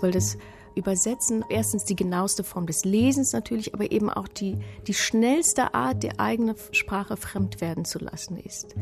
Weil 0.00 0.12
das 0.12 0.38
Übersetzen 0.78 1.44
erstens 1.48 1.84
die 1.84 1.96
genaueste 1.96 2.44
Form 2.44 2.66
des 2.66 2.84
Lesens 2.84 3.32
natürlich, 3.32 3.74
aber 3.74 3.90
eben 3.90 4.08
auch 4.10 4.28
die, 4.28 4.56
die 4.86 4.94
schnellste 4.94 5.74
Art, 5.74 6.04
die 6.04 6.18
eigene 6.20 6.54
Sprache 6.70 7.16
fremd 7.16 7.60
werden 7.60 7.84
zu 7.84 7.98
lassen 7.98 8.36
ist. 8.36 8.76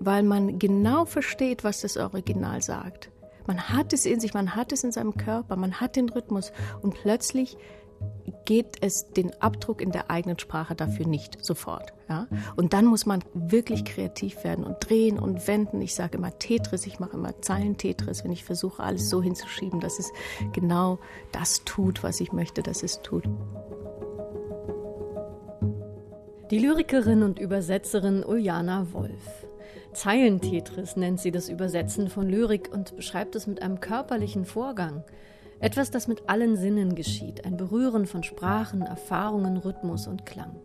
Weil 0.00 0.22
man 0.22 0.58
genau 0.58 1.04
versteht, 1.04 1.62
was 1.62 1.82
das 1.82 1.98
Original 1.98 2.62
sagt. 2.62 3.10
Man 3.46 3.68
hat 3.68 3.92
es 3.92 4.06
in 4.06 4.20
sich, 4.20 4.32
man 4.32 4.56
hat 4.56 4.72
es 4.72 4.84
in 4.84 4.92
seinem 4.92 5.18
Körper, 5.18 5.56
man 5.56 5.82
hat 5.82 5.96
den 5.96 6.08
Rhythmus 6.08 6.50
und 6.80 6.94
plötzlich 6.94 7.58
geht 8.44 8.76
es 8.80 9.10
den 9.10 9.32
Abdruck 9.40 9.80
in 9.80 9.90
der 9.90 10.10
eigenen 10.10 10.38
Sprache 10.38 10.74
dafür 10.74 11.06
nicht 11.06 11.44
sofort. 11.44 11.92
Ja? 12.08 12.26
Und 12.56 12.72
dann 12.72 12.86
muss 12.86 13.06
man 13.06 13.22
wirklich 13.32 13.84
kreativ 13.84 14.44
werden 14.44 14.64
und 14.64 14.76
drehen 14.80 15.18
und 15.18 15.46
wenden. 15.48 15.80
Ich 15.80 15.94
sage 15.94 16.18
immer 16.18 16.38
Tetris, 16.38 16.86
ich 16.86 16.98
mache 16.98 17.16
immer 17.16 17.40
Zeilen-Tetris, 17.40 18.24
wenn 18.24 18.32
ich 18.32 18.44
versuche, 18.44 18.82
alles 18.82 19.08
so 19.08 19.22
hinzuschieben, 19.22 19.80
dass 19.80 19.98
es 19.98 20.12
genau 20.52 20.98
das 21.32 21.64
tut, 21.64 22.02
was 22.02 22.20
ich 22.20 22.32
möchte, 22.32 22.62
dass 22.62 22.82
es 22.82 23.02
tut. 23.02 23.24
Die 26.50 26.58
Lyrikerin 26.58 27.22
und 27.22 27.38
Übersetzerin 27.38 28.22
Uljana 28.22 28.92
Wolf. 28.92 29.46
Zeilentetris 29.94 30.96
nennt 30.96 31.20
sie 31.20 31.30
das 31.30 31.48
Übersetzen 31.48 32.08
von 32.08 32.28
Lyrik 32.28 32.70
und 32.72 32.96
beschreibt 32.96 33.34
es 33.34 33.46
mit 33.46 33.62
einem 33.62 33.80
körperlichen 33.80 34.44
Vorgang. 34.44 35.04
Etwas, 35.60 35.90
das 35.90 36.08
mit 36.08 36.28
allen 36.28 36.56
Sinnen 36.56 36.94
geschieht, 36.94 37.44
ein 37.44 37.56
Berühren 37.56 38.06
von 38.06 38.22
Sprachen, 38.22 38.82
Erfahrungen, 38.82 39.56
Rhythmus 39.56 40.06
und 40.06 40.26
Klang. 40.26 40.56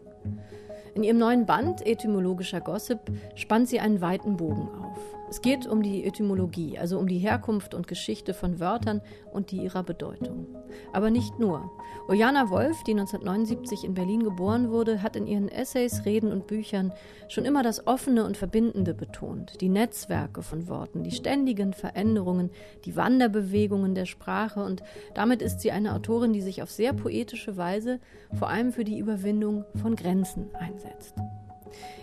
In 0.96 1.04
ihrem 1.04 1.18
neuen 1.18 1.46
Band 1.46 1.86
Etymologischer 1.86 2.62
Gossip 2.62 3.00
spannt 3.36 3.70
sie 3.70 3.80
einen 3.80 4.02
weiten 4.02 4.38
Bogen 4.38 4.68
auf. 4.82 5.19
Es 5.30 5.42
geht 5.42 5.68
um 5.68 5.84
die 5.84 6.06
Etymologie, 6.06 6.80
also 6.80 6.98
um 6.98 7.08
die 7.08 7.20
Herkunft 7.20 7.76
und 7.76 7.88
Geschichte 7.88 8.34
von 8.34 8.60
Wörtern 8.60 9.02
und 9.32 9.52
die 9.52 9.58
ihrer 9.58 9.84
Bedeutung. 9.84 10.48
Aber 10.92 11.12
nicht 11.12 11.38
nur. 11.38 11.70
Ojana 12.08 12.50
Wolf, 12.50 12.84
die 12.84 12.92
1979 12.92 13.84
in 13.84 13.94
Berlin 13.94 14.24
geboren 14.24 14.72
wurde, 14.72 15.04
hat 15.04 15.16
in 15.16 15.28
ihren 15.28 15.48
Essays, 15.48 16.04
Reden 16.06 16.32
und 16.32 16.48
Büchern 16.48 16.94
schon 17.28 17.46
immer 17.46 17.62
das 17.62 17.86
Offene 17.86 18.26
und 18.26 18.38
Verbindende 18.38 18.96
betont, 18.96 19.62
die 19.62 19.70
Netzwerke 19.70 20.42
von 20.42 20.68
Worten, 20.68 21.04
die 21.04 21.12
ständigen 21.12 21.74
Veränderungen, 21.74 22.50
die 22.86 22.96
Wanderbewegungen 22.96 23.94
der 23.94 24.06
Sprache 24.06 24.64
und 24.64 24.82
damit 25.14 25.44
ist 25.44 25.60
sie 25.60 25.72
eine 25.72 25.94
Autorin, 25.94 26.34
die 26.34 26.42
sich 26.42 26.64
auf 26.64 26.72
sehr 26.72 26.94
poetische 26.94 27.56
Weise 27.56 28.00
vor 28.34 28.50
allem 28.50 28.72
für 28.72 28.84
die 28.84 28.98
Überwindung 28.98 29.66
von 29.76 29.96
Grenzen 29.96 30.50
einsetzt. 30.56 31.14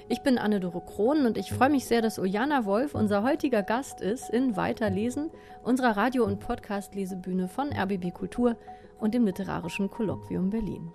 Ich 0.09 0.23
bin 0.23 0.39
Anne-Dore 0.39 0.81
Krohn 0.81 1.27
und 1.27 1.37
ich 1.37 1.53
freue 1.53 1.71
mich 1.71 1.87
sehr, 1.87 2.03
dass 2.03 2.19
Ojana 2.19 2.65
Wolf 2.65 2.95
unser 2.95 3.23
heutiger 3.23 3.63
Gast 3.63 4.01
ist 4.01 4.31
in 4.31 4.57
Weiterlesen, 4.57 5.31
unserer 5.63 5.97
Radio- 5.97 6.25
und 6.25 6.41
Podcast-Lesebühne 6.41 7.49
von 7.49 7.73
RBB 7.73 8.13
Kultur 8.13 8.57
und 9.01 9.15
dem 9.15 9.25
Literarischen 9.25 9.91
Kolloquium 9.91 10.51
Berlin. 10.51 10.93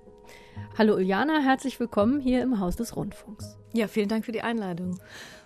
Hallo 0.77 0.95
Uljana, 0.95 1.39
herzlich 1.39 1.79
willkommen 1.79 2.19
hier 2.19 2.41
im 2.41 2.59
Haus 2.59 2.75
des 2.75 2.95
Rundfunks. 2.95 3.57
Ja, 3.73 3.87
vielen 3.87 4.09
Dank 4.09 4.25
für 4.25 4.31
die 4.31 4.41
Einladung. 4.41 4.99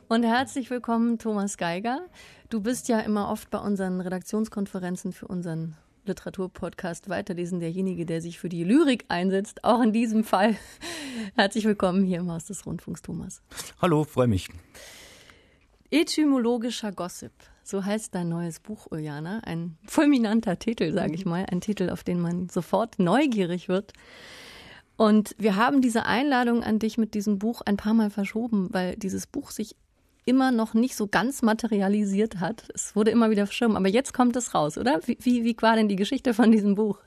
Und 0.08 0.24
herzlich 0.24 0.70
willkommen 0.70 1.18
Thomas 1.18 1.58
Geiger. 1.58 2.02
Du 2.50 2.62
bist 2.62 2.88
ja 2.88 3.00
immer 3.00 3.30
oft 3.30 3.50
bei 3.50 3.58
unseren 3.58 4.02
Redaktionskonferenzen 4.02 5.14
für 5.14 5.28
unseren 5.28 5.76
Literaturpodcast 6.06 7.10
Weiterlesen 7.10 7.60
derjenige, 7.60 8.06
der 8.06 8.22
sich 8.22 8.40
für 8.40 8.50
die 8.50 8.64
Lyrik 8.64 9.06
einsetzt. 9.08 9.64
Auch 9.64 9.82
in 9.82 9.94
diesem 9.94 10.24
Fall. 10.24 10.56
Herzlich 11.36 11.66
willkommen 11.66 12.06
hier 12.06 12.20
im 12.20 12.32
Haus 12.32 12.46
des 12.46 12.66
Rundfunks, 12.66 13.02
Thomas. 13.02 13.42
Hallo, 13.82 14.04
freue 14.04 14.28
mich. 14.28 14.50
Etymologischer 15.92 16.92
Gossip. 16.92 17.32
So 17.64 17.84
heißt 17.84 18.14
dein 18.14 18.30
neues 18.30 18.60
Buch, 18.60 18.88
Uljana. 18.92 19.40
Ein 19.40 19.78
fulminanter 19.86 20.60
Titel, 20.60 20.94
sage 20.94 21.16
ich 21.16 21.26
mal. 21.26 21.46
Ein 21.52 21.62
Titel, 21.62 21.90
auf 21.90 22.04
den 22.04 22.20
man 22.20 22.50
sofort 22.50 23.00
neugierig 23.00 23.68
wird. 23.68 23.94
Und 24.98 25.36
wir 25.38 25.56
haben 25.56 25.82
diese 25.82 26.06
Einladung 26.06 26.64
an 26.64 26.80
dich 26.80 26.98
mit 26.98 27.14
diesem 27.14 27.40
Buch 27.40 27.62
ein 27.66 27.78
paar 27.78 27.94
Mal 27.94 28.10
verschoben, 28.10 28.70
weil 28.72 28.96
dieses 28.96 29.28
Buch 29.28 29.52
sich 29.52 29.76
immer 30.26 30.52
noch 30.52 30.74
nicht 30.74 30.96
so 30.96 31.08
ganz 31.08 31.42
materialisiert 31.42 32.40
hat. 32.40 32.64
Es 32.74 32.96
wurde 32.96 33.12
immer 33.12 33.30
wieder 33.30 33.46
verschoben, 33.46 33.78
aber 33.78 33.88
jetzt 33.88 34.14
kommt 34.14 34.36
es 34.36 34.54
raus, 34.54 34.78
oder? 34.78 35.00
Wie, 35.06 35.18
wie, 35.22 35.44
wie 35.44 35.56
war 35.62 35.76
denn 35.76 35.88
die 35.88 35.96
Geschichte 35.96 36.34
von 36.34 36.52
diesem 36.52 36.76
Buch? 36.76 36.98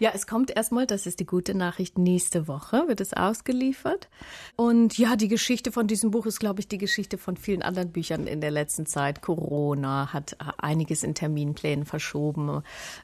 Ja, 0.00 0.12
es 0.14 0.28
kommt 0.28 0.54
erstmal, 0.54 0.86
das 0.86 1.06
ist 1.06 1.18
die 1.18 1.26
gute 1.26 1.54
Nachricht, 1.54 1.98
nächste 1.98 2.46
Woche 2.46 2.86
wird 2.86 3.00
es 3.00 3.14
ausgeliefert. 3.14 4.08
Und 4.54 4.96
ja, 4.96 5.16
die 5.16 5.26
Geschichte 5.26 5.72
von 5.72 5.88
diesem 5.88 6.12
Buch 6.12 6.24
ist, 6.26 6.38
glaube 6.38 6.60
ich, 6.60 6.68
die 6.68 6.78
Geschichte 6.78 7.18
von 7.18 7.36
vielen 7.36 7.62
anderen 7.62 7.90
Büchern 7.90 8.28
in 8.28 8.40
der 8.40 8.52
letzten 8.52 8.86
Zeit. 8.86 9.22
Corona 9.22 10.12
hat 10.12 10.36
einiges 10.58 11.02
in 11.02 11.16
Terminplänen 11.16 11.84
verschoben, 11.84 12.62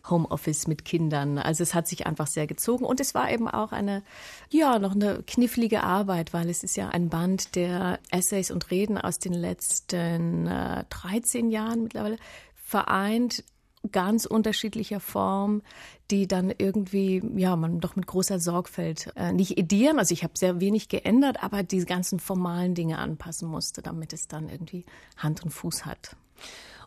Homeoffice 0.09 0.69
mit 0.69 0.85
Kindern. 0.85 1.39
Also 1.39 1.65
es 1.65 1.75
hat 1.75 1.89
sich 1.89 2.07
einfach 2.07 2.29
sehr 2.29 2.47
gezogen. 2.47 2.85
Und 2.85 3.01
es 3.01 3.13
war 3.13 3.29
eben 3.29 3.49
auch 3.49 3.73
eine, 3.73 4.05
ja, 4.51 4.79
noch 4.79 4.95
eine 4.95 5.25
knifflige 5.27 5.83
Arbeit, 5.83 6.33
weil 6.33 6.49
es 6.49 6.63
ist 6.63 6.77
ja 6.77 6.91
ein 6.91 7.09
Band 7.09 7.57
der 7.57 7.99
Essays 8.13 8.53
und 8.53 8.71
Reden 8.71 8.99
aus 8.99 9.19
den 9.19 9.35
letzten 9.35 10.47
äh, 10.47 10.85
13 10.91 11.51
Jahren 11.51 11.83
mittlerweile 11.83 12.19
vereint 12.55 13.45
ganz 13.93 14.25
unterschiedlicher 14.25 15.01
Form, 15.01 15.63
die 16.11 16.27
dann 16.27 16.53
irgendwie, 16.57 17.23
ja, 17.37 17.57
man 17.57 17.81
doch 17.81 17.97
mit 17.97 18.07
großer 18.07 18.39
Sorgfalt 18.39 19.13
äh, 19.17 19.33
nicht 19.33 19.59
edieren. 19.59 19.99
Also 19.99 20.13
ich 20.13 20.23
habe 20.23 20.37
sehr 20.37 20.61
wenig 20.61 20.89
geändert, 20.89 21.43
aber 21.43 21.63
die 21.63 21.85
ganzen 21.85 22.21
formalen 22.21 22.75
Dinge 22.75 22.99
anpassen 22.99 23.49
musste, 23.49 23.83
damit 23.83 24.13
es 24.13 24.29
dann 24.29 24.49
irgendwie 24.49 24.85
Hand 25.17 25.43
und 25.45 25.51
Fuß 25.51 25.87
hat. 25.87 26.17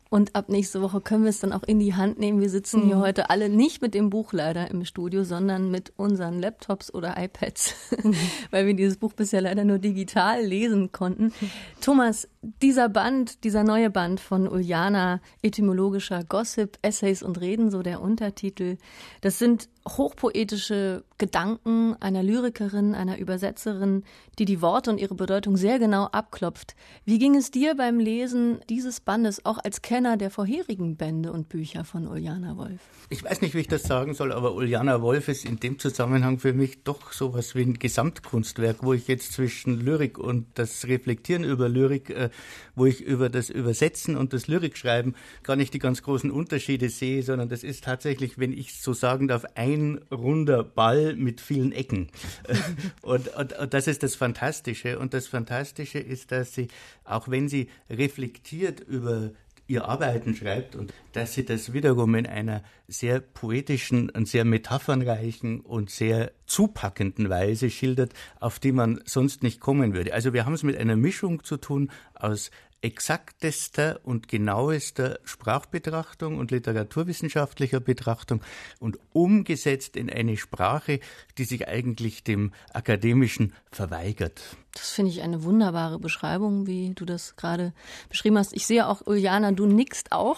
Und 0.10 0.36
ab 0.36 0.50
nächste 0.50 0.82
Woche 0.82 1.02
können 1.02 1.24
wir 1.24 1.30
es 1.30 1.40
dann 1.40 1.54
auch 1.54 1.64
in 1.64 1.80
die 1.80 1.96
Hand 1.96 2.20
nehmen. 2.20 2.40
Wir 2.40 2.50
sitzen 2.50 2.84
hier 2.84 2.98
mhm. 2.98 3.02
heute 3.02 3.30
alle 3.30 3.50
nicht 3.50 3.82
mit 3.82 3.94
dem 3.94 4.10
Buch 4.10 4.34
leider 4.34 4.70
im 4.72 4.86
Studio, 4.86 5.24
sondern 5.24 5.70
mit 5.72 5.94
unseren 5.98 6.40
Laptops 6.40 6.94
oder 6.94 7.16
iPads, 7.18 7.76
mhm. 8.04 8.16
weil 8.52 8.66
wir 8.68 8.74
dieses 8.74 8.98
Buch 8.98 9.14
bisher 9.14 9.42
leider 9.42 9.66
nur 9.66 9.80
digital 9.80 10.42
lesen 10.44 10.92
konnten. 10.92 11.34
Thomas, 11.82 12.28
dieser 12.42 12.90
Band, 12.90 13.44
dieser 13.44 13.64
neue 13.64 13.90
Band 13.90 14.20
von 14.20 14.48
Uljana, 14.48 15.22
etymologischer 15.42 16.24
Gossip, 16.24 16.78
Essays 16.82 17.24
und 17.24 17.40
Reden, 17.42 17.70
so 17.70 17.82
der 17.82 18.02
Untertitel, 18.02 18.78
das 19.22 19.40
sind 19.40 19.70
hochpoetische 19.90 21.04
Gedanken 21.18 21.96
einer 22.00 22.24
Lyrikerin, 22.24 22.94
einer 22.96 23.18
Übersetzerin, 23.18 24.04
die 24.40 24.46
die 24.46 24.62
Worte 24.62 24.92
und 24.92 25.00
ihre 25.00 25.16
Bedeutung 25.16 25.58
sehr 25.58 25.80
genau 25.80 26.06
abklopft. 26.06 26.76
Wie 27.06 27.20
ging 27.20 27.36
es 27.36 27.52
dir 27.52 27.76
beim 27.76 28.00
Lesen 28.00 28.60
dieses 28.70 29.00
Bandes, 29.00 29.46
auch 29.46 29.58
als 29.58 29.82
Kenner 29.82 30.18
der 30.18 30.30
vorherigen 30.30 30.96
Bände 30.96 31.32
und 31.32 31.50
Bücher 31.50 31.84
von 31.86 32.08
Uljana 32.08 32.58
Wolf? 32.58 32.82
Ich 33.10 33.24
weiß 33.24 33.42
nicht, 33.42 33.56
wie 33.56 33.60
ich 33.60 33.68
das 33.68 33.84
sagen 33.84 34.14
soll, 34.14 34.32
aber 34.32 34.54
Uljana 34.54 35.02
Wolf 35.02 35.28
ist 35.28 35.46
in 35.46 35.60
dem 35.60 35.80
Zusammenhang 35.80 36.40
für 36.40 36.54
mich 36.54 36.84
doch 36.84 37.14
sowas 37.14 37.56
wie 37.56 37.62
ein 37.62 37.80
Gesamtkunstwerk, 37.80 38.84
wo 38.84 38.94
ich 38.94 39.08
jetzt 39.08 39.34
zwischen 39.34 39.80
Lyrik 39.80 40.18
und 40.18 40.48
das 40.56 40.86
Reflektieren 40.88 41.44
über 41.44 41.70
Lyrik 41.70 42.10
äh, 42.10 42.30
wo 42.76 42.86
ich 42.86 43.02
über 43.02 43.30
das 43.30 43.50
Übersetzen 43.50 44.16
und 44.16 44.34
das 44.34 44.48
Lyrikschreiben 44.48 45.16
gar 45.44 45.56
nicht 45.56 45.74
die 45.74 45.80
ganz 45.80 46.04
großen 46.04 46.32
Unterschiede 46.32 46.90
sehe, 46.90 47.24
sondern 47.24 47.50
das 47.50 47.64
ist 47.64 47.84
tatsächlich, 47.84 48.38
wenn 48.38 48.54
ich 48.54 48.80
so 48.80 48.94
sagen 48.94 49.28
darf, 49.28 49.46
ein 49.56 49.77
runder 50.12 50.64
Ball 50.64 51.16
mit 51.16 51.42
vielen 51.42 51.72
Ecken. 51.72 52.10
und, 53.02 53.28
und, 53.36 53.54
und 53.58 53.74
das 53.74 53.88
ist 53.88 54.04
das 54.04 54.16
Fantastische. 54.16 55.00
Und 55.00 55.14
das 55.14 55.28
Fantastische 55.28 56.00
ist, 56.00 56.32
dass 56.32 56.54
sie, 56.54 56.68
auch 57.04 57.30
wenn 57.30 57.50
sie 57.50 57.70
reflektiert 57.90 58.80
über 58.80 59.32
ihr 59.68 59.86
Arbeiten 59.86 60.34
schreibt 60.34 60.76
und 60.76 60.94
dass 61.12 61.34
sie 61.34 61.44
das 61.44 61.74
wiederum 61.74 62.16
in 62.16 62.26
einer 62.26 62.64
sehr 62.88 63.20
poetischen 63.20 64.10
und 64.10 64.28
sehr 64.28 64.46
metaphernreichen 64.46 65.60
und 65.60 65.90
sehr 65.90 66.32
zupackenden 66.46 67.30
Weise 67.30 67.70
schildert, 67.70 68.14
auf 68.40 68.60
die 68.60 68.72
man 68.72 69.02
sonst 69.06 69.44
nicht 69.44 69.60
kommen 69.60 69.94
würde. 69.94 70.14
Also 70.14 70.34
wir 70.34 70.46
haben 70.46 70.54
es 70.54 70.64
mit 70.64 70.78
einer 70.78 70.96
Mischung 70.96 71.44
zu 71.44 71.58
tun 71.58 71.92
aus 72.14 72.50
exaktester 72.82 74.00
und 74.04 74.28
genauester 74.28 75.20
Sprachbetrachtung 75.24 76.38
und 76.38 76.52
literaturwissenschaftlicher 76.52 77.80
Betrachtung 77.80 78.42
und 78.80 79.00
umgesetzt 79.14 79.96
in 79.98 80.10
eine 80.10 80.38
Sprache, 80.38 81.00
die 81.38 81.46
sich 81.46 81.68
eigentlich 81.68 82.24
dem 82.24 82.52
Akademischen 82.74 83.54
verweigert. 83.72 84.42
Das 84.74 84.92
finde 84.92 85.12
ich 85.12 85.24
eine 85.24 85.44
wunderbare 85.44 85.98
Beschreibung, 85.98 86.68
wie 86.68 86.94
du 86.94 87.06
das 87.06 87.36
gerade 87.36 87.74
beschrieben 88.10 88.38
hast. 88.38 88.54
Ich 88.54 88.68
sehe 88.68 88.88
auch, 88.88 89.06
Uljana, 89.08 89.52
du 89.52 89.66
nickst 89.66 90.12
auch. 90.12 90.38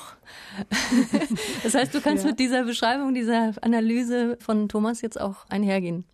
das 1.63 1.73
heißt, 1.73 1.93
du 1.93 1.99
kannst 1.99 2.23
ja. 2.23 2.29
mit 2.29 2.39
dieser 2.39 2.63
Beschreibung, 2.63 3.13
dieser 3.13 3.53
Analyse 3.61 4.37
von 4.39 4.69
Thomas 4.69 5.01
jetzt 5.01 5.19
auch 5.19 5.45
einhergehen. 5.49 6.05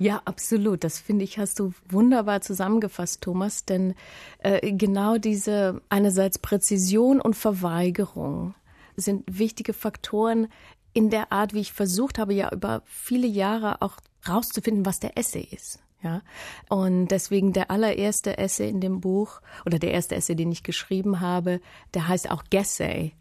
Ja, 0.00 0.22
absolut. 0.24 0.82
Das 0.82 0.98
finde 0.98 1.24
ich, 1.24 1.38
hast 1.38 1.58
du 1.60 1.74
wunderbar 1.86 2.40
zusammengefasst, 2.40 3.20
Thomas. 3.20 3.66
Denn 3.66 3.94
äh, 4.38 4.72
genau 4.72 5.18
diese 5.18 5.82
einerseits 5.90 6.38
Präzision 6.38 7.20
und 7.20 7.36
Verweigerung 7.36 8.54
sind 8.96 9.24
wichtige 9.26 9.74
Faktoren 9.74 10.48
in 10.94 11.10
der 11.10 11.32
Art, 11.32 11.52
wie 11.52 11.60
ich 11.60 11.74
versucht 11.74 12.18
habe, 12.18 12.32
ja 12.32 12.50
über 12.50 12.82
viele 12.86 13.26
Jahre 13.26 13.82
auch 13.82 13.98
rauszufinden, 14.26 14.86
was 14.86 15.00
der 15.00 15.18
Essay 15.18 15.46
ist. 15.50 15.80
Ja, 16.02 16.22
und 16.70 17.08
deswegen 17.08 17.52
der 17.52 17.70
allererste 17.70 18.38
Essay 18.38 18.70
in 18.70 18.80
dem 18.80 19.02
Buch 19.02 19.42
oder 19.66 19.78
der 19.78 19.92
erste 19.92 20.16
Essay, 20.16 20.34
den 20.34 20.50
ich 20.50 20.62
geschrieben 20.62 21.20
habe, 21.20 21.60
der 21.92 22.08
heißt 22.08 22.30
auch 22.30 22.42
Gessay, 22.48 23.12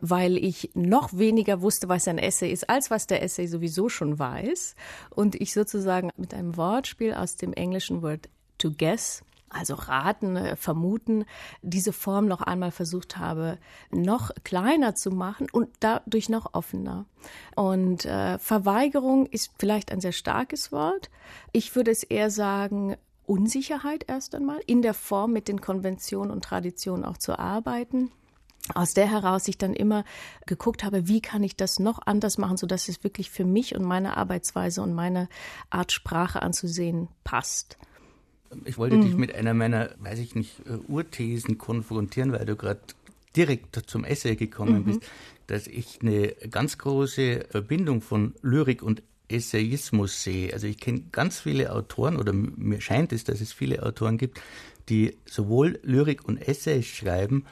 weil 0.00 0.36
ich 0.36 0.70
noch 0.74 1.16
weniger 1.16 1.62
wusste, 1.62 1.88
was 1.88 2.08
ein 2.08 2.18
Essay 2.18 2.50
ist, 2.50 2.68
als 2.68 2.90
was 2.90 3.06
der 3.06 3.22
Essay 3.22 3.46
sowieso 3.46 3.88
schon 3.88 4.18
weiß. 4.18 4.74
Und 5.10 5.34
ich 5.34 5.52
sozusagen 5.52 6.10
mit 6.16 6.34
einem 6.34 6.56
Wortspiel 6.56 7.14
aus 7.14 7.36
dem 7.36 7.52
englischen 7.52 8.02
Wort 8.02 8.28
to 8.58 8.70
guess 8.70 9.22
also 9.48 9.74
raten, 9.74 10.36
äh, 10.36 10.56
vermuten, 10.56 11.24
diese 11.62 11.92
Form 11.92 12.26
noch 12.26 12.42
einmal 12.42 12.70
versucht 12.70 13.16
habe, 13.16 13.58
noch 13.90 14.30
kleiner 14.44 14.94
zu 14.94 15.10
machen 15.10 15.46
und 15.50 15.68
dadurch 15.80 16.28
noch 16.28 16.54
offener. 16.54 17.06
Und 17.54 18.04
äh, 18.04 18.38
Verweigerung 18.38 19.26
ist 19.26 19.50
vielleicht 19.58 19.92
ein 19.92 20.00
sehr 20.00 20.12
starkes 20.12 20.72
Wort. 20.72 21.10
Ich 21.52 21.74
würde 21.74 21.90
es 21.90 22.02
eher 22.02 22.30
sagen, 22.30 22.96
Unsicherheit 23.24 24.04
erst 24.08 24.34
einmal, 24.34 24.60
in 24.66 24.82
der 24.82 24.94
Form 24.94 25.32
mit 25.32 25.48
den 25.48 25.60
Konventionen 25.60 26.30
und 26.30 26.44
Traditionen 26.44 27.04
auch 27.04 27.16
zu 27.16 27.38
arbeiten 27.38 28.10
aus 28.74 28.94
der 28.94 29.10
heraus 29.10 29.48
ich 29.48 29.58
dann 29.58 29.74
immer 29.74 30.04
geguckt 30.46 30.84
habe, 30.84 31.08
wie 31.08 31.20
kann 31.20 31.42
ich 31.42 31.56
das 31.56 31.78
noch 31.78 32.00
anders 32.06 32.38
machen, 32.38 32.56
so 32.56 32.66
dass 32.66 32.88
es 32.88 33.04
wirklich 33.04 33.30
für 33.30 33.44
mich 33.44 33.74
und 33.74 33.84
meine 33.84 34.16
Arbeitsweise 34.16 34.82
und 34.82 34.94
meine 34.94 35.28
Art 35.70 35.92
Sprache 35.92 36.42
anzusehen 36.42 37.08
passt. 37.24 37.78
Ich 38.64 38.78
wollte 38.78 38.96
mhm. 38.96 39.02
dich 39.02 39.16
mit 39.16 39.34
einer 39.34 39.54
meiner, 39.54 39.90
weiß 39.98 40.18
ich 40.18 40.34
nicht, 40.34 40.60
äh, 40.66 40.76
Urthesen 40.88 41.58
konfrontieren, 41.58 42.32
weil 42.32 42.46
du 42.46 42.56
gerade 42.56 42.80
direkt 43.36 43.76
zum 43.86 44.04
Essay 44.04 44.36
gekommen 44.36 44.80
mhm. 44.80 44.84
bist, 44.84 45.00
dass 45.46 45.66
ich 45.66 46.00
eine 46.00 46.28
ganz 46.50 46.78
große 46.78 47.46
Verbindung 47.50 48.00
von 48.00 48.34
Lyrik 48.42 48.82
und 48.82 49.02
Essayismus 49.28 50.22
sehe. 50.22 50.52
Also 50.52 50.66
ich 50.66 50.78
kenne 50.78 51.02
ganz 51.12 51.40
viele 51.40 51.72
Autoren 51.72 52.16
oder 52.16 52.32
mir 52.32 52.80
scheint 52.80 53.12
es, 53.12 53.24
dass 53.24 53.40
es 53.40 53.52
viele 53.52 53.82
Autoren 53.82 54.18
gibt, 54.18 54.40
die 54.88 55.16
sowohl 55.24 55.78
Lyrik 55.82 56.26
und 56.26 56.38
Essays 56.38 56.86
schreiben, 56.86 57.44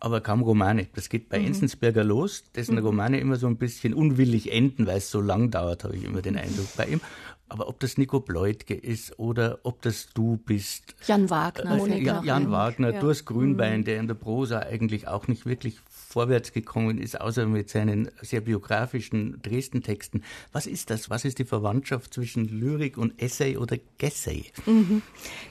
aber 0.00 0.20
kaum 0.20 0.42
Romane. 0.42 0.88
Das 0.94 1.08
geht 1.08 1.28
bei 1.28 1.38
mhm. 1.38 1.48
Enzensberger 1.48 2.04
los, 2.04 2.44
dessen 2.54 2.76
mhm. 2.76 2.84
Romane 2.86 3.20
immer 3.20 3.36
so 3.36 3.46
ein 3.46 3.56
bisschen 3.56 3.94
unwillig 3.94 4.52
enden, 4.52 4.86
weil 4.86 4.98
es 4.98 5.10
so 5.10 5.20
lang 5.20 5.50
dauert, 5.50 5.84
habe 5.84 5.96
ich 5.96 6.04
immer 6.04 6.22
den 6.22 6.36
Eindruck 6.36 6.74
bei 6.76 6.86
ihm. 6.86 7.00
Aber 7.48 7.68
ob 7.68 7.80
das 7.80 7.98
Nico 7.98 8.20
Bleutke 8.20 8.74
ist 8.74 9.18
oder 9.18 9.58
ob 9.64 9.82
das 9.82 10.10
du 10.14 10.36
bist. 10.36 10.94
Jan 11.06 11.30
Wagner. 11.30 11.84
Äh, 11.84 12.00
Jan, 12.00 12.24
Jan 12.24 12.50
Wagner, 12.52 12.92
ja. 12.92 13.00
Durst 13.00 13.26
Grünbein, 13.26 13.80
mhm. 13.80 13.84
der 13.84 13.98
in 13.98 14.06
der 14.06 14.14
Prosa 14.14 14.60
eigentlich 14.60 15.08
auch 15.08 15.26
nicht 15.26 15.46
wirklich 15.46 15.78
vorwärts 16.10 16.52
gekommen 16.52 16.98
ist, 16.98 17.20
außer 17.20 17.46
mit 17.46 17.70
seinen 17.70 18.10
sehr 18.20 18.40
biografischen 18.40 19.40
Dresden-Texten. 19.42 20.24
Was 20.52 20.66
ist 20.66 20.90
das? 20.90 21.08
Was 21.08 21.24
ist 21.24 21.38
die 21.38 21.44
Verwandtschaft 21.44 22.12
zwischen 22.12 22.46
Lyrik 22.46 22.98
und 22.98 23.22
Essay 23.22 23.56
oder 23.56 23.76
Gessay? 23.98 24.46
Mhm. 24.66 25.02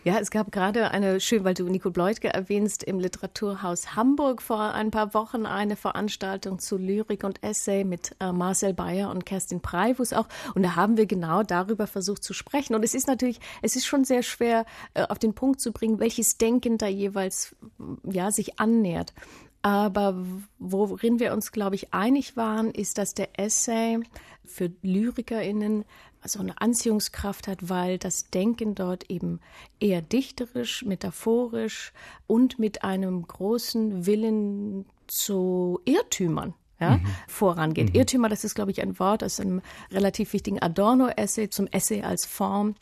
Ja, 0.03 0.19
es 0.19 0.31
gab 0.31 0.51
gerade 0.51 0.91
eine, 0.91 1.21
schön, 1.21 1.45
weil 1.45 1.53
du 1.53 1.63
Nico 1.63 1.91
Bleutke 1.91 2.33
erwähnst, 2.33 2.83
im 2.83 3.00
Literaturhaus 3.00 3.95
Hamburg 3.95 4.41
vor 4.41 4.73
ein 4.73 4.91
paar 4.91 5.13
Wochen 5.13 5.45
eine 5.45 5.77
Veranstaltung 5.77 6.59
zu 6.59 6.77
Lyrik 6.77 7.23
und 7.23 7.41
Essay 7.41 7.85
mit 7.85 8.15
äh, 8.19 8.33
Marcel 8.33 8.73
Bayer 8.73 9.11
und 9.11 9.25
Kerstin 9.25 9.61
Preivus 9.61 10.11
auch. 10.11 10.27
Und 10.56 10.63
da 10.63 10.75
haben 10.75 10.97
wir 10.97 11.06
genau 11.06 11.44
darüber 11.44 11.88
versucht 11.88 12.23
zu 12.23 12.33
sprechen. 12.33 12.75
Und 12.75 12.83
es 12.83 12.94
ist 12.94 13.07
natürlich, 13.07 13.39
es 13.61 13.77
ist 13.77 13.85
schon 13.85 14.03
sehr 14.03 14.23
schwer 14.23 14.65
äh, 14.94 15.03
auf 15.03 15.19
den 15.19 15.33
Punkt 15.33 15.61
zu 15.61 15.71
bringen, 15.71 16.00
welches 16.00 16.38
Denken 16.38 16.77
da 16.77 16.88
jeweils 16.88 17.56
ja, 18.03 18.31
sich 18.31 18.59
annähert. 18.59 19.13
Aber 19.61 20.25
worin 20.57 21.19
wir 21.19 21.33
uns, 21.33 21.51
glaube 21.51 21.75
ich, 21.75 21.94
einig 21.94 22.38
waren, 22.38 22.71
ist, 22.71 22.97
dass 22.97 23.13
der 23.13 23.39
Essay 23.39 24.00
für 24.45 24.71
LyrikerInnen 24.81 25.85
so 26.25 26.39
eine 26.39 26.59
Anziehungskraft 26.59 27.47
hat, 27.47 27.69
weil 27.69 27.97
das 27.97 28.29
Denken 28.29 28.75
dort 28.75 29.09
eben 29.09 29.39
eher 29.79 30.01
dichterisch, 30.01 30.83
metaphorisch 30.83 31.94
und 32.27 32.59
mit 32.59 32.83
einem 32.83 33.25
großen 33.25 34.06
Willen 34.06 34.85
zu 35.07 35.79
Irrtümern 35.85 36.53
ja, 36.79 36.97
mhm. 36.97 37.07
vorangeht. 37.27 37.89
Mhm. 37.89 37.95
Irrtümer, 37.95 38.29
das 38.29 38.44
ist, 38.44 38.56
glaube 38.56 38.71
ich, 38.71 38.81
ein 38.81 39.00
Wort 39.00 39.23
aus 39.23 39.39
einem 39.39 39.61
relativ 39.91 40.33
wichtigen 40.33 40.61
Adorno-Essay 40.61 41.50
zum 41.50 41.67
Essay 41.67 42.01
als 42.03 42.25
Form. 42.25 42.75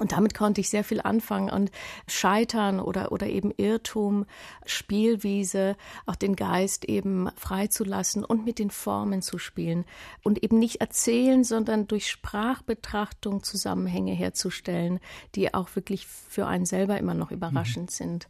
Und 0.00 0.12
damit 0.12 0.34
konnte 0.34 0.60
ich 0.60 0.68
sehr 0.68 0.84
viel 0.84 1.00
anfangen 1.00 1.50
und 1.50 1.70
Scheitern 2.06 2.78
oder, 2.78 3.10
oder 3.10 3.26
eben 3.26 3.52
Irrtum, 3.56 4.26
Spielwiese, 4.64 5.76
auch 6.06 6.14
den 6.14 6.36
Geist 6.36 6.84
eben 6.84 7.30
freizulassen 7.36 8.24
und 8.24 8.44
mit 8.44 8.58
den 8.58 8.70
Formen 8.70 9.22
zu 9.22 9.38
spielen 9.38 9.84
und 10.22 10.42
eben 10.44 10.58
nicht 10.58 10.80
erzählen, 10.80 11.42
sondern 11.42 11.88
durch 11.88 12.10
Sprachbetrachtung 12.10 13.42
Zusammenhänge 13.42 14.12
herzustellen, 14.12 15.00
die 15.34 15.52
auch 15.52 15.74
wirklich 15.74 16.06
für 16.06 16.46
einen 16.46 16.66
selber 16.66 16.98
immer 16.98 17.14
noch 17.14 17.32
überraschend 17.32 17.90
mhm. 17.90 17.94
sind. 17.94 18.28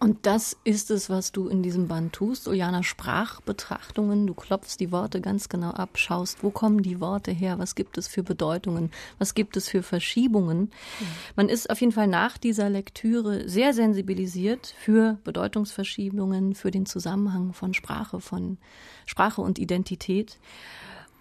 Und 0.00 0.26
das 0.26 0.56
ist 0.62 0.92
es, 0.92 1.10
was 1.10 1.32
du 1.32 1.48
in 1.48 1.62
diesem 1.62 1.88
Band 1.88 2.12
tust, 2.12 2.46
Ojana, 2.46 2.84
Sprachbetrachtungen. 2.84 4.28
Du 4.28 4.34
klopfst 4.34 4.76
die 4.78 4.92
Worte 4.92 5.20
ganz 5.20 5.48
genau 5.48 5.70
ab, 5.70 5.98
schaust, 5.98 6.44
wo 6.44 6.50
kommen 6.50 6.82
die 6.82 7.00
Worte 7.00 7.32
her, 7.32 7.58
was 7.58 7.74
gibt 7.74 7.98
es 7.98 8.06
für 8.06 8.22
Bedeutungen, 8.22 8.92
was 9.18 9.34
gibt 9.34 9.56
es 9.56 9.68
für 9.68 9.82
Verschiebungen. 9.82 10.60
Mhm. 10.60 11.06
Man 11.34 11.48
ist 11.48 11.68
auf 11.68 11.80
jeden 11.80 11.92
Fall 11.92 12.06
nach 12.06 12.38
dieser 12.38 12.70
Lektüre 12.70 13.48
sehr 13.48 13.74
sensibilisiert 13.74 14.72
für 14.78 15.18
Bedeutungsverschiebungen, 15.24 16.54
für 16.54 16.70
den 16.70 16.86
Zusammenhang 16.86 17.52
von 17.52 17.74
Sprache, 17.74 18.20
von 18.20 18.58
Sprache 19.04 19.40
und 19.40 19.58
Identität. 19.58 20.38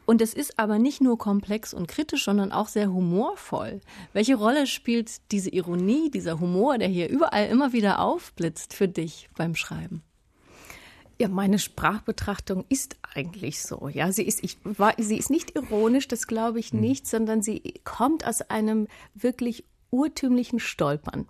Und 0.07 0.21
es 0.21 0.33
ist 0.33 0.57
aber 0.57 0.79
nicht 0.79 1.01
nur 1.01 1.17
komplex 1.17 1.73
und 1.73 1.89
kritisch, 1.89 2.23
sondern 2.23 2.53
auch 2.53 2.69
sehr 2.69 2.93
humorvoll. 2.93 3.81
Welche 4.13 4.35
Rolle 4.35 4.65
spielt 4.65 5.11
diese 5.33 5.49
Ironie, 5.49 6.09
dieser 6.09 6.39
Humor, 6.39 6.77
der 6.77 6.87
hier 6.87 7.09
überall 7.09 7.47
immer 7.47 7.73
wieder 7.73 7.99
aufblitzt 7.99 8.73
für 8.73 8.87
dich 8.87 9.29
beim 9.35 9.53
Schreiben? 9.53 10.01
Ja, 11.19 11.27
meine 11.27 11.59
Sprachbetrachtung 11.59 12.63
ist 12.69 12.95
eigentlich 13.13 13.61
so. 13.61 13.89
Ja, 13.89 14.13
sie 14.13 14.23
ist, 14.23 14.45
ich 14.45 14.57
war, 14.63 14.93
sie 14.97 15.17
ist 15.17 15.29
nicht 15.29 15.57
ironisch, 15.57 16.07
das 16.07 16.25
glaube 16.25 16.59
ich 16.59 16.71
hm. 16.71 16.79
nicht, 16.79 17.05
sondern 17.05 17.41
sie 17.41 17.73
kommt 17.83 18.25
aus 18.25 18.41
einem 18.49 18.87
wirklich 19.13 19.65
urtümlichen 19.91 20.61
Stolpern. 20.61 21.27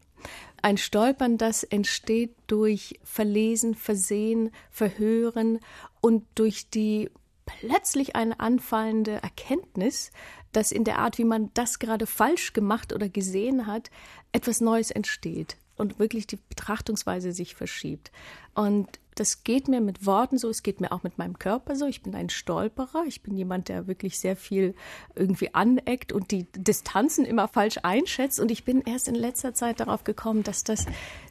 Ein 0.62 0.78
Stolpern, 0.78 1.40
das 1.40 1.64
entsteht 1.64 2.36
durch 2.46 3.00
Verlesen, 3.04 3.74
Versehen, 3.74 4.52
Verhören 4.70 5.58
und 6.00 6.26
durch 6.36 6.70
die 6.70 7.10
plötzlich 7.48 8.16
eine 8.16 8.40
anfallende 8.40 9.14
Erkenntnis, 9.24 10.12
dass 10.52 10.72
in 10.72 10.84
der 10.84 11.00
Art, 11.00 11.18
wie 11.18 11.24
man 11.24 11.50
das 11.56 11.80
gerade 11.80 12.06
falsch 12.06 12.54
gemacht 12.54 12.94
oder 12.94 13.10
gesehen 13.10 13.66
hat, 13.66 13.90
etwas 14.32 14.62
Neues 14.62 14.92
entsteht 14.92 15.58
und 15.76 16.00
wirklich 16.00 16.28
die 16.28 16.38
Betrachtungsweise 16.38 17.32
sich 17.32 17.56
verschiebt. 17.56 18.12
Und 18.54 19.00
das 19.16 19.44
geht 19.44 19.68
mir 19.68 19.82
mit 19.82 20.06
Worten 20.06 20.38
so, 20.38 20.50
es 20.50 20.62
geht 20.62 20.80
mir 20.80 20.92
auch 20.92 21.02
mit 21.02 21.18
meinem 21.18 21.40
Körper 21.40 21.76
so. 21.76 21.88
Ich 21.88 22.04
bin 22.04 22.14
ein 22.14 22.30
Stolperer, 22.30 23.04
ich 23.07 23.24
bin 23.24 23.36
jemand, 23.36 23.68
der 23.68 23.88
wirklich 23.88 24.19
sehr 24.19 24.36
viel 24.36 24.76
irgendwie 25.16 25.54
aneckt 25.56 26.12
und 26.12 26.30
die 26.30 26.45
Distanzen 26.54 27.26
immer 27.26 27.48
falsch 27.48 27.80
einschätzt. 27.81 28.40
Und 28.40 28.52
ich 28.52 28.64
bin 28.64 28.81
erst 28.81 29.07
in 29.07 29.16
letzter 29.16 29.54
Zeit 29.56 29.80
darauf 29.80 30.04
gekommen, 30.04 30.44
dass 30.44 30.64
das 30.64 30.86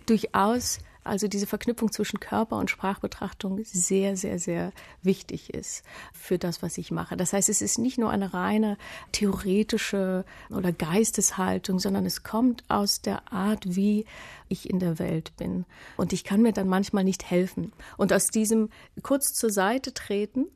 durchaus 0.06 0.80
also 1.06 1.28
diese 1.28 1.46
Verknüpfung 1.46 1.92
zwischen 1.92 2.20
Körper 2.20 2.56
und 2.56 2.70
Sprachbetrachtung 2.70 3.60
sehr, 3.64 4.16
sehr, 4.16 4.38
sehr 4.38 4.72
wichtig 5.02 5.54
ist 5.54 5.84
für 6.12 6.38
das, 6.38 6.62
was 6.62 6.78
ich 6.78 6.90
mache. 6.90 7.16
Das 7.16 7.32
heißt, 7.32 7.48
es 7.48 7.62
ist 7.62 7.78
nicht 7.78 7.98
nur 7.98 8.10
eine 8.10 8.34
reine 8.34 8.76
theoretische 9.12 10.24
oder 10.50 10.72
Geisteshaltung, 10.72 11.78
sondern 11.78 12.06
es 12.06 12.22
kommt 12.22 12.64
aus 12.68 13.00
der 13.02 13.32
Art, 13.32 13.76
wie 13.76 14.04
ich 14.48 14.70
in 14.70 14.78
der 14.78 14.98
Welt 14.98 15.32
bin. 15.36 15.64
Und 15.96 16.12
ich 16.12 16.24
kann 16.24 16.42
mir 16.42 16.52
dann 16.52 16.68
manchmal 16.68 17.04
nicht 17.04 17.30
helfen. 17.30 17.72
Und 17.96 18.12
aus 18.12 18.28
diesem 18.28 18.70
kurz 19.02 19.32
zur 19.32 19.50
Seite 19.50 19.94
treten 19.94 20.46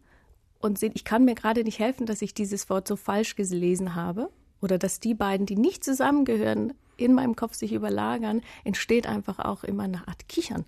und 0.61 0.79
sehen, 0.79 0.93
ich 0.95 1.05
kann 1.05 1.25
mir 1.25 1.35
gerade 1.35 1.65
nicht 1.65 1.79
helfen, 1.79 2.07
dass 2.07 2.23
ich 2.23 2.35
dieses 2.35 2.69
Wort 2.71 2.87
so 2.87 2.97
falsch 2.97 3.37
gelesen 3.37 3.95
habe 3.95 4.31
oder 4.61 4.79
dass 4.79 5.01
die 5.01 5.15
beiden, 5.15 5.47
die 5.47 5.57
nicht 5.57 5.85
zusammengehören, 5.85 6.75
in 7.01 7.15
meinem 7.15 7.37
Kopf 7.37 7.55
sich 7.55 7.73
überlagern, 7.73 8.43
entsteht 8.65 9.07
einfach 9.07 9.39
auch 9.39 9.65
immer 9.65 9.85
eine 9.85 10.07
Art 10.07 10.29
Kichern. 10.29 10.65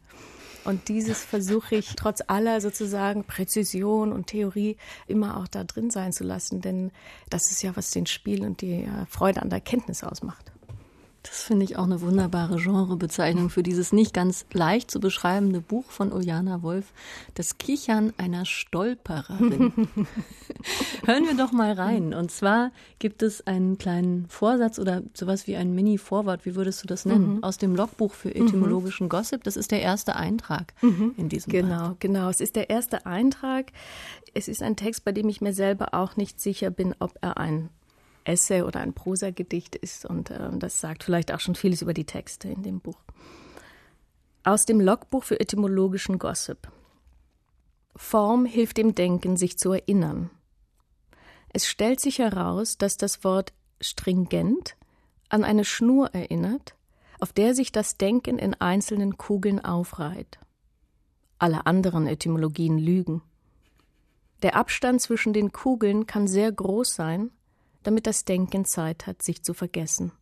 Und 0.65 0.89
dieses 0.89 1.25
versuche 1.25 1.77
ich 1.77 1.97
trotz 1.97 2.23
aller 2.27 2.61
sozusagen 2.61 3.25
Präzision 3.25 4.13
und 4.13 4.29
Theorie 4.29 4.77
immer 5.09 5.39
auch 5.39 5.49
da 5.49 5.65
drin 5.65 5.91
sein 5.91 6.13
zu 6.13 6.23
lassen, 6.23 6.61
denn 6.61 6.93
das 7.31 7.51
ist 7.51 7.63
ja, 7.63 7.75
was 7.75 7.91
den 7.91 8.07
Spiel 8.07 8.45
und 8.45 8.61
die 8.61 8.85
äh, 8.85 9.07
Freude 9.09 9.43
an 9.43 9.51
der 9.51 9.61
Kenntnis 9.61 10.05
ausmacht. 10.05 10.52
Das 11.23 11.45
finde 11.45 11.65
ich 11.65 11.77
auch 11.77 11.85
eine 11.85 12.01
wunderbare 12.01 12.57
Genrebezeichnung 12.57 13.49
für 13.49 13.63
dieses 13.63 13.93
nicht 13.93 14.13
ganz 14.13 14.45
leicht 14.53 14.91
zu 14.91 14.99
beschreibende 14.99 15.61
Buch 15.61 15.85
von 15.91 16.13
Uljana 16.13 16.63
Wolf, 16.63 16.93
Das 17.35 17.59
Kichern 17.59 18.13
einer 18.17 18.45
Stolpererin. 18.45 19.73
Hören 21.05 21.27
wir 21.27 21.37
doch 21.37 21.53
mal 21.53 21.73
rein. 21.73 22.13
Und 22.13 22.33
zwar 22.33 22.73
gibt 22.99 23.23
es 23.23 23.47
einen 23.47 23.79
kleinen 23.79 24.27
Vorsatz 24.29 24.81
oder 24.81 25.03
sowas 25.15 25.47
wie 25.47 25.55
ein 25.55 25.73
Mini-Vorwort, 25.75 26.45
wie 26.45 26.57
würdest 26.57 26.83
du 26.83 26.89
das 26.89 27.05
nennen? 27.05 27.37
Mhm. 27.37 27.45
Aus 27.45 27.57
dem 27.57 27.77
Logbuch 27.77 28.15
für 28.15 28.35
etymologischen 28.35 29.05
mhm. 29.05 29.11
Gossip. 29.11 29.45
Das 29.45 29.57
ist 29.57 29.71
der 29.71 29.81
erste 29.81 30.17
Eintrag 30.17 30.75
mhm. 30.83 31.15
in 31.17 31.29
diesem 31.29 31.53
Genau, 31.53 31.89
Band. 31.89 32.01
genau. 32.01 32.29
Es 32.31 32.41
ist 32.41 32.57
der 32.57 32.69
erste 32.69 33.07
Eintrag. 33.07 33.71
Es 34.35 34.49
ist 34.49 34.63
ein 34.63 34.75
Text, 34.75 35.05
bei 35.05 35.13
dem 35.13 35.29
ich 35.29 35.41
mir 35.41 35.53
selber 35.53 35.95
auch 35.95 36.17
nicht 36.17 36.41
sicher 36.41 36.71
bin, 36.71 36.97
ob 36.99 37.17
er 37.21 37.37
ein 37.37 37.69
Essay 38.25 38.63
oder 38.63 38.81
ein 38.81 38.93
Prosagedicht 38.93 39.77
ist 39.77 40.07
und 40.07 40.31
äh, 40.31 40.51
das 40.59 40.81
sagt 40.81 41.05
vielleicht 41.05 41.33
auch 41.33 41.41
schon 41.41 41.55
vieles 41.55 41.83
über 41.83 41.95
die 41.95 42.07
Texte 42.07 42.49
in 42.49 42.63
dem 42.63 42.81
Buch. 42.81 42.99
Aus 44.45 44.65
dem 44.65 44.81
Logbuch 44.81 45.25
für 45.25 45.41
etymologischen 45.41 46.19
Gossip. 46.19 46.71
Form 47.95 48.47
hilft 48.47 48.79
dem 48.79 48.95
Denken, 48.95 49.37
sich 49.37 49.59
zu 49.59 49.73
erinnern. 49.73 50.31
Es 51.53 51.67
stellt 51.67 52.01
sich 52.01 52.19
heraus, 52.19 52.79
dass 52.79 52.97
das 52.97 53.25
Wort 53.25 53.53
stringent 53.81 54.77
an 55.29 55.45
eine 55.45 55.65
Schnur 55.65 56.15
erinnert, 56.15 56.75
auf 57.21 57.33
der 57.33 57.55
sich 57.55 57.73
das 57.73 57.99
Denken 57.99 58.39
in 58.39 58.55
einzelnen 58.55 59.17
Kugeln 59.17 59.65
aufreiht. 59.65 60.39
Alle 61.39 61.67
anderen 61.67 62.07
Etymologien 62.07 62.79
lügen. 62.79 63.23
Der 64.43 64.57
Abstand 64.57 65.01
zwischen 65.01 65.33
den 65.33 65.53
Kugeln 65.53 66.07
kann 66.07 66.27
sehr 66.27 66.51
groß 66.51 66.95
sein, 66.95 67.31
damit 67.83 68.07
das 68.07 68.25
Denken 68.25 68.65
Zeit 68.65 69.07
hat, 69.07 69.23
sich 69.23 69.43
zu 69.43 69.55
vergessen. 69.55 70.13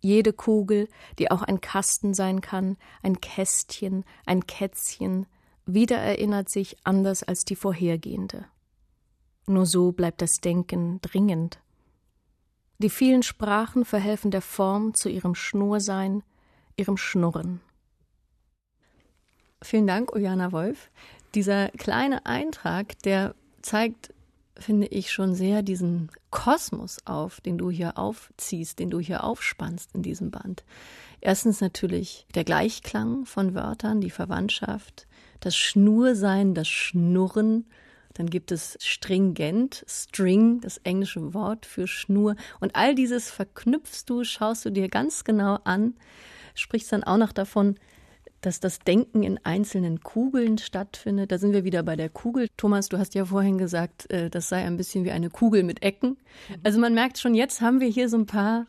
Jede 0.00 0.32
Kugel, 0.32 0.88
die 1.18 1.30
auch 1.30 1.42
ein 1.42 1.60
Kasten 1.60 2.14
sein 2.14 2.40
kann, 2.40 2.76
ein 3.02 3.20
Kästchen, 3.20 4.04
ein 4.24 4.46
Kätzchen, 4.46 5.26
wiedererinnert 5.64 6.48
sich 6.48 6.76
anders 6.84 7.22
als 7.22 7.44
die 7.44 7.56
vorhergehende. 7.56 8.46
Nur 9.46 9.66
so 9.66 9.92
bleibt 9.92 10.22
das 10.22 10.40
Denken 10.40 11.00
dringend. 11.00 11.60
Die 12.78 12.90
vielen 12.90 13.22
Sprachen 13.22 13.84
verhelfen 13.84 14.30
der 14.30 14.42
Form 14.42 14.94
zu 14.94 15.08
ihrem 15.08 15.34
Schnursein, 15.34 16.22
ihrem 16.76 16.96
Schnurren. 16.96 17.60
Vielen 19.62 19.86
Dank, 19.86 20.14
Ujana 20.14 20.52
Wolf. 20.52 20.90
Dieser 21.34 21.68
kleine 21.70 22.26
Eintrag, 22.26 22.98
der 23.02 23.34
zeigt, 23.62 24.12
finde 24.58 24.86
ich, 24.86 25.12
schon 25.12 25.34
sehr 25.34 25.62
diesen 25.62 26.10
Kosmos 26.30 26.98
auf, 27.04 27.40
den 27.40 27.58
du 27.58 27.70
hier 27.70 27.98
aufziehst, 27.98 28.78
den 28.78 28.90
du 28.90 28.98
hier 29.00 29.24
aufspannst 29.24 29.94
in 29.94 30.02
diesem 30.02 30.30
Band. 30.30 30.64
Erstens 31.20 31.60
natürlich 31.60 32.26
der 32.34 32.44
Gleichklang 32.44 33.26
von 33.26 33.54
Wörtern, 33.54 34.00
die 34.00 34.10
Verwandtschaft, 34.10 35.06
das 35.40 35.56
Schnursein, 35.56 36.54
das 36.54 36.68
Schnurren, 36.68 37.66
dann 38.14 38.30
gibt 38.30 38.50
es 38.50 38.78
stringent, 38.80 39.84
string, 39.86 40.60
das 40.60 40.78
englische 40.78 41.34
Wort 41.34 41.66
für 41.66 41.86
Schnur. 41.86 42.34
Und 42.60 42.74
all 42.74 42.94
dieses 42.94 43.30
verknüpfst 43.30 44.04
du, 44.06 44.24
schaust 44.24 44.64
du 44.64 44.70
dir 44.70 44.88
ganz 44.88 45.24
genau 45.24 45.58
an, 45.64 45.94
sprichst 46.54 46.92
dann 46.92 47.04
auch 47.04 47.18
noch 47.18 47.32
davon, 47.32 47.76
dass 48.46 48.60
das 48.60 48.78
Denken 48.78 49.24
in 49.24 49.40
einzelnen 49.44 50.00
Kugeln 50.02 50.56
stattfindet. 50.58 51.32
Da 51.32 51.38
sind 51.38 51.52
wir 51.52 51.64
wieder 51.64 51.82
bei 51.82 51.96
der 51.96 52.08
Kugel. 52.08 52.48
Thomas, 52.56 52.88
du 52.88 52.96
hast 52.96 53.16
ja 53.16 53.24
vorhin 53.24 53.58
gesagt, 53.58 54.08
äh, 54.12 54.30
das 54.30 54.48
sei 54.48 54.64
ein 54.64 54.76
bisschen 54.76 55.04
wie 55.04 55.10
eine 55.10 55.30
Kugel 55.30 55.64
mit 55.64 55.82
Ecken. 55.82 56.10
Mhm. 56.48 56.54
Also 56.62 56.78
man 56.78 56.94
merkt 56.94 57.18
schon, 57.18 57.34
jetzt 57.34 57.60
haben 57.60 57.80
wir 57.80 57.88
hier 57.88 58.08
so 58.08 58.16
ein 58.16 58.26
paar 58.26 58.66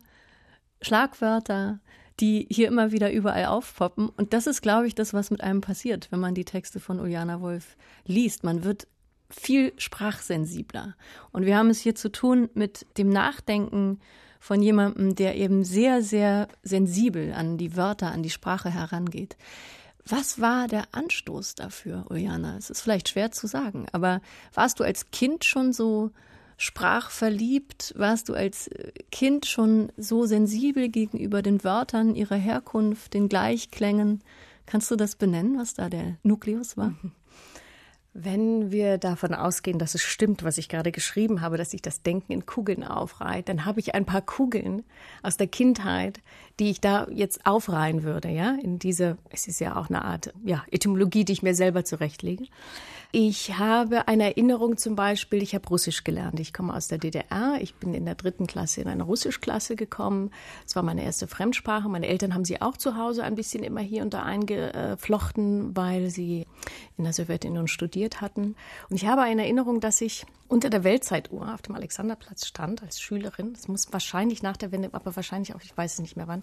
Schlagwörter, 0.82 1.78
die 2.18 2.48
hier 2.50 2.66
immer 2.66 2.90
wieder 2.90 3.12
überall 3.12 3.44
aufpoppen. 3.44 4.08
Und 4.08 4.32
das 4.32 4.48
ist, 4.48 4.62
glaube 4.62 4.88
ich, 4.88 4.96
das, 4.96 5.14
was 5.14 5.30
mit 5.30 5.42
einem 5.42 5.60
passiert, 5.60 6.10
wenn 6.10 6.18
man 6.18 6.34
die 6.34 6.44
Texte 6.44 6.80
von 6.80 6.98
Uljana 6.98 7.40
Wolf 7.40 7.76
liest. 8.04 8.42
Man 8.42 8.64
wird 8.64 8.88
viel 9.30 9.72
sprachsensibler. 9.76 10.96
Und 11.30 11.46
wir 11.46 11.56
haben 11.56 11.70
es 11.70 11.78
hier 11.78 11.94
zu 11.94 12.10
tun 12.10 12.48
mit 12.54 12.84
dem 12.98 13.10
Nachdenken 13.10 14.00
von 14.38 14.62
jemandem, 14.62 15.14
der 15.14 15.36
eben 15.36 15.64
sehr, 15.64 16.02
sehr 16.02 16.48
sensibel 16.62 17.32
an 17.32 17.58
die 17.58 17.76
Wörter, 17.76 18.12
an 18.12 18.22
die 18.22 18.30
Sprache 18.30 18.70
herangeht. 18.70 19.36
Was 20.06 20.40
war 20.40 20.68
der 20.68 20.84
Anstoß 20.92 21.54
dafür, 21.54 22.06
Uljana? 22.08 22.56
Es 22.56 22.70
ist 22.70 22.80
vielleicht 22.80 23.10
schwer 23.10 23.30
zu 23.30 23.46
sagen, 23.46 23.86
aber 23.92 24.22
warst 24.54 24.80
du 24.80 24.84
als 24.84 25.10
Kind 25.10 25.44
schon 25.44 25.72
so 25.72 26.10
sprachverliebt? 26.56 27.94
Warst 27.96 28.28
du 28.28 28.34
als 28.34 28.70
Kind 29.10 29.46
schon 29.46 29.92
so 29.96 30.24
sensibel 30.24 30.88
gegenüber 30.88 31.42
den 31.42 31.62
Wörtern, 31.62 32.14
ihrer 32.14 32.36
Herkunft, 32.36 33.12
den 33.14 33.28
Gleichklängen? 33.28 34.22
Kannst 34.66 34.90
du 34.90 34.96
das 34.96 35.14
benennen, 35.16 35.58
was 35.58 35.74
da 35.74 35.88
der 35.88 36.16
Nukleus 36.22 36.76
war? 36.76 36.94
Wenn 38.14 38.72
wir 38.72 38.98
davon 38.98 39.34
ausgehen, 39.34 39.78
dass 39.78 39.94
es 39.94 40.02
stimmt, 40.02 40.42
was 40.42 40.58
ich 40.58 40.68
gerade 40.68 40.92
geschrieben 40.92 41.40
habe, 41.40 41.56
dass 41.56 41.70
sich 41.70 41.82
das 41.82 42.02
Denken 42.02 42.32
in 42.32 42.46
Kugeln 42.46 42.82
aufreiht, 42.82 43.48
dann 43.48 43.64
habe 43.64 43.80
ich 43.80 43.94
ein 43.94 44.06
paar 44.06 44.22
Kugeln 44.22 44.82
aus 45.22 45.36
der 45.36 45.46
Kindheit, 45.46 46.20
die 46.58 46.70
ich 46.70 46.80
da 46.80 47.06
jetzt 47.10 47.46
aufreihen 47.46 48.02
würde, 48.02 48.28
ja, 48.28 48.56
in 48.62 48.78
diese, 48.78 49.18
es 49.30 49.46
ist 49.46 49.60
ja 49.60 49.76
auch 49.76 49.88
eine 49.88 50.04
Art, 50.04 50.32
ja, 50.44 50.64
Etymologie, 50.70 51.24
die 51.24 51.32
ich 51.32 51.42
mir 51.42 51.54
selber 51.54 51.84
zurechtlege. 51.84 52.46
Ich 53.10 53.56
habe 53.56 54.06
eine 54.06 54.24
Erinnerung 54.24 54.76
zum 54.76 54.94
Beispiel, 54.94 55.42
ich 55.42 55.54
habe 55.54 55.66
Russisch 55.68 56.04
gelernt. 56.04 56.38
Ich 56.40 56.52
komme 56.52 56.74
aus 56.74 56.88
der 56.88 56.98
DDR. 56.98 57.56
Ich 57.58 57.74
bin 57.74 57.94
in 57.94 58.04
der 58.04 58.16
dritten 58.16 58.46
Klasse 58.46 58.82
in 58.82 58.88
eine 58.88 59.02
Russischklasse 59.02 59.76
gekommen. 59.76 60.30
Es 60.66 60.76
war 60.76 60.82
meine 60.82 61.02
erste 61.02 61.26
Fremdsprache. 61.26 61.88
Meine 61.88 62.06
Eltern 62.06 62.34
haben 62.34 62.44
sie 62.44 62.60
auch 62.60 62.76
zu 62.76 62.98
Hause 62.98 63.24
ein 63.24 63.34
bisschen 63.34 63.64
immer 63.64 63.80
hier 63.80 64.02
und 64.02 64.12
da 64.12 64.24
eingeflochten, 64.24 65.74
weil 65.74 66.10
sie 66.10 66.46
in 66.98 67.04
der 67.04 67.14
Sowjetunion 67.14 67.66
studiert 67.66 68.20
hatten. 68.20 68.56
Und 68.90 68.96
ich 68.96 69.06
habe 69.06 69.22
eine 69.22 69.44
Erinnerung, 69.44 69.80
dass 69.80 70.02
ich 70.02 70.26
unter 70.46 70.68
der 70.68 70.84
Weltzeituhr 70.84 71.54
auf 71.54 71.62
dem 71.62 71.76
Alexanderplatz 71.76 72.46
stand 72.46 72.82
als 72.82 73.00
Schülerin. 73.00 73.54
Das 73.54 73.68
muss 73.68 73.90
wahrscheinlich 73.90 74.42
nach 74.42 74.58
der 74.58 74.70
Wende, 74.70 74.90
aber 74.92 75.16
wahrscheinlich 75.16 75.54
auch, 75.54 75.62
ich 75.62 75.74
weiß 75.74 75.94
es 75.94 76.00
nicht 76.00 76.16
mehr 76.18 76.28
wann. 76.28 76.42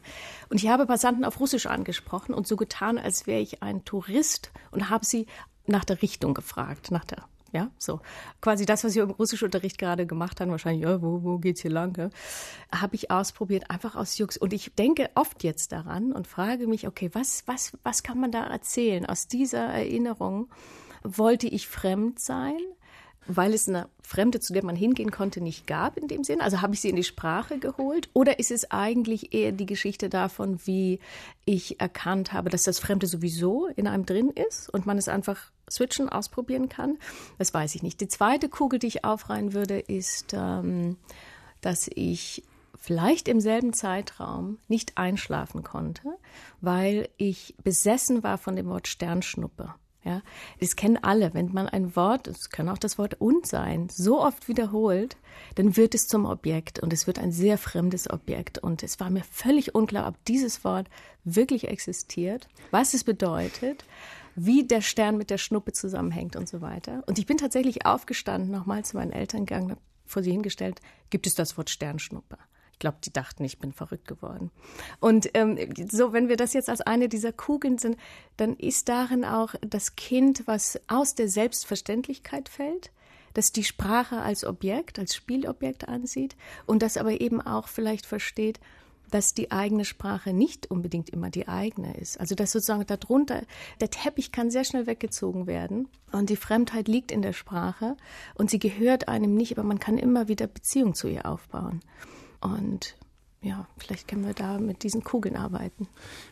Und 0.49 0.63
ich 0.63 0.67
habe 0.67 0.87
Passanten 0.87 1.25
auf 1.25 1.39
Russisch 1.39 1.67
angesprochen 1.67 2.33
und 2.33 2.47
so 2.47 2.55
getan, 2.55 2.97
als 2.97 3.27
wäre 3.27 3.41
ich 3.41 3.61
ein 3.61 3.85
Tourist 3.85 4.51
und 4.71 4.89
habe 4.89 5.05
sie 5.05 5.27
nach 5.67 5.85
der 5.85 6.01
Richtung 6.01 6.33
gefragt, 6.33 6.91
nach 6.91 7.05
der 7.05 7.25
ja, 7.55 7.71
so. 7.77 8.01
Quasi 8.41 8.65
das, 8.65 8.83
was 8.83 8.95
wir 8.95 9.03
im 9.03 9.11
Russischunterricht 9.11 9.77
gerade 9.77 10.05
gemacht 10.05 10.41
haben, 10.41 10.51
wahrscheinlich, 10.51 10.83
ja, 10.83 11.01
wo, 11.01 11.23
wo 11.23 11.37
geht's 11.37 11.61
hier 11.61 11.71
lang? 11.71 11.97
Ja? 11.97 12.09
Habe 12.69 12.95
ich 12.95 13.11
ausprobiert, 13.11 13.71
einfach 13.71 13.95
aus 13.95 14.17
Jux. 14.17 14.35
Und 14.35 14.51
ich 14.51 14.73
denke 14.75 15.09
oft 15.15 15.41
jetzt 15.41 15.71
daran 15.71 16.11
und 16.11 16.27
frage 16.27 16.67
mich, 16.67 16.85
okay, 16.85 17.09
was, 17.13 17.43
was, 17.47 17.77
was 17.83 18.03
kann 18.03 18.19
man 18.19 18.31
da 18.31 18.43
erzählen? 18.45 19.05
Aus 19.05 19.29
dieser 19.29 19.63
Erinnerung 19.67 20.49
wollte 21.01 21.47
ich 21.47 21.69
fremd 21.69 22.19
sein? 22.19 22.59
Weil 23.27 23.53
es 23.53 23.67
eine 23.67 23.89
Fremde, 24.01 24.39
zu 24.39 24.53
der 24.53 24.63
man 24.63 24.75
hingehen 24.75 25.11
konnte, 25.11 25.41
nicht 25.41 25.67
gab 25.67 25.97
in 25.97 26.07
dem 26.07 26.23
Sinn? 26.23 26.41
Also 26.41 26.61
habe 26.61 26.73
ich 26.73 26.81
sie 26.81 26.89
in 26.89 26.95
die 26.95 27.03
Sprache 27.03 27.57
geholt? 27.57 28.09
Oder 28.13 28.39
ist 28.39 28.51
es 28.51 28.71
eigentlich 28.71 29.33
eher 29.33 29.51
die 29.51 29.65
Geschichte 29.65 30.09
davon, 30.09 30.59
wie 30.65 30.99
ich 31.45 31.79
erkannt 31.79 32.33
habe, 32.33 32.49
dass 32.49 32.63
das 32.63 32.79
Fremde 32.79 33.07
sowieso 33.07 33.67
in 33.67 33.87
einem 33.87 34.05
drin 34.05 34.29
ist 34.29 34.69
und 34.69 34.85
man 34.85 34.97
es 34.97 35.07
einfach 35.07 35.51
switchen, 35.69 36.09
ausprobieren 36.09 36.69
kann? 36.69 36.97
Das 37.37 37.53
weiß 37.53 37.75
ich 37.75 37.83
nicht. 37.83 37.99
Die 38.01 38.07
zweite 38.07 38.49
Kugel, 38.49 38.79
die 38.79 38.87
ich 38.87 39.05
aufreihen 39.05 39.53
würde, 39.53 39.79
ist, 39.79 40.33
ähm, 40.33 40.97
dass 41.61 41.89
ich 41.93 42.43
vielleicht 42.77 43.27
im 43.27 43.39
selben 43.39 43.73
Zeitraum 43.73 44.59
nicht 44.67 44.97
einschlafen 44.97 45.63
konnte, 45.63 46.03
weil 46.61 47.09
ich 47.17 47.55
besessen 47.63 48.23
war 48.23 48.37
von 48.37 48.55
dem 48.55 48.67
Wort 48.67 48.87
Sternschnuppe. 48.87 49.73
Ja, 50.05 50.21
das 50.59 50.75
kennen 50.75 50.97
alle. 51.01 51.33
Wenn 51.33 51.51
man 51.51 51.67
ein 51.67 51.95
Wort, 51.95 52.27
es 52.27 52.51
kann 52.51 52.69
auch 52.69 52.77
das 52.77 52.99
Wort 52.99 53.15
und 53.19 53.47
sein, 53.47 53.89
so 53.89 54.21
oft 54.21 54.47
wiederholt, 54.47 55.17
dann 55.55 55.75
wird 55.77 55.95
es 55.95 56.07
zum 56.07 56.25
Objekt 56.25 56.77
und 56.77 56.93
es 56.93 57.07
wird 57.07 57.17
ein 57.17 57.31
sehr 57.31 57.57
fremdes 57.57 58.07
Objekt. 58.07 58.59
Und 58.59 58.83
es 58.83 58.99
war 58.99 59.09
mir 59.09 59.23
völlig 59.23 59.73
unklar, 59.73 60.07
ob 60.07 60.23
dieses 60.25 60.63
Wort 60.63 60.87
wirklich 61.23 61.67
existiert, 61.67 62.47
was 62.69 62.93
es 62.93 63.03
bedeutet, 63.03 63.83
wie 64.35 64.63
der 64.67 64.81
Stern 64.81 65.17
mit 65.17 65.31
der 65.31 65.39
Schnuppe 65.39 65.71
zusammenhängt 65.71 66.35
und 66.35 66.47
so 66.47 66.61
weiter. 66.61 67.03
Und 67.07 67.17
ich 67.17 67.25
bin 67.25 67.37
tatsächlich 67.37 67.87
aufgestanden, 67.87 68.51
nochmal 68.51 68.85
zu 68.85 68.97
meinen 68.97 69.11
Eltern 69.11 69.47
gegangen, 69.47 69.75
vor 70.05 70.21
sie 70.21 70.31
hingestellt, 70.31 70.81
gibt 71.09 71.25
es 71.25 71.33
das 71.33 71.57
Wort 71.57 71.71
Sternschnuppe? 71.71 72.37
Ich 72.75 72.79
glaube, 72.79 72.97
die 73.01 73.13
dachten, 73.13 73.45
ich 73.45 73.57
bin 73.57 73.71
verrückt 73.71 74.05
geworden. 74.05 74.51
Und 74.99 75.29
ähm, 75.33 75.57
so, 75.89 76.11
wenn 76.11 76.27
wir 76.27 76.35
das 76.35 76.51
jetzt 76.51 76.69
als 76.69 76.81
eine 76.81 77.07
dieser 77.07 77.31
Kugeln 77.31 77.77
sind, 77.77 77.95
dann 78.35 78.57
ist 78.57 78.89
darin 78.89 79.23
auch 79.23 79.55
das 79.61 79.95
Kind, 79.95 80.45
was 80.45 80.77
aus 80.87 81.15
der 81.15 81.29
Selbstverständlichkeit 81.29 82.49
fällt, 82.49 82.91
das 83.33 83.53
die 83.53 83.63
Sprache 83.63 84.17
als 84.17 84.43
Objekt, 84.43 84.99
als 84.99 85.15
Spielobjekt 85.15 85.87
ansieht 85.87 86.35
und 86.65 86.81
das 86.81 86.97
aber 86.97 87.21
eben 87.21 87.39
auch 87.39 87.69
vielleicht 87.69 88.05
versteht, 88.05 88.59
dass 89.09 89.33
die 89.33 89.51
eigene 89.51 89.85
Sprache 89.85 90.33
nicht 90.33 90.69
unbedingt 90.69 91.09
immer 91.09 91.29
die 91.29 91.47
eigene 91.47 91.95
ist. 91.95 92.19
Also 92.19 92.35
dass 92.35 92.51
sozusagen 92.51 92.85
darunter, 92.85 93.43
der 93.79 93.89
Teppich 93.89 94.33
kann 94.33 94.51
sehr 94.51 94.65
schnell 94.65 94.85
weggezogen 94.85 95.47
werden 95.47 95.87
und 96.11 96.29
die 96.29 96.35
Fremdheit 96.35 96.89
liegt 96.89 97.13
in 97.13 97.21
der 97.21 97.31
Sprache 97.31 97.95
und 98.33 98.49
sie 98.49 98.59
gehört 98.59 99.07
einem 99.07 99.33
nicht, 99.33 99.57
aber 99.57 99.65
man 99.65 99.79
kann 99.79 99.97
immer 99.97 100.27
wieder 100.27 100.47
Beziehung 100.47 100.93
zu 100.93 101.07
ihr 101.07 101.25
aufbauen. 101.25 101.79
Und 102.45 102.95
ja, 103.45 103.67
vielleicht 103.77 104.07
können 104.07 104.25
wir 104.25 104.33
da 104.33 104.57
mit 104.57 104.81
diesen 104.81 105.03
Kugeln 105.03 105.35
arbeiten. 105.35 105.87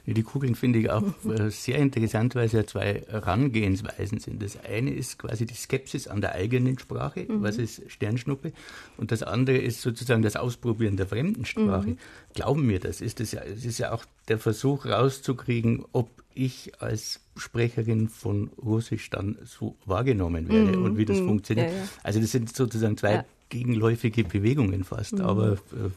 Die 0.08 0.24
Kugeln 0.24 0.56
finde 0.56 0.80
ich 0.80 0.90
auch 0.90 1.04
äh, 1.30 1.52
sehr 1.52 1.78
interessant, 1.78 2.34
weil 2.34 2.48
es 2.48 2.54
ja 2.54 2.66
zwei 2.66 3.04
Herangehensweisen 3.08 4.20
sind. 4.20 4.42
Das 4.42 4.58
eine 4.64 4.92
ist 4.92 5.20
quasi 5.20 5.46
die 5.46 5.54
Skepsis 5.54 6.08
an 6.08 6.22
der 6.22 6.34
eigenen 6.34 6.80
Sprache, 6.80 7.28
mhm. 7.30 7.44
was 7.44 7.58
ist 7.58 7.84
Sternschnuppe, 7.92 8.52
und 8.98 9.12
das 9.12 9.22
andere 9.22 9.58
ist 9.58 9.82
sozusagen 9.82 10.24
das 10.24 10.36
Ausprobieren 10.36 10.98
der 10.98 11.06
fremden 11.06 11.46
Sprache. 11.46 11.90
Mhm. 11.90 11.98
Glauben 12.34 12.66
mir 12.66 12.80
das, 12.80 13.00
ist 13.00 13.20
das 13.20 13.32
ja, 13.32 13.42
es 13.42 13.64
ist 13.64 13.78
ja 13.78 13.92
auch 13.92 14.06
der 14.28 14.40
Versuch 14.40 14.88
rauszukriegen, 14.88 15.86
ob 15.92 16.10
ich 16.34 16.82
als 16.82 17.20
Sprecherin 17.38 18.10
von 18.10 18.50
Russisch 18.58 19.12
dann 19.12 19.38
so 19.44 19.76
wahrgenommen 19.86 20.50
werde 20.50 20.78
mhm. 20.78 20.84
und 20.84 20.98
wie 20.98 21.06
das 21.06 21.20
mhm. 21.20 21.28
funktioniert. 21.28 21.70
Ja, 21.70 21.78
ja. 21.78 21.88
Also 22.02 22.20
das 22.20 22.32
sind 22.32 22.56
sozusagen 22.56 22.98
zwei 22.98 23.14
ja. 23.14 23.26
Gegenläufige 23.54 24.24
Bewegungen 24.24 24.84
fast, 24.84 25.14
mhm. 25.14 25.22
aber 25.22 25.54
äh, 25.54 25.92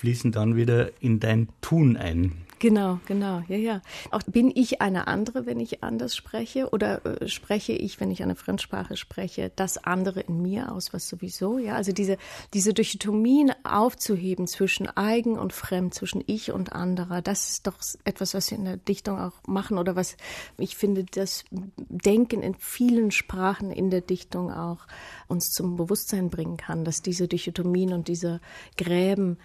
fließen 0.00 0.32
dann 0.32 0.56
wieder 0.56 0.90
in 1.02 1.20
dein 1.20 1.48
Tun 1.60 1.98
ein. 1.98 2.32
Genau, 2.60 3.00
genau, 3.06 3.42
ja, 3.48 3.56
ja. 3.56 3.80
Auch 4.10 4.22
bin 4.24 4.52
ich 4.54 4.82
eine 4.82 5.06
andere, 5.06 5.46
wenn 5.46 5.58
ich 5.60 5.82
anders 5.82 6.14
spreche 6.14 6.68
oder 6.68 7.04
äh, 7.06 7.26
spreche 7.26 7.72
ich, 7.72 8.00
wenn 8.00 8.10
ich 8.10 8.22
eine 8.22 8.34
Fremdsprache 8.34 8.98
spreche, 8.98 9.50
das 9.56 9.78
andere 9.78 10.20
in 10.20 10.42
mir 10.42 10.70
aus, 10.70 10.92
was 10.92 11.08
sowieso, 11.08 11.56
ja. 11.56 11.74
Also 11.74 11.92
diese, 11.92 12.18
diese 12.52 12.74
Dichotomien 12.74 13.52
aufzuheben 13.64 14.46
zwischen 14.46 14.88
eigen 14.94 15.38
und 15.38 15.54
fremd, 15.54 15.94
zwischen 15.94 16.22
ich 16.26 16.52
und 16.52 16.74
anderer, 16.74 17.22
das 17.22 17.48
ist 17.48 17.66
doch 17.66 17.76
etwas, 18.04 18.34
was 18.34 18.50
wir 18.50 18.58
in 18.58 18.66
der 18.66 18.76
Dichtung 18.76 19.18
auch 19.18 19.32
machen 19.46 19.78
oder 19.78 19.96
was 19.96 20.18
ich 20.58 20.76
finde, 20.76 21.04
das 21.04 21.44
Denken 21.50 22.42
in 22.42 22.54
vielen 22.56 23.10
Sprachen 23.10 23.70
in 23.70 23.88
der 23.88 24.02
Dichtung 24.02 24.52
auch 24.52 24.86
uns 25.28 25.50
zum 25.50 25.76
Bewusstsein 25.76 26.28
bringen 26.28 26.58
kann, 26.58 26.84
dass 26.84 27.00
diese 27.00 27.26
Dichotomien 27.26 27.94
und 27.94 28.08
diese 28.08 28.42
Gräben 28.76 29.38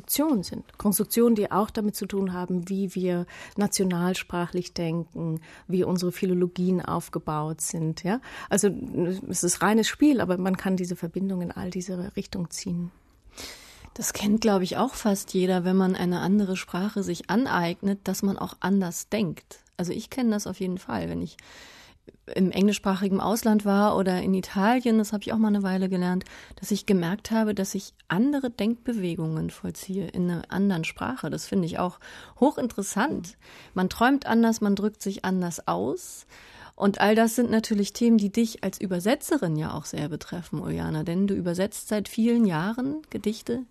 Konstruktionen 0.00 0.42
sind. 0.42 0.78
Konstruktionen, 0.78 1.34
die 1.34 1.50
auch 1.50 1.70
damit 1.70 1.94
zu 1.94 2.06
tun 2.06 2.32
haben, 2.32 2.68
wie 2.68 2.94
wir 2.94 3.26
nationalsprachlich 3.56 4.72
denken, 4.72 5.40
wie 5.68 5.84
unsere 5.84 6.10
Philologien 6.10 6.80
aufgebaut 6.80 7.60
sind. 7.60 8.02
Ja? 8.02 8.20
Also 8.48 8.70
es 9.28 9.44
ist 9.44 9.62
reines 9.62 9.88
Spiel, 9.88 10.20
aber 10.20 10.38
man 10.38 10.56
kann 10.56 10.76
diese 10.76 10.96
Verbindung 10.96 11.42
in 11.42 11.52
all 11.52 11.70
diese 11.70 12.16
Richtungen 12.16 12.50
ziehen. 12.50 12.90
Das 13.94 14.12
kennt, 14.12 14.40
glaube 14.40 14.64
ich, 14.64 14.78
auch 14.78 14.94
fast 14.94 15.34
jeder, 15.34 15.64
wenn 15.64 15.76
man 15.76 15.94
eine 15.94 16.20
andere 16.20 16.56
Sprache 16.56 17.02
sich 17.02 17.28
aneignet, 17.28 18.00
dass 18.04 18.22
man 18.22 18.38
auch 18.38 18.54
anders 18.60 19.08
denkt. 19.08 19.60
Also 19.76 19.92
ich 19.92 20.08
kenne 20.08 20.30
das 20.30 20.46
auf 20.46 20.60
jeden 20.60 20.78
Fall, 20.78 21.08
wenn 21.08 21.20
ich 21.20 21.36
im 22.34 22.50
englischsprachigen 22.50 23.20
Ausland 23.20 23.64
war 23.64 23.96
oder 23.96 24.20
in 24.22 24.34
Italien, 24.34 24.98
das 24.98 25.12
habe 25.12 25.22
ich 25.22 25.32
auch 25.32 25.38
mal 25.38 25.48
eine 25.48 25.62
Weile 25.62 25.88
gelernt, 25.88 26.24
dass 26.56 26.70
ich 26.70 26.86
gemerkt 26.86 27.30
habe, 27.30 27.54
dass 27.54 27.74
ich 27.74 27.94
andere 28.08 28.50
Denkbewegungen 28.50 29.50
vollziehe 29.50 30.08
in 30.08 30.30
einer 30.30 30.42
anderen 30.48 30.84
Sprache. 30.84 31.30
Das 31.30 31.46
finde 31.46 31.66
ich 31.66 31.78
auch 31.78 31.98
hochinteressant. 32.38 33.36
Man 33.74 33.88
träumt 33.88 34.26
anders, 34.26 34.60
man 34.60 34.76
drückt 34.76 35.02
sich 35.02 35.24
anders 35.24 35.66
aus. 35.66 36.26
Und 36.80 36.98
all 36.98 37.14
das 37.14 37.36
sind 37.36 37.50
natürlich 37.50 37.92
Themen, 37.92 38.16
die 38.16 38.30
dich 38.30 38.64
als 38.64 38.80
Übersetzerin 38.80 39.54
ja 39.54 39.74
auch 39.74 39.84
sehr 39.84 40.08
betreffen, 40.08 40.62
Uljana, 40.62 41.02
denn 41.02 41.26
du 41.26 41.34
übersetzt 41.34 41.88
seit 41.88 42.08
vielen 42.08 42.46
Jahren 42.46 43.02
Gedichte 43.10 43.64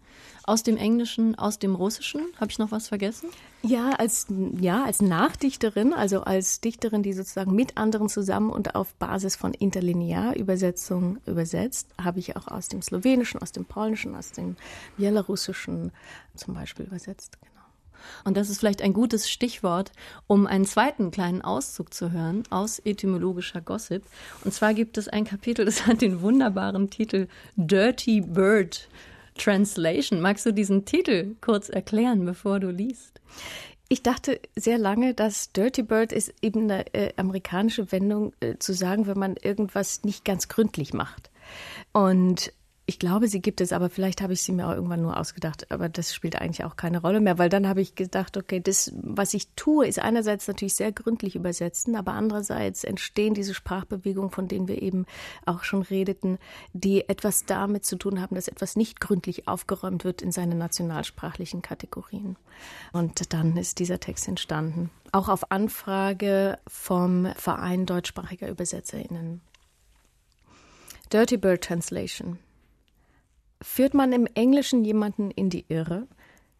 aus 0.43 0.61
dem 0.61 0.77
Englischen, 0.77 1.33
aus 1.33 1.57
dem 1.57 1.73
Russischen. 1.73 2.21
Habe 2.39 2.51
ich 2.51 2.59
noch 2.59 2.69
was 2.69 2.87
vergessen? 2.87 3.29
Ja, 3.63 3.93
als, 3.93 4.27
ja, 4.59 4.83
als 4.83 5.01
Nachdichterin, 5.01 5.91
also 5.91 6.21
als 6.21 6.61
Dichterin, 6.61 7.01
die 7.01 7.13
sozusagen 7.13 7.55
mit 7.55 7.77
anderen 7.77 8.09
zusammen 8.09 8.51
und 8.51 8.75
auf 8.75 8.93
Basis 8.93 9.35
von 9.35 9.55
Interlinearübersetzung 9.55 11.17
übersetzt, 11.25 11.87
habe 11.99 12.19
ich 12.19 12.35
auch 12.35 12.47
aus 12.47 12.67
dem 12.67 12.83
Slowenischen, 12.83 13.41
aus 13.41 13.51
dem 13.51 13.65
Polnischen, 13.65 14.15
aus 14.15 14.33
dem 14.33 14.55
Belarussischen 14.97 15.91
zum 16.35 16.53
Beispiel 16.53 16.85
übersetzt. 16.85 17.39
Und 18.23 18.37
das 18.37 18.49
ist 18.49 18.59
vielleicht 18.59 18.81
ein 18.81 18.93
gutes 18.93 19.29
Stichwort, 19.29 19.91
um 20.27 20.47
einen 20.47 20.65
zweiten 20.65 21.11
kleinen 21.11 21.41
Auszug 21.41 21.93
zu 21.93 22.11
hören 22.11 22.43
aus 22.49 22.79
etymologischer 22.79 23.61
Gossip. 23.61 24.03
Und 24.43 24.53
zwar 24.53 24.73
gibt 24.73 24.97
es 24.97 25.07
ein 25.07 25.25
Kapitel, 25.25 25.65
das 25.69 25.85
hat 25.85 26.01
den 26.01 26.21
wunderbaren 26.21 26.89
Titel 26.89 27.27
Dirty 27.55 28.21
Bird 28.21 28.87
Translation. 29.37 30.21
Magst 30.21 30.45
du 30.45 30.51
diesen 30.51 30.85
Titel 30.85 31.35
kurz 31.41 31.69
erklären, 31.69 32.25
bevor 32.25 32.59
du 32.59 32.69
liest? 32.69 33.19
Ich 33.91 34.03
dachte 34.03 34.39
sehr 34.55 34.77
lange, 34.77 35.15
dass 35.15 35.51
Dirty 35.51 35.81
Bird 35.81 36.11
ist 36.11 36.33
eben 36.43 36.69
eine 36.69 36.93
äh, 36.93 37.13
amerikanische 37.17 37.91
Wendung 37.91 38.33
äh, 38.39 38.57
zu 38.59 38.73
sagen, 38.73 39.07
wenn 39.07 39.17
man 39.17 39.35
irgendwas 39.35 40.03
nicht 40.03 40.23
ganz 40.23 40.47
gründlich 40.47 40.93
macht. 40.93 41.31
Und 41.91 42.53
ich 42.89 42.97
glaube, 42.97 43.27
sie 43.27 43.39
gibt 43.39 43.61
es, 43.61 43.71
aber 43.71 43.87
vielleicht 43.91 44.19
habe 44.19 44.33
ich 44.33 44.41
sie 44.41 44.51
mir 44.51 44.67
auch 44.67 44.73
irgendwann 44.73 45.03
nur 45.03 45.15
ausgedacht. 45.15 45.71
Aber 45.71 45.89
das 45.89 46.11
spielt 46.11 46.41
eigentlich 46.41 46.63
auch 46.63 46.75
keine 46.75 46.99
Rolle 46.99 47.19
mehr, 47.19 47.37
weil 47.37 47.47
dann 47.47 47.67
habe 47.67 47.81
ich 47.81 47.93
gedacht, 47.93 48.35
okay, 48.35 48.59
das, 48.59 48.91
was 48.95 49.35
ich 49.35 49.47
tue, 49.55 49.85
ist 49.85 49.99
einerseits 49.99 50.47
natürlich 50.47 50.73
sehr 50.73 50.91
gründlich 50.91 51.35
übersetzen, 51.35 51.95
aber 51.95 52.13
andererseits 52.13 52.83
entstehen 52.83 53.35
diese 53.35 53.53
Sprachbewegungen, 53.53 54.31
von 54.31 54.47
denen 54.47 54.67
wir 54.67 54.81
eben 54.81 55.05
auch 55.45 55.63
schon 55.63 55.83
redeten, 55.83 56.39
die 56.73 57.07
etwas 57.07 57.45
damit 57.45 57.85
zu 57.85 57.95
tun 57.95 58.19
haben, 58.19 58.33
dass 58.33 58.47
etwas 58.47 58.75
nicht 58.75 58.99
gründlich 58.99 59.47
aufgeräumt 59.47 60.03
wird 60.03 60.23
in 60.23 60.31
seine 60.31 60.55
nationalsprachlichen 60.55 61.61
Kategorien. 61.61 62.37
Und 62.91 63.33
dann 63.33 63.55
ist 63.55 63.77
dieser 63.77 63.99
Text 63.99 64.27
entstanden. 64.27 64.89
Auch 65.11 65.29
auf 65.29 65.51
Anfrage 65.51 66.57
vom 66.67 67.27
Verein 67.35 67.85
deutschsprachiger 67.85 68.49
ÜbersetzerInnen. 68.49 69.41
Dirty 71.11 71.37
Bird 71.37 71.63
Translation. 71.63 72.39
Führt 73.61 73.93
man 73.93 74.13
im 74.13 74.25
Englischen 74.35 74.85
jemanden 74.85 75.31
in 75.31 75.49
die 75.49 75.65
Irre, 75.67 76.07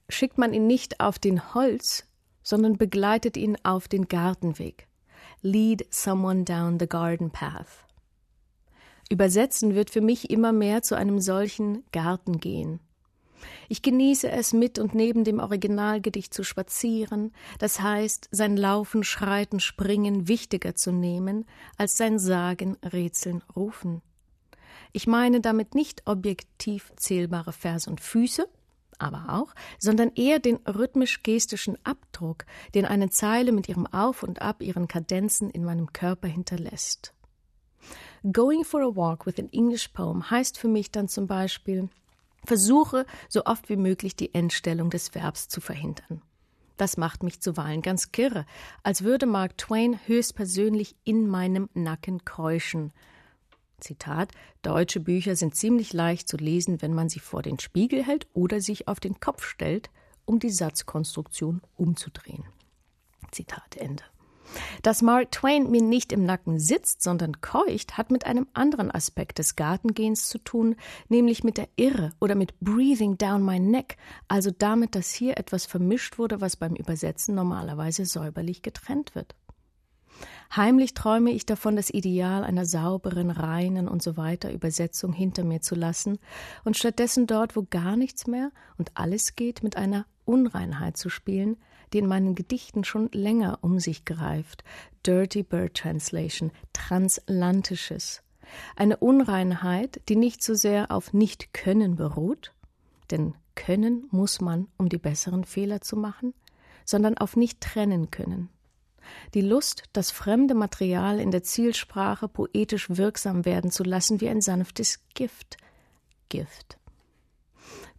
schickt 0.10 0.38
man 0.38 0.54
ihn 0.54 0.68
nicht 0.68 1.00
auf 1.00 1.18
den 1.20 1.54
Holz, 1.54 2.06
sondern 2.44 2.78
begleitet 2.78 3.38
ihn 3.38 3.58
auf 3.64 3.88
den 3.88 4.08
Gartenweg. 4.08 4.88
Lead 5.42 5.86
someone 5.94 6.44
down 6.44 6.80
the 6.80 6.88
garden 6.88 7.32
path. 7.32 7.86
Übersetzen 9.10 9.76
wird 9.76 9.90
für 9.90 10.02
mich 10.02 10.30
immer 10.30 10.52
mehr 10.52 10.82
zu 10.82 10.96
einem 10.96 11.20
solchen 11.20 11.84
Gartengehen. 11.92 12.80
Ich 13.70 13.82
genieße 13.82 14.30
es, 14.30 14.52
mit 14.52 14.80
und 14.80 14.94
neben 14.94 15.24
dem 15.24 15.40
Originalgedicht 15.40 16.34
zu 16.34 16.44
spazieren, 16.44 17.32
das 17.58 17.80
heißt, 17.80 18.28
sein 18.32 18.58
Laufen, 18.58 19.04
Schreiten, 19.04 19.60
Springen 19.60 20.28
wichtiger 20.28 20.76
zu 20.76 20.92
nehmen 20.92 21.46
als 21.78 21.96
sein 21.98 22.20
Sagen, 22.20 22.78
Rätseln, 22.84 23.42
Rufen. 23.56 24.02
Ich 24.92 25.08
meine 25.08 25.42
damit 25.42 25.76
nicht 25.76 26.04
objektiv 26.06 26.92
zählbare 26.96 27.54
Verse 27.54 27.90
und 27.90 28.02
Füße, 28.02 28.48
aber 28.98 29.26
auch, 29.30 29.54
sondern 29.78 30.12
eher 30.16 30.40
den 30.40 30.58
rhythmisch-gestischen 30.68 31.78
Abdruck, 31.84 32.46
den 32.76 32.86
eine 32.86 33.10
Zeile 33.10 33.52
mit 33.52 33.70
ihrem 33.70 33.88
Auf 33.88 34.24
und 34.24 34.42
Ab, 34.42 34.62
ihren 34.62 34.88
Kadenzen 34.88 35.50
in 35.50 35.64
meinem 35.64 35.94
Körper 35.94 36.28
hinterlässt. 36.28 37.14
Going 38.34 38.66
for 38.66 38.82
a 38.82 38.96
walk 38.96 39.26
with 39.26 39.40
an 39.40 39.50
English 39.50 39.90
poem 39.90 40.30
heißt 40.30 40.58
für 40.58 40.68
mich 40.68 40.92
dann 40.92 41.08
zum 41.08 41.28
Beispiel, 41.28 41.90
versuche 42.44 43.06
so 43.30 43.46
oft 43.46 43.70
wie 43.70 43.78
möglich 43.78 44.16
die 44.16 44.34
Endstellung 44.34 44.90
des 44.90 45.14
Verbs 45.16 45.48
zu 45.48 45.62
verhindern. 45.62 46.22
Das 46.76 46.98
macht 46.98 47.24
mich 47.24 47.42
zuweilen 47.42 47.82
ganz 47.82 48.12
kirre, 48.12 48.46
als 48.84 49.04
würde 49.04 49.26
Mark 49.26 49.58
Twain 49.58 50.00
höchstpersönlich 50.06 50.96
in 51.04 51.28
meinem 51.28 51.70
Nacken 51.74 52.24
keuschen, 52.24 52.94
Zitat, 53.80 54.32
deutsche 54.62 55.00
Bücher 55.00 55.36
sind 55.36 55.56
ziemlich 55.56 55.94
leicht 55.94 56.28
zu 56.28 56.38
lesen, 56.38 56.82
wenn 56.82 56.94
man 56.94 57.10
sie 57.10 57.20
vor 57.20 57.42
den 57.42 57.60
Spiegel 57.60 58.04
hält 58.04 58.28
oder 58.34 58.62
sich 58.62 58.88
auf 58.88 59.00
den 59.00 59.20
Kopf 59.20 59.44
stellt, 59.44 59.90
um 60.26 60.40
die 60.40 60.50
Satzkonstruktion 60.50 61.62
umzudrehen. 61.76 62.46
Zitat 63.32 63.78
Ende. 63.78 64.04
Dass 64.82 65.02
Mark 65.02 65.32
Twain 65.32 65.70
mir 65.70 65.82
nicht 65.82 66.12
im 66.12 66.26
Nacken 66.26 66.60
sitzt, 66.60 67.02
sondern 67.04 67.42
keucht, 67.42 67.98
hat 67.98 68.12
mit 68.12 68.26
einem 68.26 68.48
anderen 68.54 68.92
Aspekt 68.92 69.38
des 69.38 69.56
Gartengehens 69.56 70.28
zu 70.30 70.40
tun, 70.40 70.76
nämlich 71.08 71.44
mit 71.44 71.58
der 71.58 71.70
Irre 71.76 72.14
oder 72.20 72.36
mit 72.36 72.60
breathing 72.60 73.18
down 73.18 73.44
my 73.44 73.60
neck, 73.60 73.98
also 74.28 74.52
damit, 74.52 74.96
dass 74.96 75.12
hier 75.12 75.38
etwas 75.38 75.66
vermischt 75.66 76.18
wurde, 76.18 76.42
was 76.42 76.56
beim 76.56 76.76
Übersetzen 76.76 77.36
normalerweise 77.36 78.06
säuberlich 78.06 78.62
getrennt 78.62 79.16
wird. 79.16 79.36
Heimlich 80.56 80.96
träume 80.96 81.30
ich 81.30 81.46
davon, 81.46 81.76
das 81.76 81.92
Ideal 81.92 82.44
einer 82.44 82.66
sauberen, 82.66 83.30
reinen 83.30 83.88
und 83.88 84.02
so 84.02 84.18
weiter 84.18 84.52
Übersetzung 84.52 85.14
hinter 85.14 85.44
mir 85.44 85.62
zu 85.62 85.76
lassen 85.76 86.18
und 86.64 86.76
stattdessen 86.76 87.28
dort, 87.28 87.56
wo 87.56 87.68
gar 87.70 87.96
nichts 87.96 88.26
mehr 88.26 88.52
und 88.80 88.92
alles 88.96 89.36
geht, 89.36 89.62
mit 89.62 89.78
einer 89.78 90.08
Unreinheit 90.26 90.98
zu 90.98 91.10
spielen, 91.10 91.58
die 91.94 92.00
in 92.00 92.08
meinen 92.08 92.34
Gedichten 92.34 92.84
schon 92.84 93.10
länger 93.12 93.60
um 93.62 93.80
sich 93.80 94.06
greift. 94.06 94.64
Dirty 95.06 95.44
Bird 95.44 95.76
Translation, 95.76 96.52
Translantisches. 96.74 98.24
Eine 98.76 98.98
Unreinheit, 98.98 100.02
die 100.10 100.16
nicht 100.16 100.42
so 100.42 100.56
sehr 100.56 100.90
auf 100.90 101.14
Nicht-Können 101.14 101.96
beruht, 101.96 102.54
denn 103.12 103.36
können 103.54 104.08
muss 104.10 104.42
man, 104.42 104.68
um 104.78 104.90
die 104.90 104.98
besseren 104.98 105.44
Fehler 105.44 105.82
zu 105.82 105.96
machen, 105.96 106.34
sondern 106.86 107.20
auf 107.20 107.36
nicht 107.36 107.62
trennen 107.62 108.10
können 108.10 108.50
die 109.34 109.42
Lust, 109.42 109.84
das 109.94 110.12
fremde 110.12 110.54
Material 110.54 111.20
in 111.20 111.32
der 111.32 111.44
Zielsprache 111.44 112.28
poetisch 112.28 112.90
wirksam 112.90 113.46
werden 113.46 113.72
zu 113.72 113.84
lassen 113.84 114.22
wie 114.22 114.30
ein 114.30 114.42
sanftes 114.42 115.00
Gift. 115.14 115.58
Gift. 116.30 116.78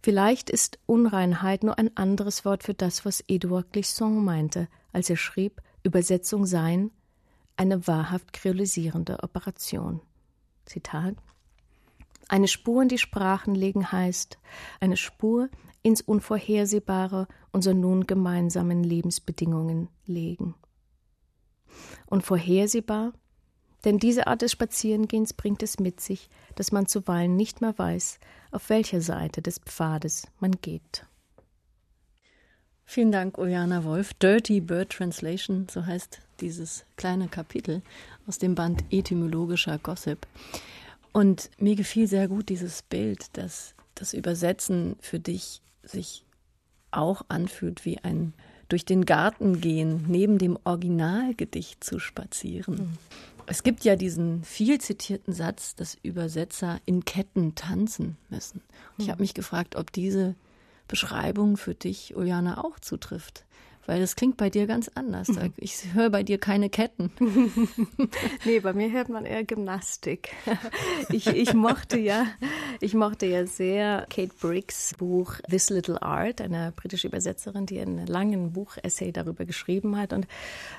Vielleicht 0.03 0.49
ist 0.49 0.79
Unreinheit 0.85 1.63
nur 1.63 1.77
ein 1.77 1.95
anderes 1.95 2.43
Wort 2.45 2.63
für 2.63 2.73
das, 2.73 3.05
was 3.05 3.23
Edouard 3.27 3.71
Glissant 3.71 4.23
meinte, 4.23 4.67
als 4.91 5.09
er 5.09 5.17
schrieb, 5.17 5.61
Übersetzung 5.83 6.45
seien 6.45 6.91
eine 7.55 7.85
wahrhaft 7.85 8.33
kreolisierende 8.33 9.19
Operation. 9.21 10.01
Zitat 10.65 11.15
Eine 12.27 12.47
Spur 12.47 12.81
in 12.81 12.87
die 12.87 12.97
Sprachen 12.97 13.53
legen 13.53 13.91
heißt, 13.91 14.39
eine 14.79 14.97
Spur 14.97 15.49
ins 15.83 16.01
Unvorhersehbare 16.01 17.27
unserer 17.51 17.73
nun 17.73 18.07
gemeinsamen 18.07 18.83
Lebensbedingungen 18.83 19.89
legen. 20.05 20.55
Und 22.05 22.23
vorhersehbar, 22.23 23.13
denn 23.83 23.97
diese 23.97 24.27
Art 24.27 24.41
des 24.41 24.51
Spazierengehens 24.51 25.33
bringt 25.33 25.63
es 25.63 25.79
mit 25.79 25.99
sich, 26.01 26.29
dass 26.55 26.71
man 26.71 26.85
zuweilen 26.85 27.35
nicht 27.35 27.61
mehr 27.61 27.77
weiß, 27.77 28.19
auf 28.51 28.69
welcher 28.69 29.01
Seite 29.01 29.41
des 29.41 29.59
Pfades 29.59 30.27
man 30.39 30.51
geht. 30.61 31.05
Vielen 32.83 33.11
Dank, 33.11 33.37
Uljana 33.37 33.85
Wolf. 33.85 34.13
Dirty 34.15 34.59
Bird 34.59 34.91
Translation, 34.91 35.67
so 35.71 35.85
heißt 35.85 36.19
dieses 36.41 36.83
kleine 36.97 37.29
Kapitel 37.29 37.81
aus 38.27 38.37
dem 38.37 38.53
Band 38.53 38.83
Etymologischer 38.91 39.77
Gossip. 39.77 40.27
Und 41.13 41.49
mir 41.57 41.75
gefiel 41.75 42.07
sehr 42.07 42.27
gut 42.27 42.49
dieses 42.49 42.81
Bild, 42.83 43.37
dass 43.37 43.75
das 43.95 44.13
Übersetzen 44.13 44.97
für 44.99 45.19
dich 45.19 45.61
sich 45.83 46.25
auch 46.91 47.23
anfühlt 47.29 47.85
wie 47.85 47.99
ein 47.99 48.33
durch 48.71 48.85
den 48.85 49.05
Garten 49.05 49.59
gehen, 49.59 50.05
neben 50.07 50.37
dem 50.37 50.57
Originalgedicht 50.63 51.83
zu 51.83 51.99
spazieren. 51.99 52.75
Mhm. 52.75 52.97
Es 53.47 53.63
gibt 53.63 53.83
ja 53.83 53.97
diesen 53.97 54.43
viel 54.43 54.79
zitierten 54.79 55.33
Satz, 55.33 55.75
dass 55.75 55.97
Übersetzer 56.03 56.79
in 56.85 57.03
Ketten 57.03 57.53
tanzen 57.55 58.15
müssen. 58.29 58.61
Und 58.61 58.99
ich 58.99 59.07
mhm. 59.07 59.11
habe 59.11 59.23
mich 59.23 59.33
gefragt, 59.33 59.75
ob 59.75 59.91
diese 59.91 60.35
Beschreibung 60.87 61.57
für 61.57 61.75
dich, 61.75 62.15
Uljana, 62.15 62.63
auch 62.63 62.79
zutrifft. 62.79 63.45
Weil 63.87 63.99
das 63.99 64.15
klingt 64.15 64.37
bei 64.37 64.49
dir 64.49 64.67
ganz 64.67 64.89
anders. 64.93 65.27
Mhm. 65.27 65.53
Ich 65.57 65.93
höre 65.93 66.09
bei 66.09 66.23
dir 66.23 66.37
keine 66.37 66.69
Ketten. 66.69 67.11
nee, 68.45 68.59
bei 68.59 68.73
mir 68.73 68.91
hört 68.91 69.09
man 69.09 69.25
eher 69.25 69.43
Gymnastik. 69.43 70.29
Ich, 71.09 71.27
ich 71.27 71.53
mochte 71.53 71.97
ja, 71.97 72.27
ich 72.79 72.93
mochte 72.93 73.25
ja 73.25 73.45
sehr 73.45 74.05
Kate 74.09 74.33
Briggs 74.39 74.93
Buch 74.97 75.35
This 75.49 75.69
Little 75.69 76.01
Art, 76.01 76.39
eine 76.39 76.71
britische 76.75 77.07
Übersetzerin, 77.07 77.65
die 77.65 77.79
einen 77.79 78.05
langen 78.05 78.53
Buchessay 78.53 79.11
darüber 79.11 79.45
geschrieben 79.45 79.97
hat 79.97 80.13
und 80.13 80.27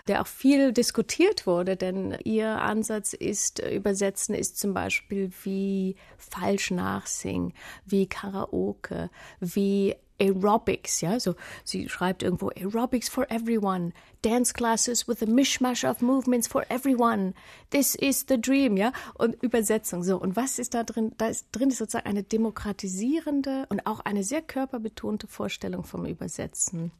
der 0.09 0.23
auch 0.23 0.27
viel 0.27 0.73
diskutiert 0.73 1.47
wurde, 1.47 1.77
denn 1.77 2.17
ihr 2.25 2.63
Ansatz 2.63 3.13
ist, 3.13 3.59
übersetzen 3.59 4.35
ist 4.35 4.59
zum 4.59 4.73
Beispiel 4.73 5.31
wie 5.43 5.97
falsch 6.17 6.71
nachsingen, 6.71 7.53
wie 7.85 8.07
Karaoke, 8.07 9.11
wie 9.41 9.97
Aerobics, 10.23 11.01
ja, 11.01 11.19
so 11.19 11.35
sie 11.65 11.89
schreibt 11.89 12.23
irgendwo 12.23 12.51
Aerobics 12.51 13.09
for 13.09 13.29
everyone, 13.31 13.93
dance 14.23 14.55
classes 14.55 15.09
with 15.09 15.21
a 15.23 15.27
mishmash 15.27 15.85
of 15.85 16.01
movements 16.01 16.47
for 16.47 16.65
everyone. 16.71 17.35
This 17.71 17.97
is 17.97 18.27
the 18.29 18.41
dream, 18.41 18.77
ja, 18.77 18.93
und 19.15 19.43
Übersetzung. 19.43 20.05
So 20.05 20.19
und 20.19 20.37
was 20.37 20.59
ist 20.59 20.75
da 20.75 20.85
drin? 20.85 21.13
Da 21.19 21.27
ist 21.27 21.49
drin 21.51 21.71
ist 21.71 21.79
sozusagen 21.79 22.07
eine 22.07 22.23
demokratisierende 22.23 23.67
und 23.69 23.87
auch 23.87 24.01
eine 24.01 24.23
sehr 24.23 24.43
körperbetonte 24.43 25.27
Vorstellung 25.27 25.85
vom 25.85 26.07
Übersetzen 26.07 26.93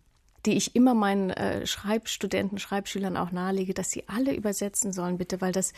die 0.47 0.57
ich 0.57 0.75
immer 0.75 0.95
meinen 0.95 1.31
äh, 1.31 1.67
Schreibstudenten, 1.67 2.59
Schreibschülern 2.59 3.17
auch 3.17 3.31
nahelege, 3.31 3.75
dass 3.75 3.91
sie 3.91 4.09
alle 4.09 4.35
übersetzen 4.35 4.93
sollen, 4.93 5.19
bitte, 5.19 5.41
weil 5.41 5.53
das, 5.53 5.73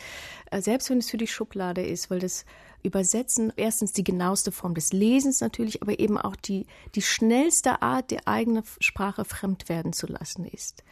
äh, 0.51 0.61
selbst 0.61 0.89
wenn 0.89 0.97
es 0.97 1.09
für 1.09 1.17
die 1.17 1.27
Schublade 1.27 1.85
ist, 1.85 2.09
weil 2.09 2.19
das 2.19 2.45
Übersetzen 2.81 3.51
erstens 3.55 3.93
die 3.93 4.03
genaueste 4.03 4.51
Form 4.51 4.75
des 4.75 4.93
Lesens 4.93 5.41
natürlich, 5.41 5.81
aber 5.81 5.99
eben 5.99 6.17
auch 6.17 6.35
die, 6.35 6.67
die 6.93 7.01
schnellste 7.01 7.81
Art, 7.81 8.11
die 8.11 8.25
eigene 8.27 8.63
Sprache 8.79 9.25
fremd 9.25 9.69
werden 9.69 9.91
zu 9.91 10.07
lassen 10.07 10.45
ist. 10.45 10.83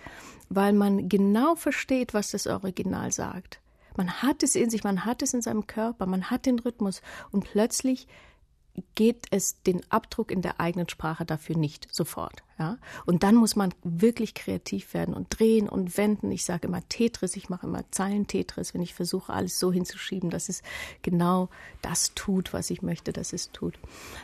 Weil 0.50 0.74
man 0.74 1.08
genau 1.08 1.56
versteht, 1.56 2.14
was 2.14 2.32
das 2.32 2.48
Original 2.48 3.12
sagt. 3.12 3.60
Man 3.96 4.24
hat 4.24 4.42
es 4.42 4.56
in 4.56 4.72
sich, 4.72 4.84
man 4.84 5.06
hat 5.06 5.22
es 5.22 5.36
in 5.36 5.42
seinem 5.42 5.68
Körper, 5.68 6.08
man 6.08 6.32
hat 6.32 6.48
den 6.48 6.58
Rhythmus 6.58 7.02
und 7.32 7.44
plötzlich 7.44 8.08
geht 8.96 9.28
es 9.30 9.62
den 9.62 9.82
Abdruck 9.92 10.32
in 10.32 10.42
der 10.42 10.60
eigenen 10.60 10.90
Sprache 10.90 11.26
dafür 11.26 11.56
nicht 11.58 11.94
sofort. 11.94 12.44
Ja? 12.60 12.78
Und 13.06 13.24
dann 13.24 13.36
muss 13.36 13.56
man 13.56 13.74
wirklich 13.84 14.34
kreativ 14.34 14.94
werden 14.94 15.14
und 15.14 15.28
drehen 15.40 15.68
und 15.68 15.98
wenden. 15.98 16.32
Ich 16.32 16.46
sage 16.46 16.68
immer 16.68 16.88
Tetris, 16.88 17.36
ich 17.36 17.50
mache 17.50 17.68
immer 17.68 17.84
Zeilen-Tetris, 17.92 18.74
wenn 18.74 18.82
ich 18.82 18.94
versuche, 18.94 19.34
alles 19.34 19.60
so 19.60 19.72
hinzuschieben, 19.72 20.30
dass 20.30 20.50
es 20.50 20.62
genau 21.02 21.50
das 21.82 22.14
tut, 22.14 22.54
was 22.54 22.70
ich 22.70 22.82
möchte, 22.82 23.12
dass 23.12 23.34
es 23.34 23.52
tut. 23.52 23.78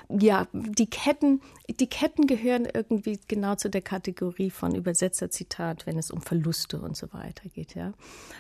Ja, 0.10 0.48
die 0.54 0.90
Ketten, 0.90 1.42
die 1.70 1.88
Ketten 1.88 2.28
gehören 2.28 2.68
irgendwie 2.72 3.20
genau 3.28 3.56
zu 3.56 3.70
der 3.70 3.82
Kategorie 3.82 4.52
von 4.52 4.76
Übersetzerzitat, 4.76 5.86
wenn 5.86 5.98
es 5.98 6.12
um 6.12 6.22
Verluste 6.22 6.80
und 6.80 6.96
so 6.96 7.12
weiter 7.14 7.50
geht. 7.50 7.76
Ja? 7.76 7.94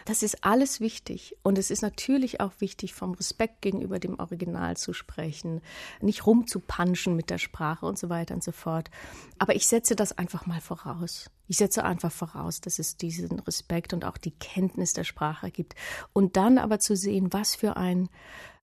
Das 0.06 0.24
ist 0.24 0.44
alles 0.44 0.80
wichtig. 0.80 1.36
Und 1.44 1.58
es 1.58 1.72
ist 1.72 1.82
natürlich 1.82 2.40
auch 2.40 2.54
wichtig, 2.60 2.94
vom 2.94 3.14
Respekt 3.14 3.62
gegenüber 3.62 4.00
dem 4.00 4.20
Original 4.20 4.78
zu 4.78 4.94
sprechen, 4.94 5.62
nicht 6.02 6.26
rumzupanschen 6.26 7.16
mit 7.16 7.30
der 7.30 7.38
Sprache 7.40 7.86
und 7.86 7.98
so 7.98 8.10
weiter 8.10 8.36
und 8.36 8.44
so 8.44 8.52
fort. 8.52 8.90
Aber 9.38 9.56
ich 9.56 9.68
setze 9.68 9.79
setze 9.80 9.96
das 9.96 10.18
einfach 10.18 10.46
mal 10.46 10.60
voraus. 10.60 11.30
Ich 11.48 11.56
setze 11.56 11.86
einfach 11.86 12.12
voraus, 12.12 12.60
dass 12.60 12.80
es 12.80 12.98
diesen 12.98 13.40
Respekt 13.40 13.94
und 13.94 14.04
auch 14.04 14.18
die 14.18 14.32
Kenntnis 14.32 14.92
der 14.92 15.06
Sprache 15.06 15.52
gibt. 15.52 15.74
Und 16.12 16.36
dann 16.36 16.58
aber 16.58 16.80
zu 16.80 16.98
sehen, 16.98 17.32
was 17.32 17.56
für 17.56 17.78
ein 17.78 18.10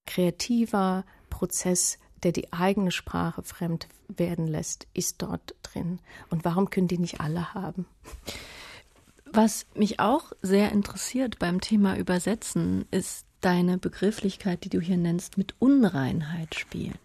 kreativer 0.05 1.05
Prozess, 1.31 1.97
der 2.21 2.33
die 2.33 2.53
eigene 2.53 2.91
Sprache 2.91 3.41
fremd 3.41 3.87
werden 4.07 4.45
lässt, 4.45 4.85
ist 4.93 5.23
dort 5.23 5.55
drin. 5.63 5.97
Und 6.29 6.45
warum 6.45 6.69
können 6.69 6.87
die 6.87 6.99
nicht 6.99 7.19
alle 7.19 7.55
haben? 7.55 7.87
Was 9.25 9.65
mich 9.73 9.99
auch 9.99 10.33
sehr 10.43 10.71
interessiert 10.71 11.39
beim 11.39 11.61
Thema 11.61 11.97
Übersetzen, 11.97 12.85
ist 12.91 13.25
deine 13.41 13.79
Begrifflichkeit, 13.79 14.63
die 14.65 14.69
du 14.69 14.79
hier 14.79 14.97
nennst, 14.97 15.35
mit 15.39 15.55
Unreinheit 15.57 16.53
spielen 16.53 16.99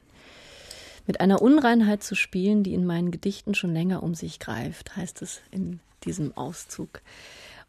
mit 1.07 1.21
einer 1.21 1.43
Unreinheit 1.43 2.03
zu 2.03 2.15
spielen, 2.15 2.63
die 2.63 2.75
in 2.75 2.87
meinen 2.87 3.11
Gedichten 3.11 3.55
schon 3.55 3.73
länger 3.73 4.03
um 4.03 4.15
sich 4.15 4.39
greift, 4.39 4.97
heißt 4.97 5.23
es 5.23 5.41
in 5.51 5.81
diesem 6.05 6.37
Auszug. 6.37 7.03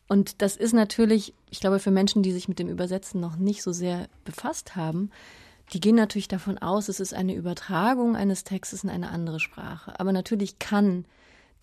Und 0.08 0.42
das 0.42 0.56
ist 0.56 0.74
natürlich, 0.74 1.34
ich 1.50 1.60
glaube, 1.60 1.80
für 1.80 1.92
Menschen, 1.92 2.24
die 2.24 2.32
sich 2.32 2.48
mit 2.48 2.60
dem 2.60 2.68
Übersetzen 2.68 3.22
noch 3.22 3.38
nicht 3.38 3.64
so 3.64 3.72
sehr 3.72 4.08
befasst 4.26 4.76
haben, 4.76 5.10
die 5.72 5.80
gehen 5.80 5.96
natürlich 5.96 6.28
davon 6.28 6.58
aus, 6.58 6.90
es 6.90 7.00
ist 7.00 7.14
eine 7.14 7.34
Übertragung 7.34 8.16
eines 8.16 8.44
Textes 8.44 8.84
in 8.84 8.90
eine 8.90 9.10
andere 9.10 9.40
Sprache. 9.40 10.00
Aber 10.00 10.12
natürlich 10.12 10.60
kann 10.60 11.06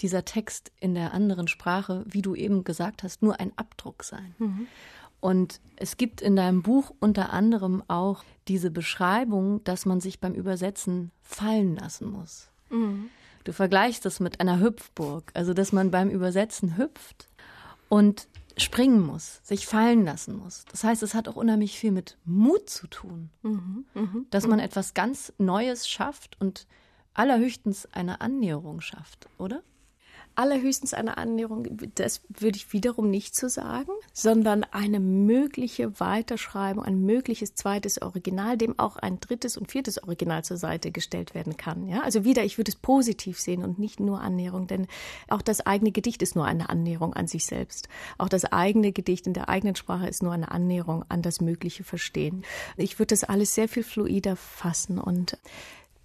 dieser 0.00 0.24
Text 0.24 0.72
in 0.80 0.94
der 0.94 1.12
anderen 1.12 1.46
Sprache, 1.48 2.04
wie 2.06 2.22
du 2.22 2.35
eben 2.35 2.64
gesagt 2.64 3.02
hast, 3.02 3.22
nur 3.22 3.38
ein 3.38 3.52
Abdruck 3.56 4.02
sein. 4.02 4.35
Mhm. 4.38 4.66
Und 5.20 5.61
es 5.76 5.96
gibt 5.96 6.20
in 6.20 6.35
deinem 6.35 6.62
Buch 6.62 6.92
unter 6.98 7.33
anderem 7.33 7.83
auch 7.88 8.24
diese 8.48 8.70
Beschreibung, 8.70 9.62
dass 9.64 9.87
man 9.87 10.00
sich 10.00 10.18
beim 10.20 10.35
Übersetzen 10.35 11.12
fallen 11.22 11.76
lassen 11.76 12.11
muss. 12.11 12.48
Mhm. 12.70 13.11
Du 13.44 13.52
vergleichst 13.52 14.04
das 14.04 14.20
mit 14.20 14.40
einer 14.40 14.61
Hüpfburg, 14.61 15.30
also 15.35 15.54
dass 15.54 15.72
man 15.72 15.90
beim 15.90 16.11
Übersetzen 16.11 16.76
hüpft 16.76 17.28
und 17.88 18.28
springen 18.56 19.00
muss, 19.00 19.40
sich 19.42 19.66
fallen 19.66 20.04
lassen 20.04 20.37
muss. 20.37 20.64
Das 20.70 20.85
heißt, 20.85 21.02
es 21.02 21.14
hat 21.14 21.28
auch 21.28 21.37
unheimlich 21.37 21.78
viel 21.78 21.92
mit 21.92 22.18
Mut 22.24 22.68
zu 22.68 22.87
tun, 22.87 23.30
mhm. 23.42 23.85
Mhm. 23.94 24.26
dass 24.30 24.46
man 24.46 24.59
etwas 24.59 24.94
ganz 24.94 25.33
Neues 25.38 25.88
schafft 25.88 26.40
und 26.40 26.66
allerhöchstens 27.14 27.87
eine 27.92 28.20
Annäherung 28.20 28.80
schafft, 28.80 29.28
oder? 29.38 29.62
Allerhöchstens 30.35 30.95
eine 30.95 31.19
Annäherung, 31.19 31.66
das 31.95 32.23
würde 32.29 32.57
ich 32.57 32.73
wiederum 32.73 33.11
nicht 33.11 33.37
so 33.37 33.49
sagen, 33.49 33.93
sondern 34.12 34.64
eine 34.64 35.01
mögliche 35.01 36.01
Weiterschreibung, 36.01 36.85
ein 36.85 37.01
mögliches 37.01 37.55
zweites 37.55 38.01
Original, 38.01 38.57
dem 38.57 38.79
auch 38.79 38.97
ein 38.97 39.21
drittes 39.21 39.57
und 39.57 39.71
viertes 39.71 40.03
Original 40.03 40.45
zur 40.45 40.57
Seite 40.57 40.90
gestellt 40.90 41.35
werden 41.35 41.57
kann. 41.57 41.88
Ja, 41.88 42.01
also 42.03 42.25
wieder, 42.25 42.45
ich 42.45 42.59
würde 42.59 42.71
es 42.71 42.77
positiv 42.77 43.40
sehen 43.40 43.64
und 43.64 43.79
nicht 43.79 44.01
nur 44.01 44.21
Annäherung, 44.21 44.66
denn 44.66 44.87
auch 45.29 45.43
das 45.43 45.66
eigene 45.66 45.93
Gedicht 45.93 46.23
ist 46.23 46.37
nur 46.37 46.45
eine 46.45 46.69
Annäherung 46.69 47.14
an 47.14 47.27
sich 47.27 47.47
selbst. 47.47 47.88
Auch 48.19 48.29
das 48.29 48.45
eigene 48.45 48.93
Gedicht 48.93 49.27
in 49.27 49.35
der 49.35 49.49
eigenen 49.49 49.77
Sprache 49.77 50.09
ist 50.09 50.23
nur 50.23 50.33
eine 50.33 50.51
Annäherung 50.51 51.05
an 51.09 51.23
das 51.23 51.40
mögliche 51.40 51.85
Verstehen. 51.85 52.45
Ich 52.77 52.99
würde 52.99 53.14
das 53.14 53.25
alles 53.25 53.55
sehr 53.55 53.69
viel 53.69 53.83
fluider 53.83 54.37
fassen 54.37 54.99
und 54.99 55.37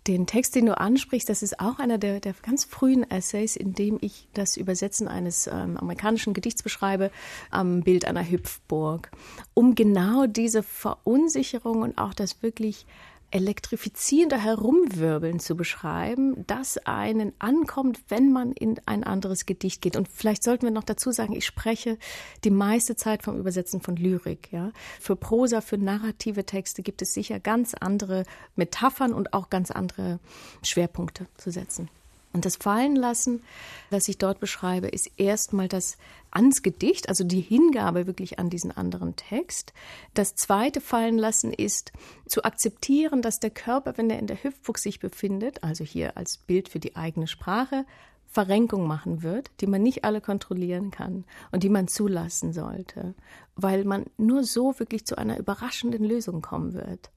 den 0.07 0.27
Text, 0.27 0.55
den 0.55 0.67
du 0.67 0.77
ansprichst, 0.77 1.27
das 1.29 1.41
ist 1.41 1.59
auch 1.59 1.79
einer 1.79 1.97
der, 1.97 2.19
der 2.19 2.35
ganz 2.43 2.63
frühen 2.63 3.09
Essays, 3.09 3.55
in 3.55 3.73
dem 3.73 3.97
ich 4.01 4.27
das 4.33 4.55
Übersetzen 4.55 5.07
eines 5.07 5.47
ähm, 5.47 5.77
amerikanischen 5.77 6.33
Gedichts 6.33 6.61
beschreibe, 6.61 7.11
am 7.49 7.81
Bild 7.81 8.05
einer 8.05 8.29
Hüpfburg, 8.29 9.09
um 9.53 9.73
genau 9.73 10.27
diese 10.27 10.61
Verunsicherung 10.61 11.81
und 11.81 11.97
auch 11.97 12.13
das 12.13 12.43
wirklich 12.43 12.85
elektrifizierende 13.31 14.41
Herumwirbeln 14.41 15.39
zu 15.39 15.55
beschreiben, 15.55 16.45
das 16.47 16.77
einen 16.77 17.33
ankommt, 17.39 17.99
wenn 18.09 18.31
man 18.31 18.51
in 18.51 18.79
ein 18.85 19.03
anderes 19.03 19.45
Gedicht 19.45 19.81
geht. 19.81 19.95
Und 19.95 20.07
vielleicht 20.07 20.43
sollten 20.43 20.63
wir 20.63 20.71
noch 20.71 20.83
dazu 20.83 21.11
sagen, 21.11 21.33
ich 21.33 21.45
spreche 21.45 21.97
die 22.43 22.51
meiste 22.51 22.95
Zeit 22.95 23.23
vom 23.23 23.37
Übersetzen 23.37 23.81
von 23.81 23.95
Lyrik. 23.95 24.51
Ja. 24.51 24.71
Für 24.99 25.15
Prosa, 25.15 25.61
für 25.61 25.77
narrative 25.77 26.45
Texte 26.45 26.83
gibt 26.83 27.01
es 27.01 27.13
sicher 27.13 27.39
ganz 27.39 27.73
andere 27.73 28.23
Metaphern 28.55 29.13
und 29.13 29.33
auch 29.33 29.49
ganz 29.49 29.71
andere 29.71 30.19
Schwerpunkte 30.63 31.27
zu 31.37 31.51
setzen. 31.51 31.89
Und 32.35 32.43
das 32.43 32.57
Fallenlassen, 32.57 33.43
was 33.89 34.09
ich 34.09 34.17
dort 34.17 34.41
beschreibe, 34.41 34.89
ist 34.89 35.09
erstmal 35.15 35.69
das 35.69 35.97
ans 36.31 36.63
Gedicht, 36.63 37.07
also 37.07 37.23
die 37.23 37.39
Hingabe 37.39 38.07
wirklich 38.07 38.39
an 38.39 38.49
diesen 38.49 38.73
anderen 38.73 39.15
Text. 39.15 39.71
Das 40.13 40.35
zweite 40.35 40.81
Fallenlassen 40.81 41.53
ist 41.53 41.93
zu 42.27 42.43
akzeptieren, 42.43 43.21
dass 43.21 43.39
der 43.39 43.51
Körper, 43.51 43.97
wenn 43.97 44.09
er 44.09 44.19
in 44.19 44.27
der 44.27 44.43
Hüftbuch 44.43 44.75
sich 44.75 44.99
befindet, 44.99 45.63
also 45.63 45.85
hier 45.85 46.17
als 46.17 46.35
Bild 46.35 46.67
für 46.67 46.79
die 46.79 46.97
eigene 46.97 47.27
Sprache, 47.27 47.85
Verrenkung 48.27 48.85
machen 48.85 49.23
wird, 49.23 49.49
die 49.61 49.67
man 49.67 49.81
nicht 49.81 50.03
alle 50.03 50.19
kontrollieren 50.19 50.91
kann 50.91 51.23
und 51.53 51.63
die 51.63 51.69
man 51.69 51.87
zulassen 51.87 52.51
sollte, 52.51 53.15
weil 53.55 53.85
man 53.85 54.07
nur 54.17 54.43
so 54.43 54.77
wirklich 54.77 55.05
zu 55.05 55.17
einer 55.17 55.39
überraschenden 55.39 56.03
Lösung 56.03 56.41
kommen 56.41 56.73
wird. 56.73 57.11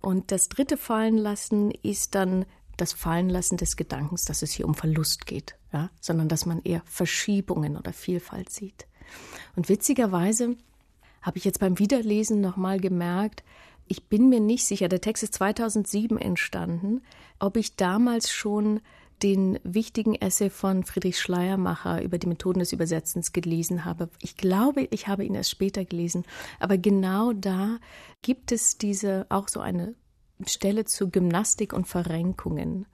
Und 0.00 0.32
das 0.32 0.48
dritte 0.48 0.76
Fallenlassen 0.76 1.70
ist 1.70 2.16
dann 2.16 2.46
das 2.80 2.92
Fallenlassen 2.92 3.56
des 3.56 3.76
Gedankens, 3.76 4.24
dass 4.24 4.42
es 4.42 4.52
hier 4.52 4.66
um 4.66 4.74
Verlust 4.74 5.26
geht, 5.26 5.56
ja, 5.72 5.90
sondern 6.00 6.28
dass 6.28 6.46
man 6.46 6.62
eher 6.62 6.82
Verschiebungen 6.84 7.76
oder 7.76 7.92
Vielfalt 7.92 8.50
sieht. 8.50 8.86
Und 9.56 9.68
witzigerweise 9.68 10.56
habe 11.22 11.38
ich 11.38 11.44
jetzt 11.44 11.60
beim 11.60 11.78
Wiederlesen 11.78 12.40
nochmal 12.40 12.80
gemerkt, 12.80 13.42
ich 13.86 14.04
bin 14.04 14.28
mir 14.28 14.40
nicht 14.40 14.66
sicher, 14.66 14.88
der 14.88 15.00
Text 15.00 15.24
ist 15.24 15.34
2007 15.34 16.16
entstanden, 16.16 17.02
ob 17.40 17.56
ich 17.56 17.74
damals 17.74 18.30
schon 18.30 18.80
den 19.22 19.58
wichtigen 19.64 20.14
Essay 20.14 20.48
von 20.48 20.84
Friedrich 20.84 21.18
Schleiermacher 21.18 22.02
über 22.02 22.16
die 22.16 22.26
Methoden 22.26 22.60
des 22.60 22.72
Übersetzens 22.72 23.32
gelesen 23.32 23.84
habe. 23.84 24.08
Ich 24.20 24.36
glaube, 24.36 24.88
ich 24.90 25.08
habe 25.08 25.24
ihn 25.24 25.34
erst 25.34 25.50
später 25.50 25.84
gelesen, 25.84 26.24
aber 26.58 26.78
genau 26.78 27.32
da 27.32 27.78
gibt 28.22 28.52
es 28.52 28.78
diese 28.78 29.26
auch 29.28 29.48
so 29.48 29.60
eine 29.60 29.94
Stelle 30.46 30.84
zu 30.84 31.10
Gymnastik 31.10 31.72
und 31.72 31.86
Verrenkungen, 31.86 32.86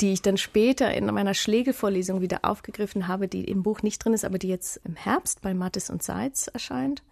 die 0.00 0.12
ich 0.12 0.22
dann 0.22 0.36
später 0.36 0.92
in 0.94 1.06
meiner 1.06 1.34
Schlegelvorlesung 1.34 2.20
wieder 2.20 2.40
aufgegriffen 2.44 3.08
habe, 3.08 3.28
die 3.28 3.44
im 3.44 3.62
Buch 3.62 3.82
nicht 3.82 4.04
drin 4.04 4.14
ist, 4.14 4.24
aber 4.24 4.38
die 4.38 4.48
jetzt 4.48 4.80
im 4.84 4.96
Herbst 4.96 5.42
bei 5.42 5.54
Mattes 5.54 5.90
und 5.90 6.02
Seitz 6.02 6.48
erscheint, 6.48 7.02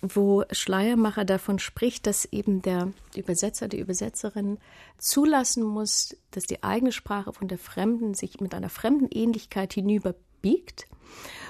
wo 0.00 0.44
Schleiermacher 0.50 1.24
davon 1.24 1.58
spricht, 1.58 2.06
dass 2.06 2.24
eben 2.26 2.62
der 2.62 2.92
Übersetzer, 3.16 3.68
die 3.68 3.80
Übersetzerin 3.80 4.58
zulassen 4.98 5.64
muss, 5.64 6.16
dass 6.30 6.44
die 6.44 6.62
eigene 6.62 6.92
Sprache 6.92 7.32
von 7.32 7.48
der 7.48 7.58
Fremden 7.58 8.14
sich 8.14 8.40
mit 8.40 8.54
einer 8.54 8.68
fremden 8.68 9.08
Ähnlichkeit 9.10 9.72
hinüberbiegt 9.72 10.86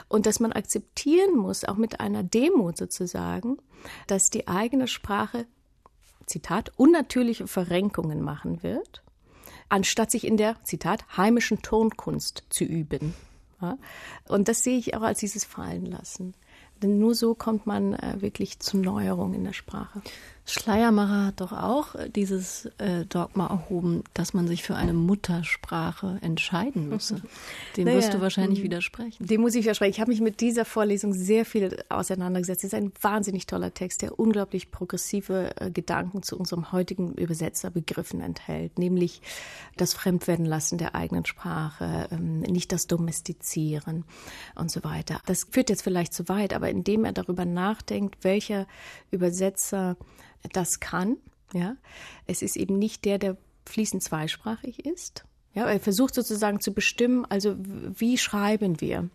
und 0.08 0.26
dass 0.26 0.40
man 0.40 0.52
akzeptieren 0.52 1.36
muss, 1.36 1.64
auch 1.64 1.76
mit 1.76 2.00
einer 2.00 2.22
Demut 2.22 2.78
sozusagen, 2.78 3.58
dass 4.06 4.30
die 4.30 4.48
eigene 4.48 4.88
Sprache 4.88 5.46
Zitat, 6.28 6.72
unnatürliche 6.76 7.46
Verrenkungen 7.46 8.22
machen 8.22 8.62
wird, 8.62 9.02
anstatt 9.68 10.10
sich 10.10 10.26
in 10.26 10.36
der, 10.36 10.62
Zitat, 10.64 11.04
heimischen 11.16 11.62
Tonkunst 11.62 12.44
zu 12.50 12.64
üben. 12.64 13.14
Ja? 13.60 13.78
Und 14.28 14.48
das 14.48 14.62
sehe 14.62 14.78
ich 14.78 14.94
auch 14.94 15.02
als 15.02 15.20
dieses 15.20 15.44
Fallenlassen. 15.44 16.34
Denn 16.82 16.98
nur 16.98 17.14
so 17.14 17.34
kommt 17.34 17.66
man 17.66 17.94
äh, 17.94 18.20
wirklich 18.20 18.60
zu 18.60 18.78
Neuerungen 18.78 19.34
in 19.34 19.44
der 19.44 19.52
Sprache. 19.52 20.00
Schleiermacher 20.48 21.26
hat 21.26 21.40
doch 21.42 21.52
auch 21.52 21.94
äh, 21.94 22.08
dieses 22.08 22.66
äh, 22.78 23.04
Dogma 23.06 23.48
erhoben, 23.48 24.02
dass 24.14 24.32
man 24.32 24.46
sich 24.48 24.62
für 24.62 24.74
eine 24.74 24.94
Muttersprache 24.94 26.18
entscheiden 26.22 26.88
müsse. 26.88 27.20
Dem 27.76 27.84
naja, 27.84 27.98
wirst 27.98 28.14
du 28.14 28.20
wahrscheinlich 28.22 28.60
hm. 28.60 28.64
widersprechen. 28.64 29.26
Dem 29.26 29.42
muss 29.42 29.54
ich 29.54 29.64
widersprechen. 29.64 29.90
Ich 29.90 30.00
habe 30.00 30.10
mich 30.10 30.22
mit 30.22 30.40
dieser 30.40 30.64
Vorlesung 30.64 31.12
sehr 31.12 31.44
viel 31.44 31.76
auseinandergesetzt. 31.90 32.64
Es 32.64 32.72
ist 32.72 32.78
ein 32.78 32.92
wahnsinnig 33.02 33.46
toller 33.46 33.74
Text, 33.74 34.00
der 34.00 34.18
unglaublich 34.18 34.70
progressive 34.70 35.54
äh, 35.56 35.70
Gedanken 35.70 36.22
zu 36.22 36.38
unserem 36.38 36.72
heutigen 36.72 37.12
Übersetzerbegriffen 37.12 38.22
enthält, 38.22 38.78
nämlich 38.78 39.20
das 39.76 39.92
Fremdwerden 39.92 40.46
lassen 40.46 40.78
der 40.78 40.94
eigenen 40.94 41.26
Sprache, 41.26 42.08
ähm, 42.10 42.40
nicht 42.40 42.72
das 42.72 42.86
Domestizieren 42.86 44.04
und 44.54 44.70
so 44.70 44.82
weiter. 44.82 45.20
Das 45.26 45.46
führt 45.50 45.68
jetzt 45.68 45.82
vielleicht 45.82 46.14
zu 46.14 46.26
weit, 46.30 46.54
aber 46.54 46.70
indem 46.70 47.04
er 47.04 47.12
darüber 47.12 47.44
nachdenkt, 47.44 48.24
welcher 48.24 48.66
Übersetzer 49.10 49.96
das 50.52 50.80
kann. 50.80 51.16
Ja, 51.52 51.76
es 52.26 52.42
ist 52.42 52.56
eben 52.56 52.78
nicht 52.78 53.04
der, 53.04 53.18
der 53.18 53.36
fließend 53.64 54.02
zweisprachig 54.02 54.84
ist. 54.84 55.24
Ja, 55.54 55.66
er 55.66 55.80
versucht 55.80 56.14
sozusagen 56.14 56.60
zu 56.60 56.72
bestimmen, 56.72 57.24
also 57.28 57.56
wie 57.58 58.18
schreiben 58.18 58.80
wir? 58.80 59.08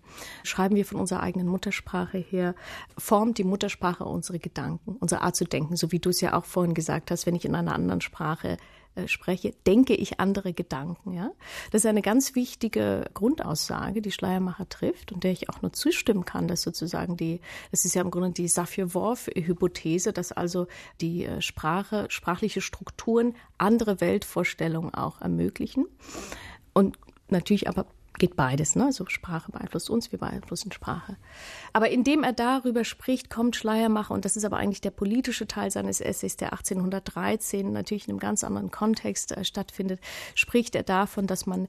Schreiben 0.44 0.76
wir 0.76 0.86
von 0.86 1.00
unserer 1.00 1.22
eigenen 1.22 1.48
Muttersprache 1.48 2.18
her? 2.18 2.56
Formt 2.98 3.38
die 3.38 3.44
Muttersprache 3.44 4.04
unsere 4.04 4.40
Gedanken, 4.40 4.98
unsere 5.00 5.22
Art 5.22 5.36
zu 5.36 5.46
denken, 5.46 5.78
so 5.78 5.92
wie 5.92 6.00
du 6.00 6.10
es 6.10 6.22
ja 6.22 6.34
auch 6.34 6.46
vorhin 6.46 6.74
gesagt 6.74 7.12
hast, 7.12 7.28
wenn 7.28 7.36
ich 7.36 7.46
in 7.46 7.56
einer 7.56 7.74
anderen 7.74 8.02
Sprache 8.02 8.58
äh, 8.96 9.08
spreche, 9.08 9.54
denke 9.66 9.96
ich 9.96 10.20
andere 10.20 10.54
Gedanken. 10.54 11.14
Ja? 11.14 11.32
Das 11.72 11.82
ist 11.82 11.90
eine 11.90 12.02
ganz 12.02 12.36
wichtige 12.36 13.06
Grundaussage, 13.14 14.02
die 14.02 14.12
Schleiermacher 14.12 14.70
trifft 14.70 15.12
und 15.12 15.24
der 15.24 15.32
ich 15.32 15.50
auch 15.50 15.62
nur 15.62 15.74
zustimmen 15.74 16.26
kann, 16.26 16.48
dass 16.48 16.62
sozusagen 16.62 17.18
die, 17.18 17.42
das 17.72 17.86
ist 17.86 17.96
ja 17.96 18.02
im 18.02 18.12
Grunde 18.12 18.32
die 18.32 18.48
Safier-Whorf-Hypothese, 18.48 20.14
dass 20.14 20.32
also 20.32 20.68
die 21.02 21.26
äh, 21.26 21.42
Sprache, 21.42 22.06
sprachliche 22.10 22.62
Strukturen 22.62 23.36
andere 23.58 24.00
Weltvorstellungen 24.02 24.94
auch 24.94 25.22
ermöglichen. 25.22 25.86
Und 26.74 26.98
natürlich 27.30 27.68
aber 27.68 27.86
geht 28.24 28.38
beides, 28.38 28.78
ne? 28.78 28.86
Also 28.86 29.06
Sprache 29.08 29.52
beeinflusst 29.52 29.90
uns, 29.90 30.14
wir 30.14 30.20
beeinflussen 30.20 30.72
Sprache. 30.72 31.18
Aber 31.74 31.90
indem 31.90 32.24
er 32.24 32.32
darüber 32.32 32.86
spricht, 32.86 33.30
kommt 33.30 33.58
Schleiermacher, 33.58 34.14
und 34.14 34.24
das 34.24 34.38
ist 34.38 34.46
aber 34.46 34.56
eigentlich 34.56 34.80
der 34.80 34.92
politische 34.92 35.46
Teil 35.46 35.72
seines 35.72 36.00
Essays, 36.00 36.38
der 36.38 36.54
1813 36.54 37.74
natürlich 37.74 38.08
in 38.08 38.12
einem 38.12 38.20
ganz 38.20 38.46
anderen 38.46 38.72
Kontext 38.72 39.34
äh, 39.34 39.44
stattfindet, 39.44 40.00
spricht 40.36 40.74
er 40.74 40.84
davon, 40.84 41.28
dass 41.28 41.46
man 41.46 41.68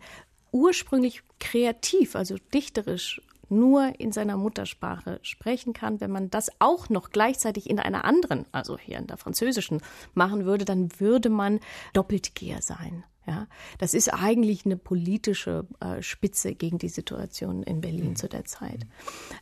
ursprünglich 0.53 1.23
kreativ, 1.40 2.14
also 2.14 2.37
dichterisch 2.53 3.21
nur 3.49 3.99
in 3.99 4.12
seiner 4.12 4.37
Muttersprache 4.37 5.19
sprechen 5.23 5.73
kann. 5.73 6.01
Wenn 6.01 6.12
man 6.12 6.31
das 6.31 6.51
auch 6.61 6.88
noch 6.88 7.11
gleichzeitig 7.11 7.69
in 7.69 7.81
einer 7.81 8.05
anderen, 8.05 8.47
also 8.53 8.79
hier 8.79 8.99
in 8.99 9.09
der 9.09 9.17
französischen, 9.17 9.83
machen 10.14 10.45
würde, 10.45 10.64
dann 10.64 10.88
würde 11.01 11.31
man 11.31 11.59
doppelt 11.95 12.37
Geher 12.37 12.62
sein. 12.62 13.03
Ja, 13.27 13.47
das 13.79 13.95
ist 13.95 14.13
eigentlich 14.13 14.67
eine 14.67 14.77
politische 14.77 15.67
äh, 15.81 16.03
Spitze 16.03 16.55
gegen 16.55 16.77
die 16.77 16.91
Situation 16.91 17.63
in 17.63 17.81
Berlin 17.81 18.11
mhm. 18.11 18.17
zu 18.17 18.29
der 18.29 18.45
Zeit. 18.45 18.87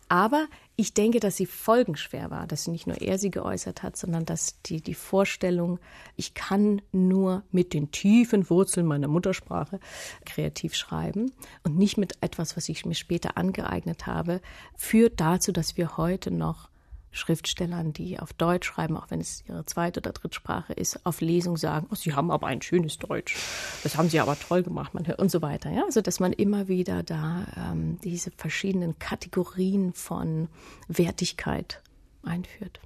Aber 0.08 0.46
ich 0.76 0.94
denke, 0.94 1.18
dass 1.18 1.36
sie 1.36 1.46
folgenschwer 1.46 2.30
war, 2.30 2.46
dass 2.46 2.68
nicht 2.68 2.86
nur 2.86 3.00
er 3.00 3.18
sie 3.18 3.32
geäußert 3.32 3.82
hat, 3.82 3.96
sondern 3.96 4.24
dass 4.24 4.62
die, 4.62 4.80
die 4.80 4.94
Vorstellung, 4.94 5.80
ich 6.16 6.34
kann 6.34 6.80
nur 6.92 7.42
mit 7.50 7.72
den 7.72 7.90
tiefen 7.90 8.48
Wurzeln 8.48 8.86
meiner 8.86 9.08
Muttersprache 9.08 9.80
kreativ 10.24 10.76
schreiben 10.76 11.32
und 11.64 11.76
nicht 11.76 11.98
mit 11.98 12.18
etwas, 12.20 12.56
was 12.56 12.68
ich 12.68 12.86
mir 12.86 12.94
später 12.94 13.36
angeeignet 13.36 14.06
habe, 14.06 14.40
führt 14.76 15.20
dazu, 15.20 15.50
dass 15.50 15.76
wir 15.76 15.96
heute 15.96 16.30
noch 16.30 16.71
Schriftstellern, 17.12 17.92
die 17.92 18.18
auf 18.18 18.32
Deutsch 18.32 18.66
schreiben, 18.66 18.96
auch 18.96 19.10
wenn 19.10 19.20
es 19.20 19.44
ihre 19.46 19.64
zweite 19.66 20.00
oder 20.00 20.12
Drittsprache 20.12 20.72
ist, 20.72 21.04
auf 21.04 21.20
Lesung 21.20 21.56
sagen, 21.56 21.86
oh, 21.90 21.94
sie 21.94 22.14
haben 22.14 22.30
aber 22.30 22.46
ein 22.46 22.62
schönes 22.62 22.98
Deutsch, 22.98 23.36
das 23.82 23.96
haben 23.96 24.08
sie 24.08 24.18
aber 24.18 24.38
toll 24.38 24.62
gemacht, 24.62 24.94
man 24.94 25.06
hört 25.06 25.18
und 25.18 25.30
so 25.30 25.42
weiter. 25.42 25.70
Ja? 25.70 25.84
Also 25.84 26.00
dass 26.00 26.20
man 26.20 26.32
immer 26.32 26.68
wieder 26.68 27.02
da 27.02 27.46
ähm, 27.56 27.98
diese 28.02 28.30
verschiedenen 28.36 28.98
Kategorien 28.98 29.92
von 29.92 30.48
Wertigkeit 30.88 31.82
einführt. 32.22 32.80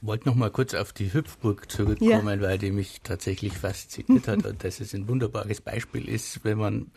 Ich 0.00 0.06
wollte 0.06 0.28
noch 0.28 0.34
mal 0.34 0.50
kurz 0.50 0.74
auf 0.74 0.92
die 0.92 1.14
Hüpfburg 1.14 1.70
zurückkommen, 1.70 2.40
ja. 2.40 2.46
weil 2.46 2.58
die 2.58 2.72
mich 2.72 3.00
tatsächlich 3.02 3.54
fasziniert 3.54 4.28
hat 4.28 4.44
und 4.44 4.62
dass 4.62 4.80
es 4.80 4.92
ein 4.92 5.08
wunderbares 5.08 5.62
Beispiel 5.62 6.08
ist, 6.08 6.44
wenn 6.44 6.58
man 6.58 6.90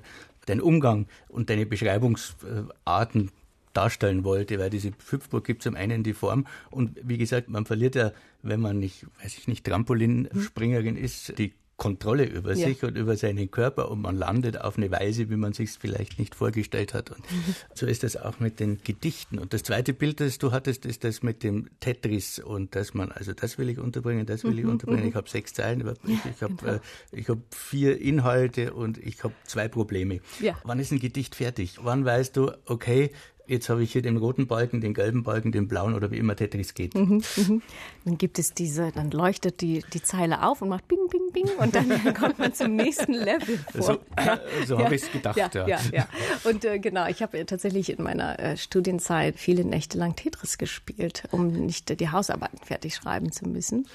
den 0.48 0.62
Umgang 0.62 1.08
und 1.30 1.50
deine 1.50 1.66
Beschreibungsarten 1.66 3.32
darstellen 3.74 4.24
wollte, 4.24 4.60
weil 4.60 4.70
diese 4.70 4.92
Hüpfburg 5.10 5.46
gibt 5.46 5.64
zum 5.64 5.76
einen 5.76 6.04
die 6.04 6.14
Form 6.14 6.48
und 6.70 6.98
wie 7.04 7.18
gesagt, 7.18 7.50
man 7.50 7.66
verliert 7.66 7.96
ja, 7.96 8.12
wenn 8.42 8.60
man 8.60 8.80
nicht, 8.80 9.06
weiß 9.22 9.38
ich 9.38 9.48
nicht, 9.48 9.66
Trampolinspringerin 9.66 10.96
ist, 10.96 11.38
die 11.38 11.54
Kontrolle 11.78 12.26
über 12.26 12.56
ja. 12.56 12.68
sich 12.68 12.84
und 12.84 12.98
über 12.98 13.16
seinen 13.16 13.52
Körper 13.52 13.92
und 13.92 14.02
man 14.02 14.18
landet 14.18 14.60
auf 14.60 14.78
eine 14.78 14.90
Weise, 14.92 15.30
wie 15.30 15.36
man 15.36 15.54
sich 15.54 15.70
es 15.70 15.78
vielleicht 15.78 16.18
nicht 16.18 16.34
vorgestellt 16.34 16.96
hat. 16.96 17.12
Und 17.12 17.20
mhm. 17.32 17.56
so 17.76 17.86
ist 17.86 18.04
das 18.04 18.18
auch 18.18 18.40
mit 18.40 18.60
den 18.60 18.82
Gedichten. 18.84 19.38
Und 19.38 19.54
das 19.54 19.62
zweite 19.62 19.94
Bild, 19.94 20.20
das 20.20 20.40
du 20.40 20.52
hattest, 20.52 20.88
ist 20.88 21.04
das 21.04 21.22
mit 21.22 21.44
dem 21.44 21.70
Tetris 21.80 22.40
und 22.40 22.76
dass 22.76 22.96
man, 22.96 23.12
also 23.12 23.32
das 23.34 23.60
will 23.60 23.70
ich 23.70 23.78
unterbringen, 23.78 24.26
das 24.26 24.44
will 24.44 24.54
mhm. 24.54 24.60
ich 24.60 24.66
unterbringen. 24.66 25.08
Ich 25.08 25.16
habe 25.16 25.30
sechs 25.30 25.54
Zeilen, 25.54 25.88
ich, 26.08 26.20
ich 26.26 26.42
habe 26.42 26.56
genau. 26.56 26.80
äh, 27.12 27.24
hab 27.24 27.54
vier 27.54 28.02
Inhalte 28.02 28.74
und 28.74 28.98
ich 28.98 29.24
habe 29.24 29.36
zwei 29.46 29.68
Probleme. 29.68 30.20
Ja. 30.42 30.56
Wann 30.64 30.80
ist 30.80 30.92
ein 30.92 31.00
Gedicht 31.00 31.36
fertig? 31.36 31.78
Wann 31.84 32.04
weißt 32.04 32.36
du, 32.36 32.52
okay, 32.66 33.12
jetzt 33.48 33.70
habe 33.70 33.84
ich 33.84 33.92
hier 33.92 34.02
den 34.02 34.18
roten 34.18 34.48
Balken, 34.48 34.82
den 34.82 34.94
gelben 34.94 35.24
Balken, 35.24 35.52
den 35.52 35.68
blauen 35.68 35.96
oder 35.96 36.12
wie 36.12 36.18
immer 36.18 36.36
Tetris 36.36 36.74
geht. 36.74 36.96
Mhm, 36.96 37.24
mhm. 37.36 37.62
Dann 38.06 38.18
gibt 38.18 38.40
es 38.40 38.54
diese, 38.54 38.92
dann 38.92 39.12
leuchtet 39.12 39.62
die, 39.62 39.84
die 39.94 40.02
Zeile 40.02 40.44
auf 40.44 40.62
und 40.62 40.70
macht 40.70 40.88
bing, 40.88 41.08
bing, 41.10 41.32
bing 41.32 41.50
und 41.58 41.76
dann 41.76 42.14
kommt 42.14 42.40
man 42.40 42.54
zum 42.54 42.76
nächsten 42.76 43.14
Level 43.14 43.58
vor. 43.72 43.82
So, 43.82 44.00
ja. 44.18 44.40
so 44.66 44.80
habe 44.80 44.96
ich 44.96 45.04
es 45.04 45.12
gedacht, 45.12 45.38
ja. 45.38 45.50
Ja, 45.54 45.68
ja, 45.68 45.80
ja. 45.92 46.08
Und 46.44 46.66
äh, 46.66 46.80
genau, 46.80 47.08
ich 47.08 47.22
habe 47.22 47.46
tatsächlich 47.46 47.90
in 47.90 48.04
meiner 48.04 48.40
äh, 48.40 48.58
Studienzeit 48.58 49.38
viele 49.38 49.64
Nächte 49.66 49.98
lang 49.98 50.16
Tetris 50.16 50.58
gespielt, 50.58 51.24
um 51.32 51.52
nicht 51.52 52.00
die 52.00 52.10
Hausarbeiten 52.10 52.60
fertig 52.60 52.96
schreiben 52.96 53.32
zu 53.32 53.48
müssen. 53.48 53.88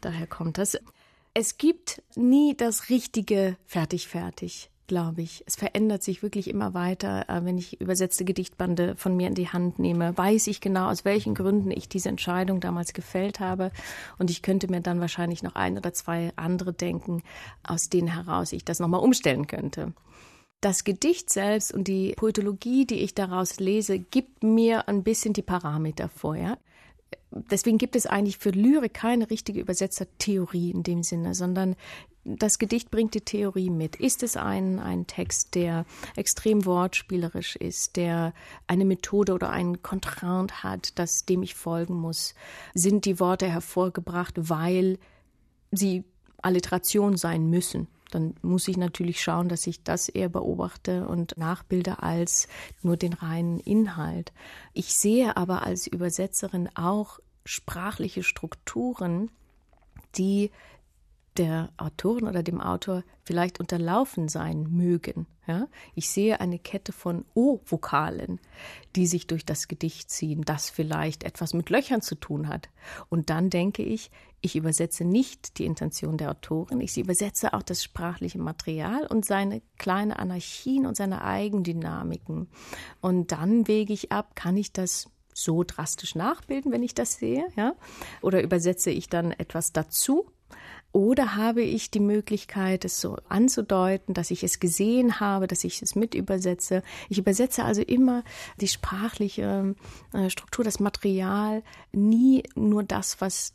Daher 0.00 0.26
kommt 0.26 0.58
das. 0.58 0.78
Es 1.34 1.58
gibt 1.58 2.02
nie 2.14 2.56
das 2.56 2.88
richtige 2.90 3.56
fertig-fertig 3.66 4.70
glaube 4.86 5.22
ich. 5.22 5.42
Es 5.46 5.56
verändert 5.56 6.02
sich 6.02 6.22
wirklich 6.22 6.48
immer 6.48 6.74
weiter. 6.74 7.28
Äh, 7.28 7.44
wenn 7.44 7.58
ich 7.58 7.80
übersetzte 7.80 8.24
Gedichtbande 8.24 8.96
von 8.96 9.16
mir 9.16 9.28
in 9.28 9.34
die 9.34 9.48
Hand 9.48 9.78
nehme, 9.78 10.16
weiß 10.16 10.46
ich 10.48 10.60
genau, 10.60 10.90
aus 10.90 11.04
welchen 11.04 11.34
Gründen 11.34 11.70
ich 11.70 11.88
diese 11.88 12.08
Entscheidung 12.08 12.60
damals 12.60 12.92
gefällt 12.92 13.40
habe. 13.40 13.70
Und 14.18 14.30
ich 14.30 14.42
könnte 14.42 14.68
mir 14.68 14.80
dann 14.80 15.00
wahrscheinlich 15.00 15.42
noch 15.42 15.54
ein 15.54 15.76
oder 15.76 15.92
zwei 15.92 16.32
andere 16.36 16.72
denken, 16.72 17.22
aus 17.62 17.88
denen 17.88 18.08
heraus 18.08 18.52
ich 18.52 18.64
das 18.64 18.80
nochmal 18.80 19.00
umstellen 19.00 19.46
könnte. 19.46 19.92
Das 20.60 20.84
Gedicht 20.84 21.30
selbst 21.30 21.74
und 21.74 21.88
die 21.88 22.14
Poetologie, 22.16 22.86
die 22.86 23.00
ich 23.00 23.14
daraus 23.14 23.60
lese, 23.60 23.98
gibt 23.98 24.42
mir 24.42 24.88
ein 24.88 25.02
bisschen 25.02 25.34
die 25.34 25.42
Parameter 25.42 26.08
vor. 26.08 26.36
Ja? 26.36 26.56
Deswegen 27.30 27.78
gibt 27.78 27.96
es 27.96 28.06
eigentlich 28.06 28.38
für 28.38 28.50
Lyrik 28.50 28.94
keine 28.94 29.30
richtige 29.30 29.60
Übersetzertheorie 29.60 30.70
in 30.70 30.82
dem 30.82 31.02
Sinne, 31.02 31.34
sondern 31.34 31.76
das 32.24 32.58
Gedicht 32.58 32.90
bringt 32.90 33.14
die 33.14 33.20
Theorie 33.20 33.70
mit. 33.70 33.96
Ist 33.96 34.22
es 34.22 34.36
ein, 34.36 34.78
ein 34.78 35.06
Text, 35.06 35.54
der 35.54 35.84
extrem 36.16 36.64
wortspielerisch 36.64 37.56
ist, 37.56 37.96
der 37.96 38.32
eine 38.66 38.86
Methode 38.86 39.34
oder 39.34 39.50
ein 39.50 39.82
Kontrant 39.82 40.62
hat, 40.62 40.98
das, 40.98 41.26
dem 41.26 41.42
ich 41.42 41.54
folgen 41.54 41.94
muss? 41.94 42.34
Sind 42.72 43.04
die 43.04 43.20
Worte 43.20 43.46
hervorgebracht, 43.46 44.34
weil 44.36 44.98
sie 45.70 46.04
Alliteration 46.40 47.16
sein 47.16 47.50
müssen? 47.50 47.88
Dann 48.14 48.34
muss 48.42 48.68
ich 48.68 48.76
natürlich 48.76 49.20
schauen, 49.20 49.48
dass 49.48 49.66
ich 49.66 49.82
das 49.82 50.08
eher 50.08 50.28
beobachte 50.28 51.08
und 51.08 51.36
nachbilde 51.36 52.00
als 52.00 52.46
nur 52.80 52.96
den 52.96 53.12
reinen 53.12 53.58
Inhalt. 53.58 54.32
Ich 54.72 54.94
sehe 54.94 55.36
aber 55.36 55.64
als 55.64 55.88
Übersetzerin 55.88 56.70
auch 56.76 57.18
sprachliche 57.44 58.22
Strukturen, 58.22 59.32
die 60.16 60.52
der 61.36 61.70
Autorin 61.76 62.28
oder 62.28 62.44
dem 62.44 62.60
Autor 62.60 63.02
vielleicht 63.24 63.58
unterlaufen 63.58 64.28
sein 64.28 64.68
mögen. 64.70 65.26
Ja? 65.48 65.66
Ich 65.96 66.08
sehe 66.08 66.38
eine 66.38 66.60
Kette 66.60 66.92
von 66.92 67.24
O-Vokalen, 67.34 68.40
die 68.94 69.08
sich 69.08 69.26
durch 69.26 69.44
das 69.44 69.66
Gedicht 69.66 70.08
ziehen, 70.08 70.42
das 70.42 70.70
vielleicht 70.70 71.24
etwas 71.24 71.52
mit 71.52 71.68
Löchern 71.68 72.00
zu 72.00 72.14
tun 72.14 72.48
hat. 72.48 72.68
Und 73.08 73.28
dann 73.28 73.50
denke 73.50 73.82
ich, 73.82 74.12
ich 74.44 74.56
übersetze 74.56 75.04
nicht 75.04 75.58
die 75.58 75.64
Intention 75.64 76.18
der 76.18 76.30
Autorin, 76.30 76.80
ich 76.80 76.98
übersetze 76.98 77.54
auch 77.54 77.62
das 77.62 77.82
sprachliche 77.82 78.38
Material 78.38 79.06
und 79.06 79.24
seine 79.24 79.62
kleine 79.78 80.18
Anarchien 80.18 80.84
und 80.84 80.96
seine 80.96 81.24
Eigendynamiken. 81.24 82.48
Und 83.00 83.32
dann 83.32 83.66
wege 83.66 83.94
ich 83.94 84.12
ab, 84.12 84.36
kann 84.36 84.56
ich 84.58 84.72
das 84.72 85.08
so 85.32 85.64
drastisch 85.64 86.14
nachbilden, 86.14 86.72
wenn 86.72 86.82
ich 86.82 86.94
das 86.94 87.14
sehe, 87.14 87.46
ja? 87.56 87.74
Oder 88.20 88.42
übersetze 88.42 88.90
ich 88.90 89.08
dann 89.08 89.32
etwas 89.32 89.72
dazu? 89.72 90.30
Oder 90.92 91.34
habe 91.34 91.62
ich 91.62 91.90
die 91.90 91.98
Möglichkeit, 91.98 92.84
es 92.84 93.00
so 93.00 93.16
anzudeuten, 93.28 94.14
dass 94.14 94.30
ich 94.30 94.44
es 94.44 94.60
gesehen 94.60 95.18
habe, 95.18 95.48
dass 95.48 95.64
ich 95.64 95.82
es 95.82 95.96
mit 95.96 96.14
übersetze? 96.14 96.82
Ich 97.08 97.18
übersetze 97.18 97.64
also 97.64 97.82
immer 97.82 98.22
die 98.60 98.68
sprachliche 98.68 99.74
äh, 100.12 100.30
Struktur, 100.30 100.64
das 100.64 100.78
Material, 100.78 101.64
nie 101.92 102.44
nur 102.54 102.84
das, 102.84 103.20
was 103.20 103.54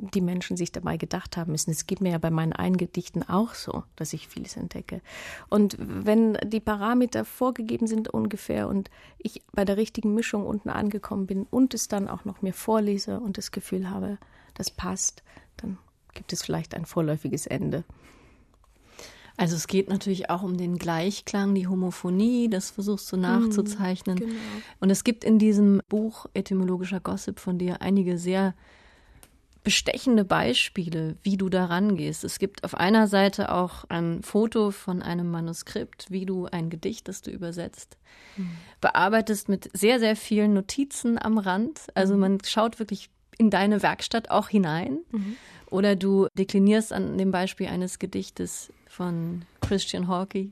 die 0.00 0.20
Menschen 0.20 0.56
sich 0.56 0.72
dabei 0.72 0.96
gedacht 0.96 1.36
haben 1.36 1.52
müssen. 1.52 1.70
Es 1.70 1.86
geht 1.86 2.00
mir 2.00 2.12
ja 2.12 2.18
bei 2.18 2.30
meinen 2.30 2.52
Eingedichten 2.52 3.22
auch 3.22 3.54
so, 3.54 3.84
dass 3.96 4.12
ich 4.12 4.28
vieles 4.28 4.56
entdecke. 4.56 5.00
Und 5.48 5.76
wenn 5.78 6.38
die 6.44 6.60
Parameter 6.60 7.24
vorgegeben 7.24 7.86
sind 7.86 8.08
ungefähr 8.08 8.68
und 8.68 8.90
ich 9.18 9.42
bei 9.52 9.64
der 9.64 9.76
richtigen 9.76 10.14
Mischung 10.14 10.46
unten 10.46 10.70
angekommen 10.70 11.26
bin 11.26 11.46
und 11.50 11.74
es 11.74 11.88
dann 11.88 12.08
auch 12.08 12.24
noch 12.24 12.42
mir 12.42 12.54
vorlese 12.54 13.20
und 13.20 13.38
das 13.38 13.50
Gefühl 13.50 13.90
habe, 13.90 14.18
das 14.54 14.70
passt, 14.70 15.22
dann 15.56 15.78
gibt 16.14 16.32
es 16.32 16.42
vielleicht 16.42 16.74
ein 16.74 16.86
vorläufiges 16.86 17.46
Ende. 17.46 17.84
Also 19.38 19.54
es 19.54 19.68
geht 19.68 19.88
natürlich 19.88 20.30
auch 20.30 20.42
um 20.42 20.56
den 20.56 20.78
Gleichklang, 20.78 21.54
die 21.54 21.68
Homophonie, 21.68 22.50
das 22.50 22.70
versuchst 22.70 23.10
du 23.12 23.16
nachzuzeichnen. 23.16 24.16
Mhm, 24.16 24.20
genau. 24.20 24.34
Und 24.80 24.90
es 24.90 25.04
gibt 25.04 25.22
in 25.22 25.38
diesem 25.38 25.80
Buch 25.88 26.26
Etymologischer 26.34 26.98
Gossip 26.98 27.38
von 27.38 27.56
dir 27.56 27.80
einige 27.80 28.18
sehr 28.18 28.54
bestechende 29.68 30.24
Beispiele, 30.24 31.18
wie 31.22 31.36
du 31.36 31.50
da 31.50 31.66
rangehst. 31.66 32.24
Es 32.24 32.38
gibt 32.38 32.64
auf 32.64 32.74
einer 32.74 33.06
Seite 33.06 33.52
auch 33.52 33.84
ein 33.90 34.22
Foto 34.22 34.70
von 34.70 35.02
einem 35.02 35.30
Manuskript, 35.30 36.06
wie 36.10 36.24
du 36.24 36.46
ein 36.46 36.70
Gedicht, 36.70 37.06
das 37.06 37.20
du 37.20 37.30
übersetzt, 37.30 37.98
mhm. 38.38 38.48
bearbeitest 38.80 39.50
mit 39.50 39.68
sehr, 39.74 39.98
sehr 39.98 40.16
vielen 40.16 40.54
Notizen 40.54 41.18
am 41.22 41.36
Rand. 41.36 41.88
Also 41.92 42.14
mhm. 42.14 42.20
man 42.20 42.38
schaut 42.46 42.78
wirklich 42.78 43.10
in 43.36 43.50
deine 43.50 43.82
Werkstatt 43.82 44.30
auch 44.30 44.48
hinein. 44.48 45.00
Mhm. 45.10 45.36
Oder 45.66 45.96
du 45.96 46.28
deklinierst 46.32 46.94
an 46.94 47.18
dem 47.18 47.30
Beispiel 47.30 47.66
eines 47.66 47.98
Gedichtes 47.98 48.72
von 48.88 49.42
Christian 49.60 50.08
Hawkey, 50.08 50.50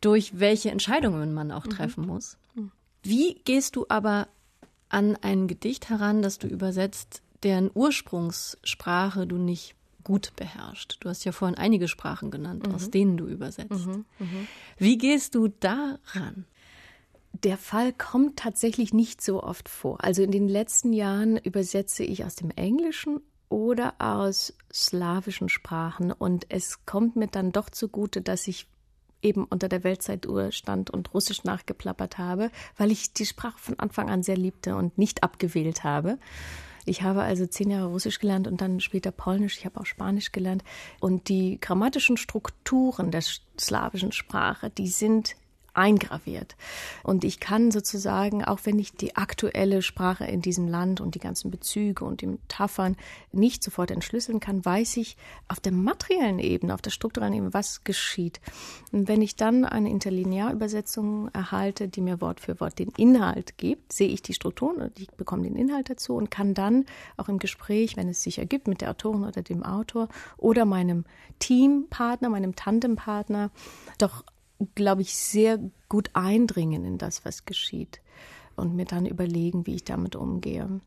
durch 0.00 0.38
welche 0.38 0.70
Entscheidungen 0.70 1.34
man 1.34 1.50
auch 1.50 1.64
mhm. 1.64 1.70
treffen 1.70 2.06
muss. 2.06 2.38
Mhm. 2.54 2.70
Wie 3.02 3.40
gehst 3.44 3.74
du 3.74 3.86
aber 3.88 4.28
an 4.88 5.16
ein 5.20 5.48
Gedicht 5.48 5.90
heran, 5.90 6.22
das 6.22 6.38
du 6.38 6.46
übersetzt, 6.46 7.22
deren 7.42 7.70
Ursprungssprache 7.72 9.26
du 9.26 9.36
nicht 9.36 9.74
gut 10.04 10.32
beherrschst? 10.36 10.98
Du 11.00 11.08
hast 11.08 11.24
ja 11.24 11.32
vorhin 11.32 11.58
einige 11.58 11.88
Sprachen 11.88 12.30
genannt, 12.30 12.66
mhm. 12.66 12.74
aus 12.74 12.90
denen 12.90 13.16
du 13.16 13.26
übersetzt. 13.26 13.86
Mhm. 13.86 14.04
Mhm. 14.18 14.48
Wie 14.78 14.98
gehst 14.98 15.34
du 15.34 15.48
daran? 15.48 16.46
Der 17.32 17.56
Fall 17.56 17.92
kommt 17.92 18.38
tatsächlich 18.38 18.92
nicht 18.92 19.22
so 19.22 19.42
oft 19.42 19.68
vor. 19.68 20.02
Also 20.02 20.22
in 20.22 20.32
den 20.32 20.48
letzten 20.48 20.92
Jahren 20.92 21.36
übersetze 21.36 22.02
ich 22.02 22.24
aus 22.24 22.34
dem 22.34 22.50
Englischen 22.50 23.20
oder 23.48 23.94
aus 23.98 24.54
slawischen 24.72 25.48
Sprachen. 25.48 26.12
Und 26.12 26.46
es 26.48 26.84
kommt 26.86 27.16
mir 27.16 27.28
dann 27.28 27.52
doch 27.52 27.70
zugute, 27.70 28.20
dass 28.20 28.48
ich 28.48 28.66
eben 29.22 29.44
unter 29.44 29.68
der 29.68 29.84
Weltzeituhr 29.84 30.50
stand 30.52 30.90
und 30.90 31.12
Russisch 31.14 31.44
nachgeplappert 31.44 32.18
habe, 32.18 32.50
weil 32.76 32.90
ich 32.90 33.12
die 33.12 33.26
Sprache 33.26 33.58
von 33.58 33.78
Anfang 33.78 34.08
an 34.08 34.22
sehr 34.22 34.36
liebte 34.36 34.76
und 34.76 34.98
nicht 34.98 35.22
abgewählt 35.22 35.84
habe. 35.84 36.18
Ich 36.90 37.02
habe 37.02 37.22
also 37.22 37.46
zehn 37.46 37.70
Jahre 37.70 37.86
Russisch 37.86 38.18
gelernt 38.18 38.48
und 38.48 38.60
dann 38.60 38.80
später 38.80 39.12
Polnisch. 39.12 39.58
Ich 39.58 39.64
habe 39.64 39.78
auch 39.78 39.86
Spanisch 39.86 40.32
gelernt. 40.32 40.64
Und 40.98 41.28
die 41.28 41.60
grammatischen 41.60 42.16
Strukturen 42.16 43.12
der 43.12 43.22
slawischen 43.56 44.10
Sprache, 44.10 44.70
die 44.70 44.88
sind 44.88 45.36
eingraviert. 45.80 46.56
Und 47.02 47.24
ich 47.24 47.40
kann 47.40 47.70
sozusagen, 47.70 48.44
auch 48.44 48.60
wenn 48.64 48.78
ich 48.78 48.92
die 48.92 49.16
aktuelle 49.16 49.80
Sprache 49.80 50.26
in 50.26 50.42
diesem 50.42 50.68
Land 50.68 51.00
und 51.00 51.14
die 51.14 51.20
ganzen 51.20 51.50
Bezüge 51.50 52.04
und 52.04 52.20
die 52.20 52.26
Metaphern 52.26 52.96
nicht 53.32 53.64
sofort 53.64 53.90
entschlüsseln 53.90 54.40
kann, 54.40 54.62
weiß 54.62 54.98
ich 54.98 55.16
auf 55.48 55.58
der 55.58 55.72
materiellen 55.72 56.38
Ebene, 56.38 56.74
auf 56.74 56.82
der 56.82 56.90
strukturellen 56.90 57.32
Ebene, 57.32 57.54
was 57.54 57.82
geschieht. 57.82 58.40
Und 58.92 59.08
wenn 59.08 59.22
ich 59.22 59.36
dann 59.36 59.64
eine 59.64 59.88
Interlinearübersetzung 59.88 61.28
erhalte, 61.32 61.88
die 61.88 62.02
mir 62.02 62.20
Wort 62.20 62.40
für 62.40 62.60
Wort 62.60 62.78
den 62.78 62.90
Inhalt 62.98 63.56
gibt, 63.56 63.94
sehe 63.94 64.08
ich 64.08 64.20
die 64.20 64.34
Strukturen 64.34 64.82
und 64.82 65.00
ich 65.00 65.10
bekomme 65.12 65.44
den 65.44 65.56
Inhalt 65.56 65.88
dazu 65.88 66.14
und 66.14 66.30
kann 66.30 66.52
dann 66.52 66.84
auch 67.16 67.28
im 67.28 67.38
Gespräch, 67.38 67.96
wenn 67.96 68.08
es 68.08 68.22
sich 68.22 68.38
ergibt 68.38 68.68
mit 68.68 68.82
der 68.82 68.90
Autorin 68.90 69.24
oder 69.24 69.40
dem 69.40 69.62
Autor 69.62 70.08
oder 70.36 70.66
meinem 70.66 71.04
Teampartner, 71.38 72.28
meinem 72.28 72.54
Tandempartner, 72.54 73.50
doch 73.96 74.24
glaube 74.74 75.02
ich, 75.02 75.14
sehr 75.14 75.58
gut 75.88 76.10
eindringen 76.12 76.84
in 76.84 76.98
das, 76.98 77.24
was 77.24 77.44
geschieht 77.44 78.00
und 78.56 78.74
mir 78.74 78.84
dann 78.84 79.06
überlegen, 79.06 79.66
wie 79.66 79.76
ich 79.76 79.84
damit 79.84 80.16
umgehe. 80.16 80.80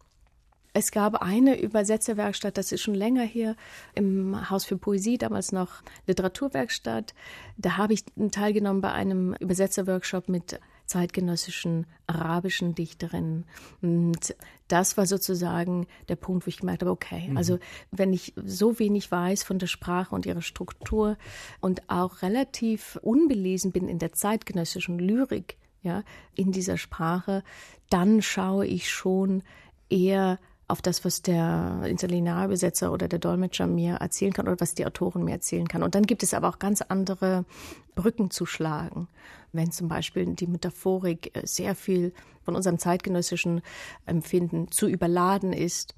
Es 0.75 0.91
gab 0.91 1.21
eine 1.21 1.59
Übersetzerwerkstatt, 1.61 2.57
das 2.57 2.71
ist 2.71 2.81
schon 2.81 2.95
länger 2.95 3.23
hier, 3.23 3.55
im 3.93 4.49
Haus 4.49 4.65
für 4.65 4.75
Poesie, 4.75 5.19
damals 5.19 5.51
noch 5.51 5.83
Literaturwerkstatt. 6.07 7.13
Da 7.57 7.77
habe 7.77 7.93
ich 7.93 8.05
teilgenommen 8.31 8.81
bei 8.81 8.91
einem 8.91 9.35
Übersetzerworkshop 9.35 10.29
mit 10.29 10.59
zeitgenössischen 10.85 11.85
arabischen 12.07 12.75
Dichterinnen. 12.75 13.45
Und 13.81 14.35
das 14.67 14.97
war 14.97 15.05
sozusagen 15.05 15.87
der 16.09 16.15
Punkt, 16.15 16.45
wo 16.45 16.49
ich 16.49 16.59
gemerkt 16.59 16.81
habe, 16.81 16.91
okay, 16.91 17.29
mhm. 17.29 17.37
also 17.37 17.59
wenn 17.91 18.13
ich 18.13 18.33
so 18.43 18.79
wenig 18.79 19.11
weiß 19.11 19.43
von 19.43 19.59
der 19.59 19.67
Sprache 19.67 20.13
und 20.13 20.25
ihrer 20.25 20.41
Struktur 20.41 21.17
und 21.61 21.89
auch 21.89 22.21
relativ 22.21 22.99
unbelesen 23.01 23.71
bin 23.71 23.87
in 23.87 23.99
der 23.99 24.13
zeitgenössischen 24.13 24.99
Lyrik, 24.99 25.57
ja, 25.81 26.03
in 26.33 26.51
dieser 26.51 26.77
Sprache, 26.77 27.43
dann 27.89 28.21
schaue 28.21 28.65
ich 28.65 28.89
schon 28.89 29.43
eher 29.89 30.39
auf 30.67 30.81
das, 30.81 31.03
was 31.03 31.21
der 31.21 31.81
Interlinearübersetzer 31.85 32.91
oder 32.91 33.07
der 33.07 33.19
Dolmetscher 33.19 33.67
mir 33.67 33.95
erzählen 33.95 34.33
kann 34.33 34.47
oder 34.47 34.59
was 34.59 34.75
die 34.75 34.85
Autorin 34.85 35.23
mir 35.23 35.33
erzählen 35.33 35.67
kann. 35.67 35.83
Und 35.83 35.95
dann 35.95 36.05
gibt 36.05 36.23
es 36.23 36.33
aber 36.33 36.49
auch 36.49 36.59
ganz 36.59 36.81
andere 36.81 37.45
Brücken 37.95 38.31
zu 38.31 38.45
schlagen. 38.45 39.07
Wenn 39.51 39.71
zum 39.71 39.87
Beispiel 39.87 40.25
die 40.25 40.47
Metaphorik 40.47 41.35
äh, 41.35 41.45
sehr 41.45 41.75
viel 41.75 42.13
von 42.43 42.55
unserem 42.55 42.79
zeitgenössischen 42.79 43.61
Empfinden 44.05 44.71
zu 44.71 44.87
überladen 44.87 45.53
ist, 45.53 45.95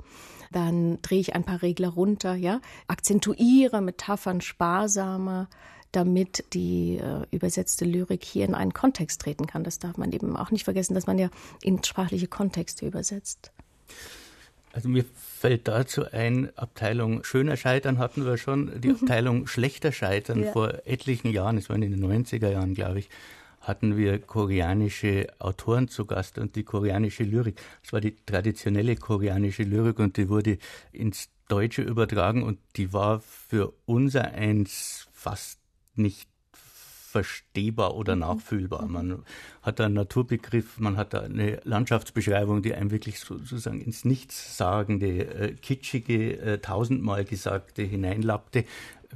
dann 0.51 1.01
drehe 1.01 1.19
ich 1.19 1.35
ein 1.35 1.43
paar 1.43 1.61
Regler 1.61 1.89
runter, 1.89 2.35
ja, 2.35 2.61
akzentuiere 2.87 3.81
Metaphern 3.81 4.41
sparsamer, 4.41 5.47
damit 5.91 6.43
die 6.53 6.97
äh, 6.97 7.25
übersetzte 7.31 7.85
Lyrik 7.85 8.23
hier 8.23 8.45
in 8.45 8.55
einen 8.55 8.73
Kontext 8.73 9.21
treten 9.21 9.47
kann. 9.47 9.63
Das 9.63 9.79
darf 9.79 9.97
man 9.97 10.11
eben 10.11 10.35
auch 10.35 10.51
nicht 10.51 10.65
vergessen, 10.65 10.93
dass 10.93 11.07
man 11.07 11.17
ja 11.17 11.29
in 11.61 11.83
sprachliche 11.83 12.27
Kontexte 12.27 12.85
übersetzt. 12.85 13.51
Also 14.75 14.89
mir 14.89 15.05
fällt 15.13 15.69
dazu 15.69 16.03
ein, 16.11 16.49
Abteilung 16.57 17.23
schöner 17.23 17.55
Scheitern 17.55 17.97
hatten 17.97 18.25
wir 18.25 18.37
schon, 18.37 18.81
die 18.81 18.89
mhm. 18.89 18.95
Abteilung 18.95 19.47
schlechter 19.47 19.93
Scheitern 19.93 20.43
ja. 20.43 20.51
vor 20.51 20.81
etlichen 20.83 21.31
Jahren, 21.31 21.57
es 21.57 21.69
waren 21.69 21.81
in 21.81 21.91
den 21.91 22.05
90er 22.05 22.49
Jahren, 22.49 22.73
glaube 22.73 22.99
ich, 22.99 23.09
hatten 23.61 23.95
wir 23.95 24.19
koreanische 24.19 25.27
Autoren 25.39 25.87
zu 25.87 26.05
Gast 26.05 26.37
und 26.37 26.57
die 26.57 26.63
koreanische 26.63 27.23
Lyrik. 27.23 27.55
Das 27.83 27.93
war 27.93 28.01
die 28.01 28.17
traditionelle 28.17 28.97
koreanische 28.97 29.63
Lyrik 29.63 29.97
und 29.99 30.17
die 30.17 30.27
wurde 30.27 30.57
ins 30.91 31.29
Deutsche 31.47 31.81
übertragen 31.81 32.43
und 32.43 32.59
die 32.75 32.91
war 32.91 33.21
für 33.21 33.71
unser 33.85 34.33
eins 34.33 35.07
fast 35.13 35.61
nicht 35.95 36.27
verstehbar 37.15 37.95
oder 37.95 38.15
mhm. 38.15 38.21
nachfühlbar. 38.21 38.87
Man 38.87 39.23
hat 39.61 39.79
einen 39.79 39.93
Naturbegriff, 39.93 40.79
man 40.79 40.97
hat 40.97 41.15
eine 41.15 41.61
Landschaftsbeschreibung, 41.63 42.61
die 42.61 42.73
einem 42.73 42.91
wirklich 42.91 43.19
sozusagen 43.19 43.79
ins 43.79 44.03
Nichtssagende, 44.03 45.07
äh, 45.07 45.53
kitschige, 45.53 46.37
äh, 46.39 46.57
tausendmal 46.57 47.23
gesagte 47.23 47.83
hineinlappte. 47.83 48.65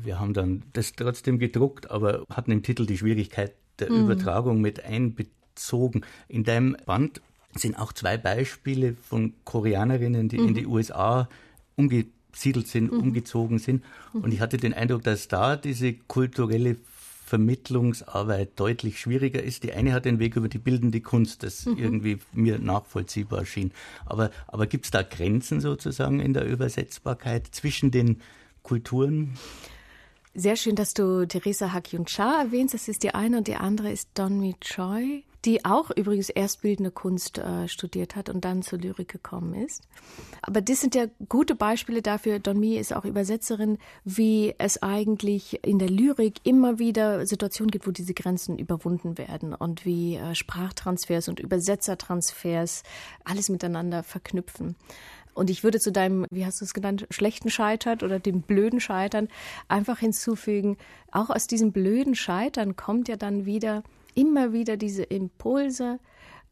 Wir 0.02 0.18
haben 0.18 0.34
dann 0.34 0.64
das 0.72 0.94
trotzdem 0.94 1.40
gedruckt, 1.40 1.92
aber 1.92 2.24
hatten 2.30 2.52
im 2.52 2.64
Titel 2.64 2.86
die 2.86 2.98
Schwierigkeit 2.98 3.54
der 3.80 3.92
mhm. 3.92 4.06
Übertragung 4.06 4.62
mit 4.62 4.86
einbezogen. 4.86 6.06
In 6.30 6.46
deinem 6.46 6.78
Band 6.86 7.22
sind 7.54 7.78
auch 7.78 7.92
zwei 7.92 8.18
Beispiele 8.18 8.94
von 8.94 9.34
Koreanerinnen, 9.44 10.30
die 10.30 10.38
mhm. 10.38 10.48
in 10.48 10.54
die 10.54 10.68
USA 10.68 11.28
umgesiedelt 11.76 12.68
sind, 12.68 12.94
mhm. 12.94 13.00
umgezogen 13.00 13.60
sind. 13.60 13.84
Mhm. 14.14 14.22
Und 14.22 14.34
ich 14.34 14.40
hatte 14.40 14.56
den 14.56 14.74
Eindruck, 14.74 15.04
dass 15.04 15.28
da 15.28 15.58
diese 15.58 15.92
kulturelle 15.94 16.78
Vermittlungsarbeit 17.30 18.60
deutlich 18.60 19.00
schwieriger 19.00 19.42
ist. 19.42 19.64
Die 19.64 19.72
eine 19.72 19.94
hat 19.94 20.06
den 20.06 20.18
Weg 20.18 20.36
über 20.36 20.50
die 20.50 20.58
bildende 20.58 21.00
Kunst, 21.00 21.44
das 21.44 21.68
mhm. 21.68 21.78
irgendwie 21.78 22.18
mir 22.34 22.58
nachvollziehbar 22.58 23.46
schien. 23.46 23.72
Aber, 24.08 24.32
aber 24.48 24.66
gibt 24.66 24.86
es 24.86 24.92
da 24.92 25.04
Grenzen 25.04 25.62
sozusagen 25.62 26.20
in 26.20 26.34
der 26.34 26.46
Übersetzbarkeit 26.46 27.48
zwischen 27.52 27.92
den 27.92 28.22
Kulturen? 28.64 29.38
Sehr 30.34 30.56
schön, 30.56 30.76
dass 30.76 30.96
du 30.96 31.28
Theresa 31.28 31.72
Hakyun 31.72 32.06
Cha 32.06 32.42
erwähnst. 32.42 32.74
Das 32.74 32.88
ist 32.88 33.04
die 33.04 33.14
eine 33.14 33.38
und 33.38 33.48
die 33.48 33.56
andere 33.56 33.92
ist 33.92 34.10
Donmi 34.16 34.56
Choi, 34.60 35.22
die 35.46 35.64
auch 35.66 35.90
übrigens 35.96 36.30
erst 36.30 36.62
bildende 36.62 36.92
Kunst 36.92 37.38
äh, 37.38 37.68
studiert 37.68 38.16
hat 38.16 38.30
und 38.30 38.44
dann 38.44 38.62
zur 38.62 38.80
Lyrik 38.80 39.08
gekommen 39.08 39.54
ist. 39.54 39.84
Aber 40.42 40.62
das 40.62 40.82
sind 40.82 40.96
ja 40.96 41.06
gute 41.30 41.56
Beispiele 41.56 42.02
dafür. 42.02 42.40
Donmi 42.40 42.76
ist 42.76 42.94
auch 42.94 43.06
Übersetzerin, 43.06 43.78
wie 44.04 44.54
es 44.58 44.84
eigentlich 44.84 45.66
in 45.66 45.80
der 45.80 45.90
Lyrik 45.90 46.42
immer 46.44 46.80
wieder 46.80 47.26
Situationen 47.26 47.72
gibt, 47.72 47.88
wo 47.88 47.92
diese 47.92 48.14
Grenzen 48.14 48.58
überwunden 48.58 49.18
werden 49.18 49.54
und 49.54 49.86
wie 49.86 50.16
äh, 50.16 50.36
Sprachtransfers 50.36 51.30
und 51.30 51.40
Übersetzertransfers 51.40 52.84
alles 53.24 53.50
miteinander 53.50 54.04
verknüpfen. 54.04 54.76
Und 55.34 55.50
ich 55.50 55.64
würde 55.64 55.80
zu 55.80 55.94
deinem, 55.94 56.26
wie 56.32 56.46
hast 56.46 56.60
du 56.60 56.66
es 56.66 56.74
genannt, 56.74 57.08
schlechten 57.12 57.50
Scheitern 57.50 58.00
oder 58.02 58.20
dem 58.20 58.42
blöden 58.42 58.82
Scheitern 58.82 59.30
einfach 59.70 60.00
hinzufügen, 60.00 60.78
auch 61.12 61.30
aus 61.30 61.48
diesem 61.48 61.72
blöden 61.72 62.14
Scheitern 62.14 62.76
kommt 62.76 63.08
ja 63.08 63.16
dann 63.16 63.46
wieder 63.46 63.84
immer 64.20 64.52
wieder 64.52 64.76
diese 64.76 65.04
Impulse, 65.04 66.00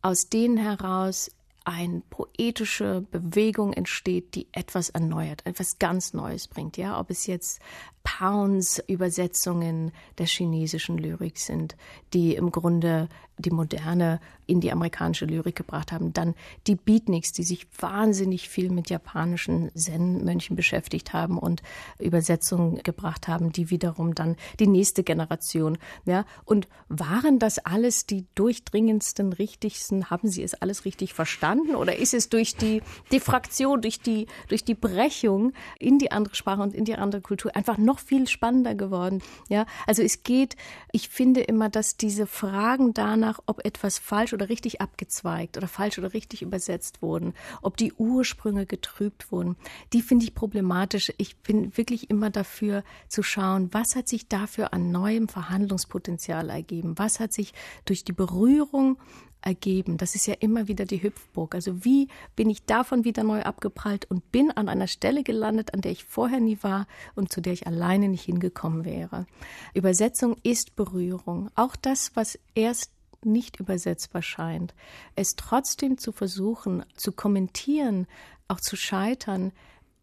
aus 0.02 0.30
denen 0.30 0.56
heraus 0.56 1.30
eine 1.66 2.02
poetische 2.10 3.06
Bewegung 3.12 3.74
entsteht, 3.74 4.36
die 4.36 4.48
etwas 4.54 4.90
erneuert, 4.90 5.46
etwas 5.46 5.80
ganz 5.80 6.14
Neues 6.14 6.48
bringt. 6.48 6.78
Ja, 6.78 6.98
ob 6.98 7.10
es 7.10 7.28
jetzt 7.28 7.60
Pounds 8.06 8.82
Übersetzungen 8.88 9.92
der 10.18 10.28
chinesischen 10.28 10.98
Lyrik 10.98 11.38
sind, 11.38 11.76
die 12.14 12.36
im 12.36 12.52
Grunde 12.52 13.10
die 13.38 13.52
moderne 13.52 14.20
in 14.48 14.62
die 14.62 14.72
amerikanische 14.72 15.26
Lyrik 15.26 15.56
gebracht 15.56 15.92
haben. 15.92 16.14
Dann 16.14 16.34
die 16.66 16.76
Beatniks, 16.76 17.34
die 17.34 17.44
sich 17.44 17.68
wahnsinnig 17.80 18.50
viel 18.50 18.70
mit 18.72 18.90
japanischen 18.90 19.70
Zen-Mönchen 19.76 20.56
beschäftigt 20.56 21.14
haben 21.14 21.38
und 21.38 21.62
Übersetzungen 22.00 22.82
gebracht 22.84 23.28
haben, 23.28 23.52
die 23.52 23.70
wiederum 23.70 24.16
dann 24.16 24.38
die 24.60 24.68
nächste 24.68 25.04
Generation, 25.04 25.78
ja. 26.06 26.26
Und 26.46 26.68
waren 26.88 27.40
das 27.40 27.60
alles 27.60 28.06
die 28.06 28.26
durchdringendsten, 28.36 29.34
richtigsten? 29.34 30.10
Haben 30.10 30.30
Sie 30.30 30.44
es 30.44 30.54
alles 30.56 30.86
richtig 30.86 31.14
verstanden? 31.14 31.76
Oder 31.76 31.98
ist 31.98 32.14
es 32.14 32.30
durch 32.30 32.56
die 32.56 32.82
Diffraktion, 33.12 33.82
durch 33.82 34.00
die, 34.00 34.28
durch 34.48 34.64
die 34.64 34.76
Brechung 34.76 35.54
in 35.80 36.00
die 36.00 36.12
andere 36.12 36.36
Sprache 36.36 36.62
und 36.62 36.74
in 36.74 36.86
die 36.86 36.96
andere 36.96 37.22
Kultur 37.22 37.56
einfach 37.56 37.78
noch 37.78 38.00
viel 38.00 38.28
spannender 38.28 38.76
geworden? 38.76 39.22
Ja. 39.50 39.66
Also 39.86 40.02
es 40.02 40.24
geht, 40.24 40.56
ich 40.92 41.10
finde 41.10 41.42
immer, 41.42 41.70
dass 41.70 41.98
diese 41.98 42.28
Fragen 42.28 42.94
danach, 42.94 43.27
ob 43.46 43.66
etwas 43.66 44.00
falsch 44.00 44.34
oder 44.34 44.50
richtig 44.50 44.82
abgezweigt 44.82 45.58
oder 45.58 45.68
falsch 45.68 45.98
oder 45.98 46.14
richtig 46.14 46.42
übersetzt 46.42 47.02
wurden, 47.02 47.34
ob 47.62 47.78
die 47.78 47.94
Ursprünge 47.94 48.66
getrübt 48.66 49.32
wurden, 49.32 49.56
die 49.94 50.02
finde 50.02 50.26
ich 50.26 50.36
problematisch. 50.36 51.12
Ich 51.18 51.38
bin 51.38 51.76
wirklich 51.78 52.10
immer 52.10 52.30
dafür 52.30 52.84
zu 53.08 53.24
schauen, 53.24 53.70
was 53.74 53.96
hat 53.96 54.08
sich 54.08 54.28
dafür 54.28 54.74
an 54.74 54.92
neuem 54.92 55.28
Verhandlungspotenzial 55.28 56.50
ergeben? 56.50 56.98
Was 56.98 57.20
hat 57.20 57.34
sich 57.34 57.54
durch 57.86 58.04
die 58.04 58.14
Berührung 58.14 58.98
ergeben. 59.42 59.98
Das 59.98 60.16
ist 60.16 60.28
ja 60.28 60.36
immer 60.40 60.68
wieder 60.68 60.86
die 60.86 61.02
Hüpfburg. 61.02 61.56
Also 61.56 61.86
wie 61.86 62.08
bin 62.36 62.50
ich 62.50 62.66
davon 62.66 63.06
wieder 63.06 63.24
neu 63.24 63.42
abgeprallt 63.44 64.06
und 64.10 64.32
bin 64.32 64.52
an 64.52 64.70
einer 64.70 64.88
Stelle 64.88 65.24
gelandet, 65.24 65.74
an 65.74 65.82
der 65.82 65.92
ich 65.92 66.04
vorher 66.04 66.40
nie 66.40 66.58
war 66.62 66.88
und 67.16 67.32
zu 67.32 67.42
der 67.42 67.54
ich 67.54 67.68
alleine 67.68 68.10
nicht 68.10 68.24
hingekommen 68.24 68.86
wäre. 68.86 69.26
Übersetzung 69.74 70.36
ist 70.44 70.76
Berührung. 70.76 71.50
Auch 71.56 71.76
das, 71.76 72.12
was 72.16 72.40
erst 72.56 72.92
nicht 73.24 73.60
übersetzbar 73.60 74.22
scheint, 74.22 74.74
es 75.16 75.36
trotzdem 75.36 75.98
zu 75.98 76.12
versuchen, 76.12 76.86
zu 76.96 77.12
kommentieren, 77.12 78.08
auch 78.48 78.62
zu 78.62 78.76
scheitern, 78.76 79.52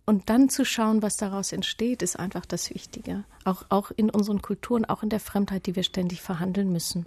und 0.06 0.28
dann 0.28 0.50
zu 0.50 0.64
schauen, 0.64 1.00
was 1.02 1.16
daraus 1.16 1.52
entsteht, 1.52 2.02
ist 2.02 2.18
einfach 2.18 2.44
das 2.44 2.68
Wichtige. 2.74 3.24
Auch, 3.44 3.64
auch 3.70 3.90
in 3.90 4.10
unseren 4.10 4.42
Kulturen, 4.42 4.84
auch 4.84 5.02
in 5.02 5.08
der 5.08 5.20
Fremdheit, 5.20 5.66
die 5.66 5.76
wir 5.76 5.82
ständig 5.82 6.20
verhandeln 6.20 6.70
müssen. 6.70 7.06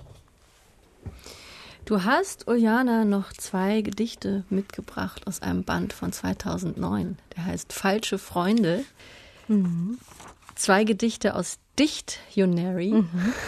Du 1.85 2.03
hast, 2.03 2.47
Uljana, 2.47 3.05
noch 3.05 3.31
zwei 3.33 3.81
Gedichte 3.81 4.43
mitgebracht 4.49 5.27
aus 5.27 5.41
einem 5.41 5.63
Band 5.63 5.93
von 5.93 6.11
2009. 6.11 7.17
Der 7.35 7.45
heißt 7.45 7.71
Falsche 7.71 8.17
Freunde. 8.17 8.83
Mhm. 9.47 9.99
Zwei 10.55 10.83
Gedichte 10.83 11.35
aus 11.35 11.59
Dicht-Unary. 11.79 12.93
Mhm. 12.93 13.33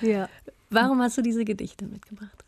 Ja. 0.00 0.28
Warum 0.70 1.00
hast 1.00 1.16
du 1.16 1.22
diese 1.22 1.44
Gedichte 1.44 1.86
mitgebracht? 1.86 2.44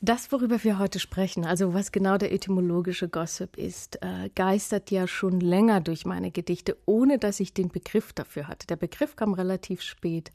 Das, 0.00 0.30
worüber 0.32 0.62
wir 0.62 0.78
heute 0.78 0.98
sprechen, 0.98 1.46
also 1.46 1.72
was 1.72 1.90
genau 1.90 2.18
der 2.18 2.30
etymologische 2.30 3.08
Gossip 3.08 3.56
ist, 3.56 4.02
äh, 4.02 4.28
geistert 4.34 4.90
ja 4.90 5.06
schon 5.06 5.40
länger 5.40 5.80
durch 5.80 6.04
meine 6.04 6.30
Gedichte, 6.30 6.76
ohne 6.84 7.18
dass 7.18 7.40
ich 7.40 7.54
den 7.54 7.70
Begriff 7.70 8.12
dafür 8.12 8.46
hatte. 8.46 8.66
Der 8.66 8.76
Begriff 8.76 9.16
kam 9.16 9.32
relativ 9.32 9.80
spät, 9.80 10.30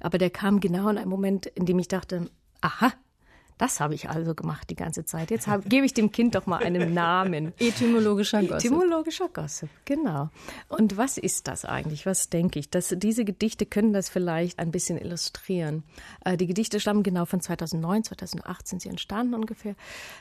aber 0.00 0.16
der 0.16 0.30
kam 0.30 0.58
genau 0.58 0.88
in 0.88 0.96
einem 0.96 1.10
Moment, 1.10 1.44
in 1.44 1.66
dem 1.66 1.78
ich 1.78 1.88
dachte, 1.88 2.30
aha, 2.62 2.94
das 3.58 3.78
habe 3.80 3.94
ich 3.94 4.10
also 4.10 4.34
gemacht 4.34 4.68
die 4.70 4.74
ganze 4.74 5.04
Zeit. 5.04 5.30
Jetzt 5.30 5.46
hab, 5.46 5.68
gebe 5.68 5.86
ich 5.86 5.94
dem 5.94 6.10
Kind 6.10 6.34
doch 6.34 6.46
mal 6.46 6.58
einen 6.58 6.92
Namen. 6.92 7.52
Etymologischer 7.58 8.42
Gossip. 8.42 8.70
Etymologischer 8.72 9.28
Gossip, 9.28 9.68
genau. 9.84 10.30
Und 10.68 10.96
was 10.96 11.18
ist 11.18 11.46
das 11.46 11.64
eigentlich? 11.64 12.04
Was 12.04 12.30
denke 12.30 12.58
ich? 12.58 12.70
Das, 12.70 12.94
diese 12.96 13.24
Gedichte 13.24 13.64
können 13.64 13.92
das 13.92 14.08
vielleicht 14.08 14.58
ein 14.58 14.72
bisschen 14.72 14.98
illustrieren. 14.98 15.84
Äh, 16.24 16.36
die 16.36 16.46
Gedichte 16.46 16.80
stammen 16.80 17.04
genau 17.04 17.26
von 17.26 17.40
2009, 17.40 18.04
2008 18.04 18.66
sind 18.66 18.82
sie 18.82 18.88
entstanden 18.88 19.34
ungefähr, 19.34 19.76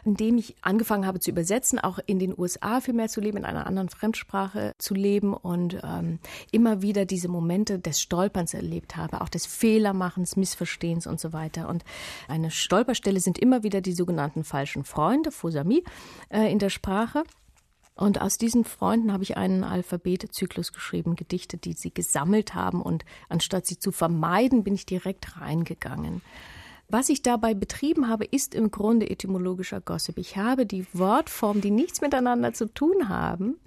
indem 0.05 0.37
ich 0.37 0.55
angefangen 0.61 1.07
habe 1.07 1.19
zu 1.19 1.31
übersetzen, 1.31 1.79
auch 1.79 1.99
in 2.05 2.19
den 2.19 2.37
USA 2.37 2.81
viel 2.81 2.93
mehr 2.93 3.07
zu 3.07 3.19
leben, 3.19 3.37
in 3.37 3.45
einer 3.45 3.65
anderen 3.65 3.89
Fremdsprache 3.89 4.73
zu 4.77 4.93
leben 4.93 5.33
und 5.33 5.79
ähm, 5.83 6.19
immer 6.51 6.83
wieder 6.83 7.05
diese 7.05 7.29
Momente 7.29 7.79
des 7.79 7.99
Stolperns 7.99 8.53
erlebt 8.53 8.95
habe, 8.95 9.21
auch 9.21 9.29
des 9.29 9.47
Fehlermachens, 9.47 10.35
Missverstehens 10.35 11.07
und 11.07 11.19
so 11.19 11.33
weiter. 11.33 11.67
Und 11.67 11.83
eine 12.27 12.51
Stolperstelle 12.51 13.22
sind 13.23 13.39
immer 13.39 13.63
wieder 13.63 13.81
die 13.81 13.93
sogenannten 13.93 14.43
falschen 14.43 14.83
Freunde, 14.83 15.31
Fosami, 15.31 15.83
äh, 16.29 16.51
in 16.51 16.59
der 16.59 16.69
Sprache. 16.69 17.23
Und 17.95 18.21
aus 18.21 18.37
diesen 18.37 18.63
Freunden 18.63 19.13
habe 19.13 19.23
ich 19.23 19.37
einen 19.37 19.63
Alphabetzyklus 19.63 20.73
geschrieben, 20.73 21.15
Gedichte, 21.15 21.57
die 21.57 21.73
sie 21.73 21.93
gesammelt 21.93 22.55
haben. 22.55 22.81
Und 22.81 23.05
anstatt 23.29 23.67
sie 23.67 23.77
zu 23.77 23.91
vermeiden, 23.91 24.63
bin 24.63 24.73
ich 24.73 24.85
direkt 24.85 25.39
reingegangen. 25.39 26.21
Was 26.89 27.09
ich 27.09 27.21
dabei 27.21 27.53
betrieben 27.53 28.07
habe, 28.07 28.25
ist 28.25 28.55
im 28.55 28.71
Grunde 28.71 29.09
etymologischer 29.09 29.81
Gossip. 29.81 30.17
Ich 30.17 30.37
habe 30.37 30.65
die 30.65 30.85
Wortformen, 30.93 31.61
die 31.61 31.71
nichts 31.71 32.01
miteinander 32.01 32.53
zu 32.53 32.71
tun 32.71 33.09
haben, 33.09 33.57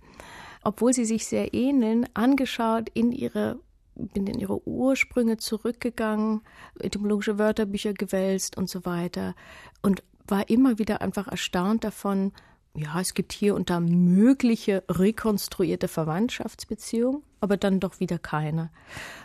obwohl 0.63 0.93
sie 0.93 1.05
sich 1.05 1.27
sehr 1.27 1.55
ähneln, 1.55 2.07
angeschaut 2.15 2.89
in 2.95 3.13
ihre 3.13 3.59
bin 3.97 4.27
in 4.27 4.39
ihre 4.39 4.67
Ursprünge 4.67 5.39
zurückgegangen, 5.39 6.43
etymologische 6.79 7.39
Wörterbücher 7.39 7.95
gewälzt 7.95 8.57
und 8.57 8.69
so 8.69 8.85
weiter 8.85 9.35
und 9.83 10.03
war 10.27 10.49
immer 10.49 10.79
wieder 10.79 11.01
einfach 11.01 11.29
erstaunt 11.29 11.85
davon, 11.85 12.33
ja, 12.75 13.01
es 13.01 13.15
gibt 13.15 13.33
hier 13.33 13.55
und 13.55 13.71
da 13.71 13.81
mögliche 13.81 14.85
rekonstruierte 14.89 15.89
Verwandtschaftsbeziehungen, 15.89 17.23
aber 17.41 17.57
dann 17.57 17.81
doch 17.81 18.01
wieder 18.01 18.19
keine. 18.19 18.71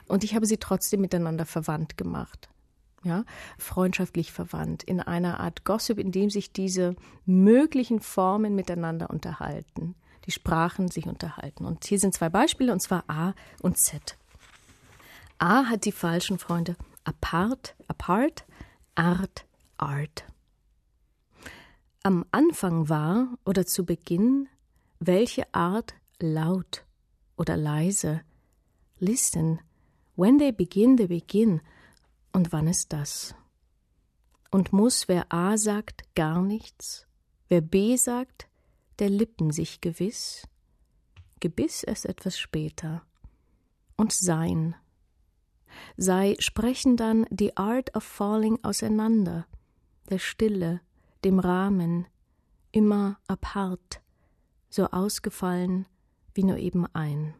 Und 0.07 0.23
ich 0.23 0.35
habe 0.35 0.45
sie 0.45 0.57
trotzdem 0.57 1.01
miteinander 1.01 1.45
verwandt 1.45 1.97
gemacht. 1.97 2.49
Ja, 3.03 3.25
freundschaftlich 3.57 4.31
verwandt, 4.31 4.83
in 4.83 4.99
einer 4.99 5.39
Art 5.39 5.65
Gossip, 5.65 5.97
in 5.97 6.11
dem 6.11 6.29
sich 6.29 6.53
diese 6.53 6.95
möglichen 7.25 7.99
Formen 7.99 8.53
miteinander 8.53 9.09
unterhalten, 9.09 9.95
die 10.27 10.31
Sprachen 10.31 10.87
sich 10.87 11.07
unterhalten. 11.07 11.65
Und 11.65 11.83
hier 11.83 11.97
sind 11.97 12.13
zwei 12.13 12.29
Beispiele, 12.29 12.71
und 12.71 12.79
zwar 12.79 13.03
A 13.07 13.33
und 13.63 13.79
Z. 13.79 14.17
A 15.41 15.65
hat 15.65 15.85
die 15.85 15.91
falschen 15.91 16.37
Freunde. 16.37 16.75
Apart, 17.03 17.75
apart, 17.87 18.45
Art, 18.93 19.47
Art. 19.77 20.25
Am 22.03 22.25
Anfang 22.29 22.89
war 22.89 23.39
oder 23.43 23.65
zu 23.65 23.83
Beginn 23.83 24.47
welche 24.99 25.51
Art 25.51 25.95
laut 26.19 26.85
oder 27.37 27.57
leise. 27.57 28.21
Listen, 28.99 29.59
when 30.15 30.37
they 30.37 30.51
begin, 30.51 30.95
they 30.95 31.07
begin. 31.07 31.61
Und 32.33 32.51
wann 32.51 32.67
ist 32.67 32.93
das? 32.93 33.33
Und 34.51 34.71
muss, 34.73 35.07
wer 35.07 35.33
A 35.33 35.57
sagt, 35.57 36.03
gar 36.13 36.43
nichts, 36.43 37.07
wer 37.49 37.61
B 37.61 37.97
sagt, 37.97 38.47
der 38.99 39.09
Lippen 39.09 39.49
sich 39.49 39.81
gewiss, 39.81 40.47
Gebiss 41.39 41.81
erst 41.81 42.05
etwas 42.05 42.37
später. 42.37 43.01
Und 43.97 44.13
Sein. 44.13 44.75
Sei 45.97 46.35
sprechen 46.39 46.97
dann 46.97 47.25
die 47.29 47.57
Art 47.57 47.95
of 47.95 48.03
Falling 48.03 48.59
auseinander, 48.63 49.45
der 50.09 50.19
Stille, 50.19 50.81
dem 51.23 51.39
Rahmen, 51.39 52.07
immer 52.71 53.19
apart, 53.27 54.01
so 54.69 54.85
ausgefallen 54.87 55.85
wie 56.33 56.43
nur 56.43 56.57
eben 56.57 56.85
ein. 56.93 57.33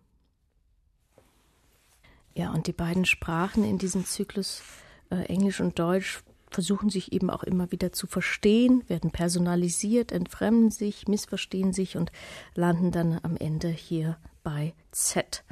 Ja, 2.34 2.52
und 2.52 2.68
die 2.68 2.74
beiden 2.74 3.06
Sprachen 3.06 3.64
in 3.64 3.78
diesem 3.78 4.06
Zyklus, 4.06 4.64
äh, 5.10 5.24
Englisch 5.26 5.60
und 5.60 5.80
Deutsch, 5.80 6.24
versuchen 6.50 6.90
sich 6.90 7.14
eben 7.14 7.30
auch 7.30 7.44
immer 7.44 7.72
wieder 7.72 7.94
zu 7.94 8.08
verstehen, 8.08 8.84
werden 8.88 9.12
personalisiert, 9.12 10.12
entfremden 10.12 10.70
sich, 10.70 11.08
missverstehen 11.08 11.72
sich 11.74 11.98
und 11.98 12.12
landen 12.56 12.92
dann 12.92 13.20
am 13.24 13.38
Ende 13.38 13.70
hier 13.70 14.18
bei 14.44 14.74
Z. 14.92 15.44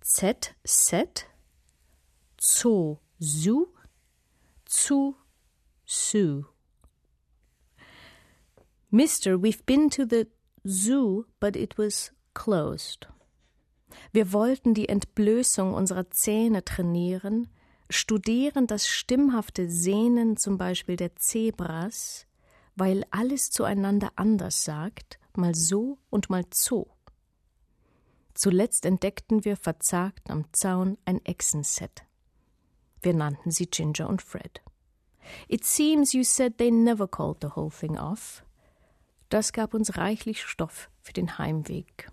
Z, 0.00 0.54
Set, 0.64 1.26
Zo, 2.40 3.00
Su, 3.18 3.66
Zu, 4.64 5.16
Su. 5.84 6.44
Mister, 8.90 9.36
we've 9.42 9.64
been 9.66 9.90
to 9.90 10.06
the 10.06 10.28
zoo, 10.66 11.26
but 11.40 11.56
it 11.56 11.76
was 11.76 12.12
closed. 12.34 13.08
Wir 14.12 14.32
wollten 14.32 14.74
die 14.74 14.88
Entblößung 14.88 15.74
unserer 15.74 16.10
Zähne 16.10 16.64
trainieren, 16.64 17.48
studieren 17.90 18.66
das 18.66 18.86
stimmhafte 18.86 19.68
Sehnen 19.68 20.36
zum 20.36 20.58
Beispiel 20.58 20.96
der 20.96 21.16
Zebras, 21.16 22.26
weil 22.76 23.04
alles 23.10 23.50
zueinander 23.50 24.12
anders 24.16 24.64
sagt, 24.64 25.18
mal 25.34 25.54
so 25.54 25.98
und 26.10 26.30
mal 26.30 26.44
so. 26.52 26.94
Zuletzt 28.34 28.86
entdeckten 28.86 29.44
wir 29.44 29.56
verzagt 29.56 30.30
am 30.30 30.44
Zaun 30.52 30.96
ein 31.04 31.24
Echsenset. 31.24 32.07
Wir 33.02 33.14
nannten 33.14 33.50
sie 33.50 33.66
Ginger 33.66 34.08
und 34.08 34.22
Fred. 34.22 34.60
It 35.48 35.64
seems 35.64 36.12
you 36.12 36.24
said 36.24 36.58
they 36.58 36.70
never 36.70 37.06
called 37.06 37.38
the 37.40 37.54
whole 37.54 37.70
thing 37.70 37.98
off. 37.98 38.44
Das 39.28 39.52
gab 39.52 39.74
uns 39.74 39.96
reichlich 39.96 40.42
Stoff 40.42 40.88
für 41.02 41.12
den 41.12 41.38
Heimweg. 41.38 42.10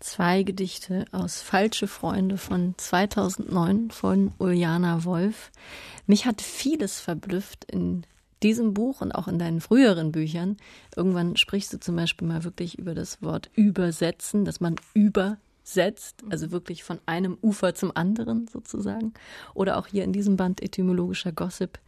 Zwei 0.00 0.44
Gedichte 0.44 1.04
aus 1.10 1.40
Falsche 1.42 1.88
Freunde 1.88 2.38
von 2.38 2.74
2009 2.76 3.90
von 3.90 4.32
Uljana 4.38 5.04
Wolf. 5.04 5.50
Mich 6.06 6.24
hat 6.24 6.40
vieles 6.40 7.00
verblüfft 7.00 7.64
in 7.64 8.06
diesem 8.42 8.74
Buch 8.74 9.00
und 9.00 9.12
auch 9.12 9.26
in 9.28 9.38
deinen 9.38 9.60
früheren 9.60 10.12
Büchern. 10.12 10.56
Irgendwann 10.96 11.36
sprichst 11.36 11.72
du 11.72 11.80
zum 11.80 11.96
Beispiel 11.96 12.28
mal 12.28 12.44
wirklich 12.44 12.78
über 12.78 12.94
das 12.94 13.20
Wort 13.22 13.50
übersetzen, 13.54 14.44
dass 14.44 14.60
man 14.60 14.76
übersetzt, 15.68 16.24
also 16.30 16.50
wirklich 16.50 16.82
von 16.82 16.98
einem 17.06 17.36
Ufer 17.42 17.74
zum 17.74 17.94
anderen 17.94 18.48
sozusagen. 18.48 19.12
Oder 19.54 19.76
auch 19.76 19.86
hier 19.86 20.04
in 20.04 20.12
diesem 20.12 20.36
Band 20.36 20.62
etymologischer 20.62 21.32
Gossip. 21.32 21.78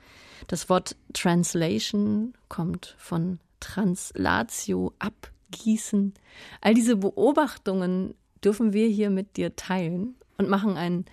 Das 0.49 0.69
Wort 0.69 0.97
Translation 1.13 2.35
kommt 2.49 2.95
von 2.99 3.39
Translatio, 3.61 4.93
ab 4.99 5.33
gießen. 5.51 6.15
All 6.61 6.75
diese 6.75 6.97
Beobachtungen 6.97 8.15
dürfen 8.45 8.73
wir 8.73 8.87
hier 8.87 9.11
mit 9.11 9.37
dir 9.37 9.57
teilen 9.57 10.15
und 10.39 10.49
machen 10.49 10.77
einen 10.77 11.07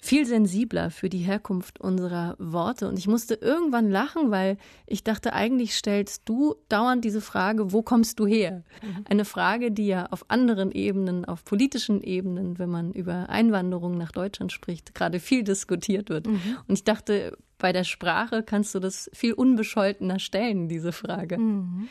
viel 0.00 0.26
sensibler 0.26 0.90
für 0.90 1.08
die 1.08 1.18
Herkunft 1.18 1.80
unserer 1.80 2.36
Worte. 2.38 2.88
Und 2.88 2.98
ich 2.98 3.08
musste 3.08 3.34
irgendwann 3.34 3.90
lachen, 3.90 4.30
weil 4.30 4.56
ich 4.86 5.02
dachte, 5.02 5.32
eigentlich 5.32 5.74
stellst 5.74 6.22
du 6.24 6.54
dauernd 6.68 7.04
diese 7.04 7.20
Frage, 7.20 7.72
wo 7.72 7.82
kommst 7.82 8.20
du 8.20 8.26
her? 8.26 8.62
Mhm. 8.82 9.04
Eine 9.08 9.24
Frage, 9.24 9.72
die 9.72 9.88
ja 9.88 10.06
auf 10.06 10.24
anderen 10.28 10.70
Ebenen, 10.70 11.24
auf 11.24 11.44
politischen 11.44 12.00
Ebenen, 12.00 12.58
wenn 12.58 12.70
man 12.70 12.92
über 12.92 13.28
Einwanderung 13.28 13.98
nach 13.98 14.12
Deutschland 14.12 14.52
spricht, 14.52 14.94
gerade 14.94 15.18
viel 15.18 15.42
diskutiert 15.42 16.10
wird. 16.10 16.28
Mhm. 16.28 16.58
Und 16.66 16.74
ich 16.74 16.84
dachte, 16.84 17.36
bei 17.58 17.72
der 17.72 17.84
Sprache 17.84 18.44
kannst 18.44 18.74
du 18.74 18.78
das 18.78 19.10
viel 19.12 19.32
unbescholtener 19.32 20.20
stellen, 20.20 20.68
diese 20.68 20.92
Frage. 20.92 21.38
Mhm. 21.38 21.88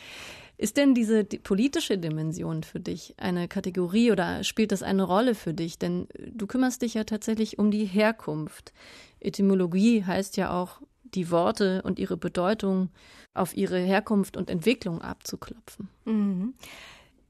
Ist 0.57 0.77
denn 0.77 0.95
diese 0.95 1.23
die 1.23 1.37
politische 1.37 1.99
Dimension 1.99 2.63
für 2.63 2.79
dich 2.79 3.13
eine 3.17 3.47
Kategorie 3.47 4.11
oder 4.11 4.43
spielt 4.43 4.71
das 4.71 4.81
eine 4.81 5.03
Rolle 5.03 5.35
für 5.35 5.53
dich? 5.53 5.77
Denn 5.77 6.07
äh, 6.13 6.31
du 6.31 6.47
kümmerst 6.47 6.81
dich 6.81 6.95
ja 6.95 7.03
tatsächlich 7.03 7.59
um 7.59 7.69
die 7.69 7.85
Herkunft. 7.85 8.73
Etymologie 9.19 10.03
heißt 10.03 10.35
ja 10.37 10.51
auch, 10.51 10.81
die 11.13 11.31
Worte 11.31 11.81
und 11.83 11.99
ihre 11.99 12.17
Bedeutung 12.17 12.89
auf 13.33 13.55
ihre 13.55 13.79
Herkunft 13.79 14.35
und 14.35 14.49
Entwicklung 14.49 15.01
abzuklopfen. 15.01 15.87
Mhm. 16.03 16.53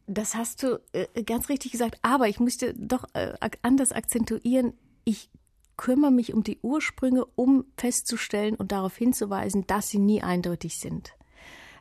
Das 0.08 0.34
hast 0.34 0.64
du 0.64 0.80
äh, 0.94 1.24
ganz 1.24 1.50
richtig 1.50 1.74
gesagt, 1.74 2.00
aber 2.02 2.28
ich 2.28 2.40
musste 2.40 2.74
doch 2.74 3.04
äh, 3.14 3.34
anders 3.62 3.92
akzentuieren. 3.92 4.74
Ich 5.04 5.30
kümmere 5.76 6.12
mich 6.12 6.34
um 6.34 6.44
die 6.44 6.60
Ursprünge, 6.62 7.26
um 7.36 7.66
festzustellen 7.78 8.56
und 8.56 8.72
darauf 8.72 8.96
hinzuweisen, 8.96 9.68
dass 9.68 9.90
sie 9.90 10.00
nie 10.00 10.24
eindeutig 10.24 10.80
sind 10.80 11.14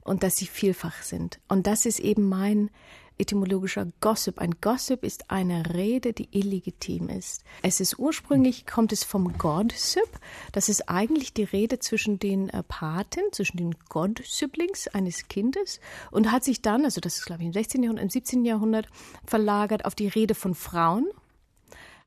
und 0.06 0.22
dass 0.22 0.36
sie 0.36 0.46
vielfach 0.46 1.02
sind. 1.02 1.38
Und 1.48 1.66
das 1.66 1.84
ist 1.86 2.00
eben 2.00 2.28
mein 2.28 2.70
etymologischer 3.18 3.88
Gossip. 4.00 4.38
Ein 4.38 4.56
Gossip 4.60 5.02
ist 5.02 5.30
eine 5.30 5.74
Rede, 5.74 6.12
die 6.12 6.28
illegitim 6.32 7.08
ist. 7.08 7.42
Es 7.62 7.80
ist 7.80 7.98
ursprünglich, 7.98 8.66
kommt 8.66 8.92
es 8.92 9.04
vom 9.04 9.36
Gossip. 9.38 10.08
Das 10.52 10.68
ist 10.68 10.88
eigentlich 10.88 11.32
die 11.32 11.44
Rede 11.44 11.78
zwischen 11.78 12.18
den 12.18 12.50
äh, 12.50 12.62
Paten, 12.62 13.20
zwischen 13.32 13.56
den 13.56 13.74
God-Siblings 13.88 14.88
eines 14.88 15.28
Kindes 15.28 15.80
und 16.10 16.30
hat 16.30 16.44
sich 16.44 16.62
dann, 16.62 16.84
also 16.84 17.00
das 17.00 17.18
ist 17.18 17.26
glaube 17.26 17.42
ich 17.42 17.46
im 17.46 17.52
16. 17.52 17.82
Jahrhundert, 17.82 18.04
im 18.04 18.10
17. 18.10 18.44
Jahrhundert 18.44 18.88
verlagert 19.24 19.84
auf 19.84 19.94
die 19.94 20.08
Rede 20.08 20.34
von 20.34 20.54
Frauen 20.54 21.06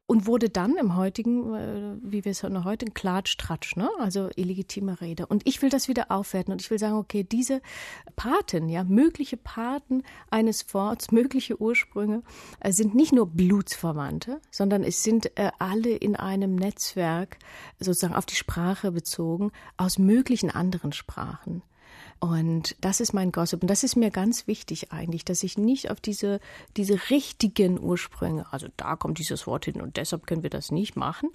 und 0.10 0.26
wurde 0.26 0.50
dann 0.50 0.76
im 0.76 0.96
heutigen, 0.96 1.54
äh, 1.54 1.96
wie 2.02 2.26
wir 2.26 2.32
es 2.32 2.42
noch 2.42 2.66
heute, 2.66 2.88
Klatsch-Tratsch, 2.88 3.76
ne? 3.76 3.88
also 4.00 4.32
illegitime 4.36 5.02
Rede. 5.02 5.28
Und 5.28 5.48
ich 5.48 5.62
will 5.62 5.70
das 5.70 5.88
wieder 5.88 6.10
aufwerten 6.10 6.52
und 6.52 6.64
ich 6.64 6.72
will 6.72 6.80
sagen, 6.80 6.96
okay, 6.96 7.24
diese 7.24 7.62
Paten, 8.16 8.70
ja, 8.70 8.84
mögliche 8.84 9.38
Paten 9.38 10.02
eines 10.32 10.74
Worts, 10.74 11.12
mögliche 11.12 11.62
Ursprünge, 11.62 12.24
äh, 12.60 12.72
sind 12.72 12.96
nicht 12.96 13.14
nur 13.14 13.28
Blutsverwandte, 13.28 14.42
sondern 14.50 14.84
es 14.84 15.04
sind 15.04 15.38
äh, 15.38 15.52
alle 15.60 15.92
in 15.92 16.16
einem 16.16 16.56
Netzwerk 16.56 17.38
sozusagen 17.80 18.16
auf 18.16 18.26
die 18.26 18.34
Sprache 18.34 18.92
bezogen 18.92 19.52
aus 19.78 20.00
möglichen 20.00 20.50
anderen 20.50 20.92
Sprachen. 20.92 21.62
Und 22.20 22.76
das 22.82 23.00
ist 23.00 23.14
mein 23.14 23.32
Gossip. 23.32 23.62
Und 23.62 23.70
das 23.70 23.84
ist 23.84 23.96
mir 23.96 24.12
ganz 24.12 24.46
wichtig 24.46 24.92
eigentlich, 24.92 25.24
dass 25.24 25.42
ich 25.42 25.58
nicht 25.58 25.90
auf 25.90 26.02
diese, 26.02 26.42
diese 26.76 27.10
richtigen 27.10 27.80
Ursprünge, 27.80 28.46
also 28.52 28.68
da 28.76 28.98
kommt 28.98 29.20
dieses 29.20 29.48
Wort 29.48 29.66
hin 29.66 29.80
und 29.80 29.96
deshalb 29.96 30.28
können 30.28 30.44
wir 30.44 30.50
das 30.50 30.70
nicht 30.70 30.98
machen, 30.98 31.30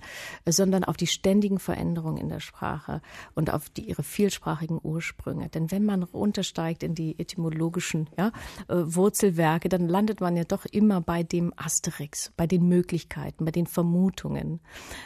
sondern 0.46 0.84
auf 0.84 0.98
die 0.98 1.06
ständigen 1.06 1.58
Veränderungen 1.58 2.18
in 2.18 2.28
der 2.28 2.40
Sprache 2.40 3.00
und 3.34 3.50
auf 3.50 3.70
die, 3.70 3.88
ihre 3.88 4.02
vielsprachigen 4.02 4.78
Ursprünge. 4.82 5.48
Denn 5.48 5.70
wenn 5.70 5.86
man 5.86 6.02
runtersteigt 6.02 6.82
in 6.82 6.94
die 6.94 7.18
etymologischen 7.18 8.10
ja, 8.18 8.28
äh, 8.68 8.74
Wurzelwerke, 8.76 9.70
dann 9.70 9.88
landet 9.88 10.20
man 10.20 10.36
ja 10.36 10.44
doch 10.44 10.66
immer 10.66 11.00
bei 11.00 11.22
dem 11.22 11.54
Asterix, 11.56 12.30
bei 12.36 12.46
den 12.46 12.68
Möglichkeiten, 12.68 13.46
bei 13.46 13.52
den 13.52 13.66
Vermutungen. 13.66 14.60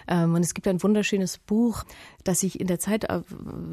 Ähm, 0.09 0.35
und 0.35 0.41
es 0.41 0.55
gibt 0.55 0.67
ein 0.67 0.83
wunderschönes 0.83 1.39
Buch, 1.39 1.85
das 2.25 2.43
ich 2.43 2.59
in 2.59 2.67
der 2.67 2.81
Zeit 2.81 3.05
äh, 3.05 3.23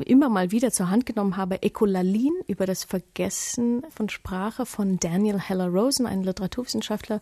immer 0.06 0.30
mal 0.30 0.52
wieder 0.52 0.72
zur 0.72 0.92
Hand 0.92 1.08
genommen 1.08 1.36
habe, 1.36 1.64
Ecolalin 1.96 2.34
über 2.48 2.66
das 2.66 2.84
Vergessen 2.84 3.84
von 3.90 4.10
Sprache 4.10 4.66
von 4.66 4.98
Daniel 4.98 5.40
Heller 5.40 5.70
Rosen, 5.70 6.06
ein 6.06 6.24
Literaturwissenschaftler. 6.24 7.22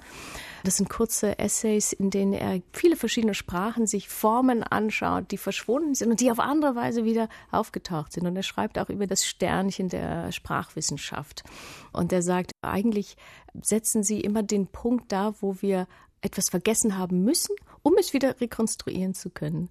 Das 0.63 0.77
sind 0.77 0.89
kurze 0.89 1.37
Essays, 1.37 1.93
in 1.93 2.09
denen 2.09 2.33
er 2.33 2.59
viele 2.71 2.95
verschiedene 2.95 3.35
Sprachen 3.35 3.85
sich 3.85 4.09
Formen 4.09 4.63
anschaut, 4.63 5.29
die 5.29 5.37
verschwunden 5.37 5.93
sind 5.93 6.09
und 6.09 6.21
die 6.21 6.31
auf 6.31 6.39
andere 6.39 6.75
Weise 6.75 7.05
wieder 7.05 7.29
aufgetaucht 7.51 8.13
sind. 8.13 8.25
Und 8.25 8.35
er 8.35 8.41
schreibt 8.41 8.79
auch 8.79 8.89
über 8.89 9.05
das 9.05 9.27
Sternchen 9.27 9.89
der 9.89 10.31
Sprachwissenschaft. 10.31 11.43
Und 11.91 12.11
er 12.11 12.23
sagt, 12.23 12.51
eigentlich 12.63 13.15
setzen 13.61 14.01
sie 14.01 14.21
immer 14.21 14.41
den 14.41 14.65
Punkt 14.65 15.11
da, 15.11 15.35
wo 15.39 15.61
wir 15.61 15.87
etwas 16.21 16.49
vergessen 16.49 16.97
haben 16.97 17.23
müssen, 17.23 17.55
um 17.83 17.93
es 17.99 18.13
wieder 18.13 18.41
rekonstruieren 18.41 19.13
zu 19.13 19.29
können. 19.29 19.69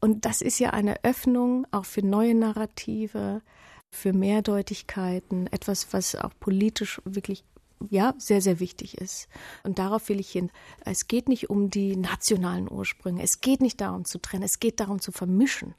Und 0.00 0.24
das 0.24 0.40
ist 0.40 0.58
ja 0.60 0.70
eine 0.70 1.04
Öffnung 1.04 1.66
auch 1.72 1.84
für 1.84 2.00
neue 2.00 2.34
Narrative, 2.34 3.42
für 3.90 4.12
Mehrdeutigkeiten, 4.12 5.46
etwas, 5.48 5.92
was 5.92 6.14
auch 6.14 6.32
politisch 6.38 7.00
wirklich 7.04 7.44
ja, 7.88 8.14
sehr, 8.18 8.42
sehr 8.42 8.60
wichtig 8.60 8.98
ist. 8.98 9.28
Und 9.62 9.78
darauf 9.78 10.08
will 10.08 10.20
ich 10.20 10.30
hin. 10.30 10.50
Es 10.84 11.08
geht 11.08 11.28
nicht 11.28 11.48
um 11.48 11.70
die 11.70 11.96
nationalen 11.96 12.70
Ursprünge. 12.70 13.22
Es 13.22 13.40
geht 13.40 13.60
nicht 13.60 13.80
darum 13.80 14.04
zu 14.04 14.18
trennen. 14.18 14.42
Es 14.42 14.60
geht 14.60 14.80
darum 14.80 15.00
zu 15.00 15.12
vermischen 15.12 15.74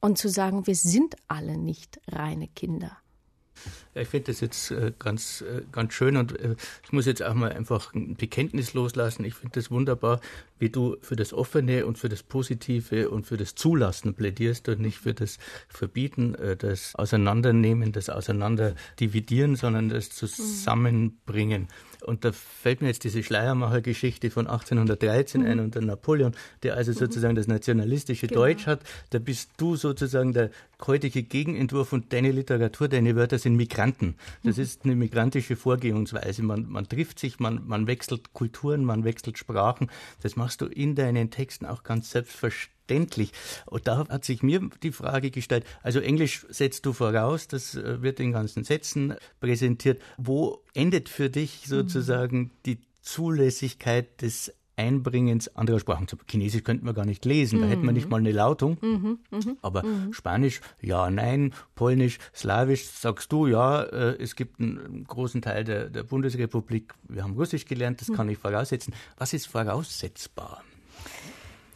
und 0.00 0.18
zu 0.18 0.28
sagen, 0.28 0.66
wir 0.66 0.74
sind 0.74 1.16
alle 1.26 1.56
nicht 1.56 2.00
reine 2.08 2.48
Kinder. 2.48 2.98
Ja, 3.94 4.02
ich 4.02 4.08
finde 4.08 4.32
das 4.32 4.40
jetzt 4.40 4.70
äh, 4.70 4.92
ganz, 4.98 5.42
äh, 5.42 5.62
ganz 5.72 5.92
schön 5.92 6.16
und 6.16 6.38
äh, 6.38 6.56
ich 6.84 6.92
muss 6.92 7.06
jetzt 7.06 7.22
auch 7.22 7.34
mal 7.34 7.52
einfach 7.52 7.94
ein 7.94 8.16
Bekenntnis 8.16 8.74
loslassen. 8.74 9.24
Ich 9.24 9.34
finde 9.34 9.54
das 9.54 9.70
wunderbar, 9.70 10.20
wie 10.58 10.70
du 10.70 10.96
für 11.02 11.16
das 11.16 11.32
Offene 11.32 11.86
und 11.86 11.98
für 11.98 12.08
das 12.08 12.22
Positive 12.22 13.10
und 13.10 13.26
für 13.26 13.36
das 13.36 13.54
Zulassen 13.54 14.14
plädierst 14.14 14.68
und 14.68 14.80
nicht 14.80 14.98
für 14.98 15.14
das 15.14 15.38
Verbieten, 15.68 16.34
äh, 16.34 16.56
das 16.56 16.94
Auseinandernehmen, 16.94 17.92
das 17.92 18.10
Auseinanderdividieren, 18.10 19.56
sondern 19.56 19.88
das 19.88 20.10
Zusammenbringen. 20.10 21.68
Und 22.02 22.24
da 22.24 22.32
fällt 22.32 22.80
mir 22.80 22.88
jetzt 22.88 23.04
diese 23.04 23.22
Schleiermacher-Geschichte 23.22 24.30
von 24.30 24.46
1813 24.46 25.40
mhm. 25.40 25.46
ein 25.46 25.60
unter 25.60 25.80
Napoleon, 25.80 26.34
der 26.62 26.76
also 26.76 26.92
mhm. 26.92 26.96
sozusagen 26.96 27.34
das 27.34 27.46
nationalistische 27.46 28.26
genau. 28.26 28.42
Deutsch 28.42 28.66
hat. 28.66 28.80
Da 29.10 29.18
bist 29.18 29.50
du 29.56 29.76
sozusagen 29.76 30.32
der 30.32 30.50
heutige 30.86 31.22
Gegenentwurf 31.22 31.92
und 31.92 32.12
deine 32.12 32.30
Literatur, 32.30 32.88
deine 32.88 33.16
Wörter 33.16 33.38
sind 33.38 33.56
Migranten. 33.56 34.16
Das 34.44 34.56
mhm. 34.56 34.62
ist 34.62 34.84
eine 34.84 34.96
migrantische 34.96 35.56
Vorgehensweise. 35.56 36.42
Man, 36.42 36.68
man 36.68 36.88
trifft 36.88 37.18
sich, 37.18 37.40
man, 37.40 37.66
man 37.66 37.86
wechselt 37.86 38.32
Kulturen, 38.32 38.84
man 38.84 39.04
wechselt 39.04 39.38
Sprachen. 39.38 39.90
Das 40.22 40.36
machst 40.36 40.60
du 40.60 40.66
in 40.66 40.94
deinen 40.94 41.30
Texten 41.30 41.66
auch 41.66 41.82
ganz 41.82 42.10
selbstverständlich. 42.10 42.77
Und 43.66 43.86
da 43.86 44.06
hat 44.08 44.24
sich 44.24 44.42
mir 44.42 44.60
die 44.82 44.92
Frage 44.92 45.30
gestellt, 45.30 45.64
also 45.82 46.00
Englisch 46.00 46.46
setzt 46.48 46.86
du 46.86 46.92
voraus, 46.92 47.48
das 47.48 47.74
äh, 47.74 48.02
wird 48.02 48.20
in 48.20 48.32
ganzen 48.32 48.64
Sätzen 48.64 49.14
präsentiert. 49.40 50.00
Wo 50.16 50.62
endet 50.74 51.08
für 51.08 51.30
dich 51.30 51.64
mhm. 51.66 51.70
sozusagen 51.70 52.50
die 52.66 52.78
Zulässigkeit 53.02 54.20
des 54.22 54.52
Einbringens 54.78 55.56
anderer 55.56 55.80
Sprachen. 55.80 56.06
Chinesisch 56.30 56.62
könnten 56.62 56.86
wir 56.86 56.94
gar 56.94 57.04
nicht 57.04 57.24
lesen, 57.24 57.60
da 57.60 57.66
hätten 57.66 57.84
wir 57.84 57.92
nicht 57.92 58.04
mhm. 58.04 58.10
mal 58.10 58.16
eine 58.18 58.30
Lautung. 58.30 58.78
Mhm, 58.80 59.18
mh, 59.30 59.56
Aber 59.60 59.82
mh. 59.82 60.12
Spanisch, 60.12 60.60
ja, 60.80 61.10
nein, 61.10 61.52
Polnisch, 61.74 62.18
Slawisch, 62.32 62.86
sagst 62.86 63.32
du, 63.32 63.48
ja, 63.48 63.82
äh, 63.82 64.22
es 64.22 64.36
gibt 64.36 64.60
einen 64.60 65.04
großen 65.04 65.42
Teil 65.42 65.64
der, 65.64 65.90
der 65.90 66.04
Bundesrepublik, 66.04 66.94
wir 67.08 67.24
haben 67.24 67.34
Russisch 67.34 67.64
gelernt, 67.64 68.00
das 68.00 68.08
mhm. 68.08 68.14
kann 68.14 68.28
ich 68.28 68.38
voraussetzen. 68.38 68.94
Was 69.16 69.32
ist 69.32 69.48
voraussetzbar? 69.48 70.62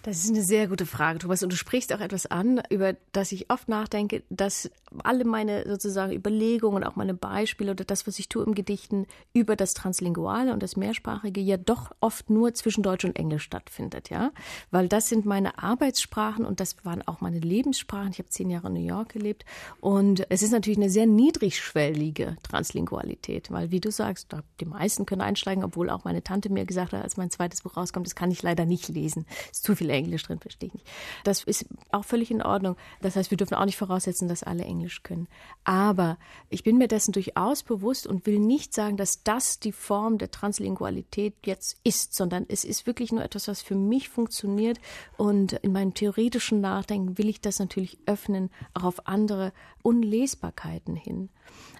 Das 0.03 0.25
ist 0.25 0.31
eine 0.31 0.43
sehr 0.43 0.67
gute 0.67 0.85
Frage, 0.85 1.21
Thomas. 1.21 1.45
Und 1.45 1.53
du 1.53 1.57
sprichst 1.57 1.93
auch 1.93 2.01
etwas 2.01 2.27
an, 2.27 2.61
über 2.71 2.97
das 3.13 3.31
ich 3.31 3.51
oft 3.51 3.69
nachdenke, 3.69 4.25
dass 4.31 4.69
alle 5.05 5.25
meine 5.25 5.65
sozusagen 5.69 6.13
Überlegungen, 6.13 6.83
auch 6.83 6.97
meine 6.97 7.15
Beispiele 7.15 7.71
oder 7.71 7.85
das, 7.85 8.07
was 8.07 8.19
ich 8.19 8.29
tue 8.29 8.45
im 8.45 8.55
Gedichten 8.55 9.07
über 9.33 9.55
das 9.55 9.75
Translinguale 9.75 10.53
und 10.53 10.63
das 10.63 10.77
Mehrsprachige 10.77 11.41
ja 11.41 11.57
doch 11.57 11.93
oft 12.01 12.31
nur 12.31 12.53
zwischen 12.55 12.83
Deutsch 12.83 13.05
und 13.05 13.17
Englisch 13.17 13.45
stattfindet, 13.45 14.11
ja. 14.11 14.33
Weil 14.73 14.89
das 14.89 15.09
sind 15.09 15.25
meine 15.25 15.59
Arbeitssprachen 15.63 16.45
und 16.45 16.59
das 16.59 16.85
waren 16.85 17.07
auch 17.07 17.21
meine 17.21 17.39
Lebenssprachen. 17.39 18.11
Ich 18.11 18.19
habe 18.19 18.29
zehn 18.29 18.51
Jahre 18.51 18.69
in 18.69 18.75
New 18.75 18.87
York 18.87 19.11
gelebt. 19.11 19.45
Und 19.81 20.27
es 20.31 20.43
ist 20.43 20.51
natürlich 20.51 20.79
eine 20.79 20.91
sehr 20.91 21.07
niedrigschwellige 21.07 22.37
Translingualität, 22.43 23.53
weil 23.53 23.71
wie 23.71 23.81
du 23.81 23.93
sagst, 23.93 24.35
die 24.59 24.65
meisten 24.65 25.07
können 25.07 25.23
einsteigen, 25.23 25.63
obwohl 25.63 25.91
auch 25.91 26.05
meine 26.05 26.25
Tante 26.25 26.51
mir 26.51 26.67
gesagt 26.67 26.93
hat, 26.93 27.03
als 27.03 27.17
mein 27.17 27.31
zweites 27.31 27.63
Buch 27.63 27.77
rauskommt, 27.77 28.07
das 28.07 28.17
kann 28.17 28.33
ich 28.33 28.43
leider 28.43 28.65
nicht 28.65 28.89
lesen. 28.89 29.27
Es 29.51 29.59
ist 29.59 29.65
zu 29.65 29.77
viel 29.77 29.92
Englisch 29.93 30.23
drin, 30.25 30.39
verstehe 30.39 30.69
ich 30.69 30.75
nicht. 30.75 30.87
Das 31.25 31.45
ist 31.45 31.67
auch 31.91 32.05
völlig 32.05 32.31
in 32.31 32.43
Ordnung. 32.43 32.77
Das 33.01 33.17
heißt, 33.17 33.31
wir 33.31 33.39
dürfen 33.39 33.55
auch 33.55 33.65
nicht 33.65 33.77
voraussetzen, 33.77 34.29
dass 34.29 34.43
alle 34.43 34.65
Englisch 34.65 35.03
können. 35.03 35.29
Aber 35.65 36.19
ich 36.51 36.63
bin 36.63 36.79
mir 36.79 36.89
dessen 36.89 37.13
durchaus 37.13 37.63
bewusst 37.63 38.07
und 38.07 38.27
will 38.27 38.39
nicht 38.39 38.75
sagen, 38.75 38.97
dass 38.97 39.23
das 39.23 39.59
die 39.59 39.73
Form 39.73 40.19
der 40.19 40.31
Translingualität 40.31 41.35
jetzt 41.45 41.79
ist, 41.85 42.15
sondern 42.15 42.47
es 42.49 42.65
ist 42.65 42.87
wirklich 42.87 43.13
nur 43.13 43.23
etwas, 43.23 43.49
was 43.49 43.63
für 43.63 43.75
mich 43.75 44.09
funktioniert. 44.09 44.79
Und 45.17 45.53
in 45.55 45.73
meinem 45.73 45.95
theoretischen 45.95 46.61
Nachdenken 46.61 47.19
will 47.19 47.29
ich 47.29 47.41
das 47.41 47.59
natürlich 47.59 47.99
öffnen, 48.07 48.51
auch 48.75 48.85
auf 48.85 49.07
andere 49.07 49.53
Unlesbarkeiten 49.83 50.97
hin. 50.97 51.29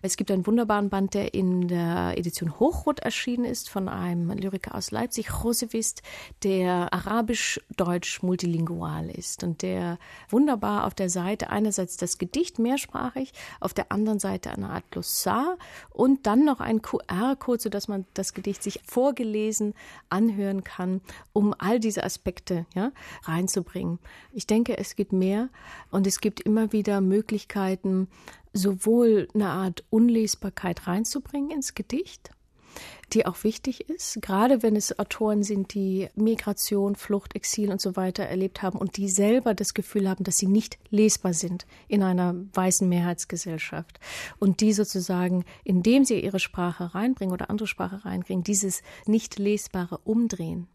Es 0.05 0.17
gibt 0.17 0.33
einen 0.33 0.45
wunderbaren 0.49 0.91
Band, 0.91 1.15
der 1.15 1.33
in 1.33 1.69
der 1.69 2.15
Edition 2.17 2.59
Hochrot 2.59 2.99
erschienen 2.99 3.45
ist, 3.45 3.71
von 3.71 3.89
einem 3.89 4.31
Lyriker 4.31 4.75
aus 4.75 4.91
Leipzig, 4.91 5.29
Josevist, 5.45 6.03
der 6.43 6.93
arabisch-deutsch 6.93 8.21
multilingual 8.23 9.09
ist 9.09 9.45
und 9.45 9.63
der 9.63 9.99
wunderbar 10.29 10.87
auf 10.87 10.95
der 10.95 11.09
Seite 11.09 11.51
einerseits 11.51 11.97
das 11.97 12.19
Gedicht 12.19 12.59
mehrsprachig, 12.59 13.33
auf 13.61 13.75
der 13.75 13.93
anderen 13.93 14.19
Seite 14.19 14.51
eine 14.51 14.71
Art 14.71 14.91
Glossar 14.91 15.57
und 15.91 16.27
dann 16.27 16.45
noch 16.45 16.59
ein 16.59 16.83
QR-Code, 16.83 17.63
sodass 17.63 17.87
man 17.87 18.05
das 18.15 18.35
Gedicht 18.35 18.65
sich 18.65 18.81
vorgelesen 18.85 19.73
anhören 20.09 20.65
kann, 20.65 21.01
um 21.33 21.55
all 21.57 21.79
diese 21.79 22.03
Aspekte 22.03 22.67
ja, 22.75 22.91
reinzubringen. 23.23 24.01
Ich 24.33 24.49
denke, 24.49 24.77
es 24.79 24.97
gibt 24.97 25.13
mehr 25.13 25.49
und 25.93 26.09
es 26.09 26.21
gibt 26.21 26.41
immer 26.41 26.73
wieder 26.73 27.01
Möglichkeiten, 27.01 28.09
sowohl 28.53 29.29
eine 29.35 29.49
Art 29.49 29.85
Unlesbarkeit 29.91 30.87
reinzubringen 30.87 31.51
ins 31.51 31.75
Gedicht, 31.75 32.31
die 33.13 33.27
auch 33.27 33.45
wichtig 33.45 33.89
ist, 33.91 34.23
gerade 34.23 34.63
wenn 34.63 34.77
es 34.77 34.99
Autoren 34.99 35.43
sind, 35.43 35.75
die 35.75 36.09
Migration, 36.15 36.97
Flucht, 36.97 37.35
Exil 37.35 37.71
und 37.71 37.81
so 37.81 37.97
weiter 37.97 38.25
erlebt 38.25 38.63
haben 38.63 38.79
und 38.79 38.97
die 38.97 39.09
selber 39.09 39.55
das 39.55 39.75
Gefühl 39.75 40.09
haben, 40.09 40.25
dass 40.25 40.39
sie 40.39 40.47
nicht 40.47 40.79
lesbar 40.91 41.35
sind 41.35 41.67
in 41.89 42.03
einer 42.03 42.35
weißen 42.55 42.89
Mehrheitsgesellschaft 42.89 44.01
und 44.39 44.61
die 44.61 44.73
sozusagen, 44.73 45.45
indem 45.65 46.05
sie 46.05 46.21
ihre 46.21 46.41
Sprache 46.41 46.95
reinbringen 46.95 47.35
oder 47.35 47.51
andere 47.51 47.69
Sprache 47.69 48.05
reinbringen, 48.05 48.45
dieses 48.45 48.83
nicht 49.07 49.39
lesbare 49.39 49.99
umdrehen. 49.99 50.69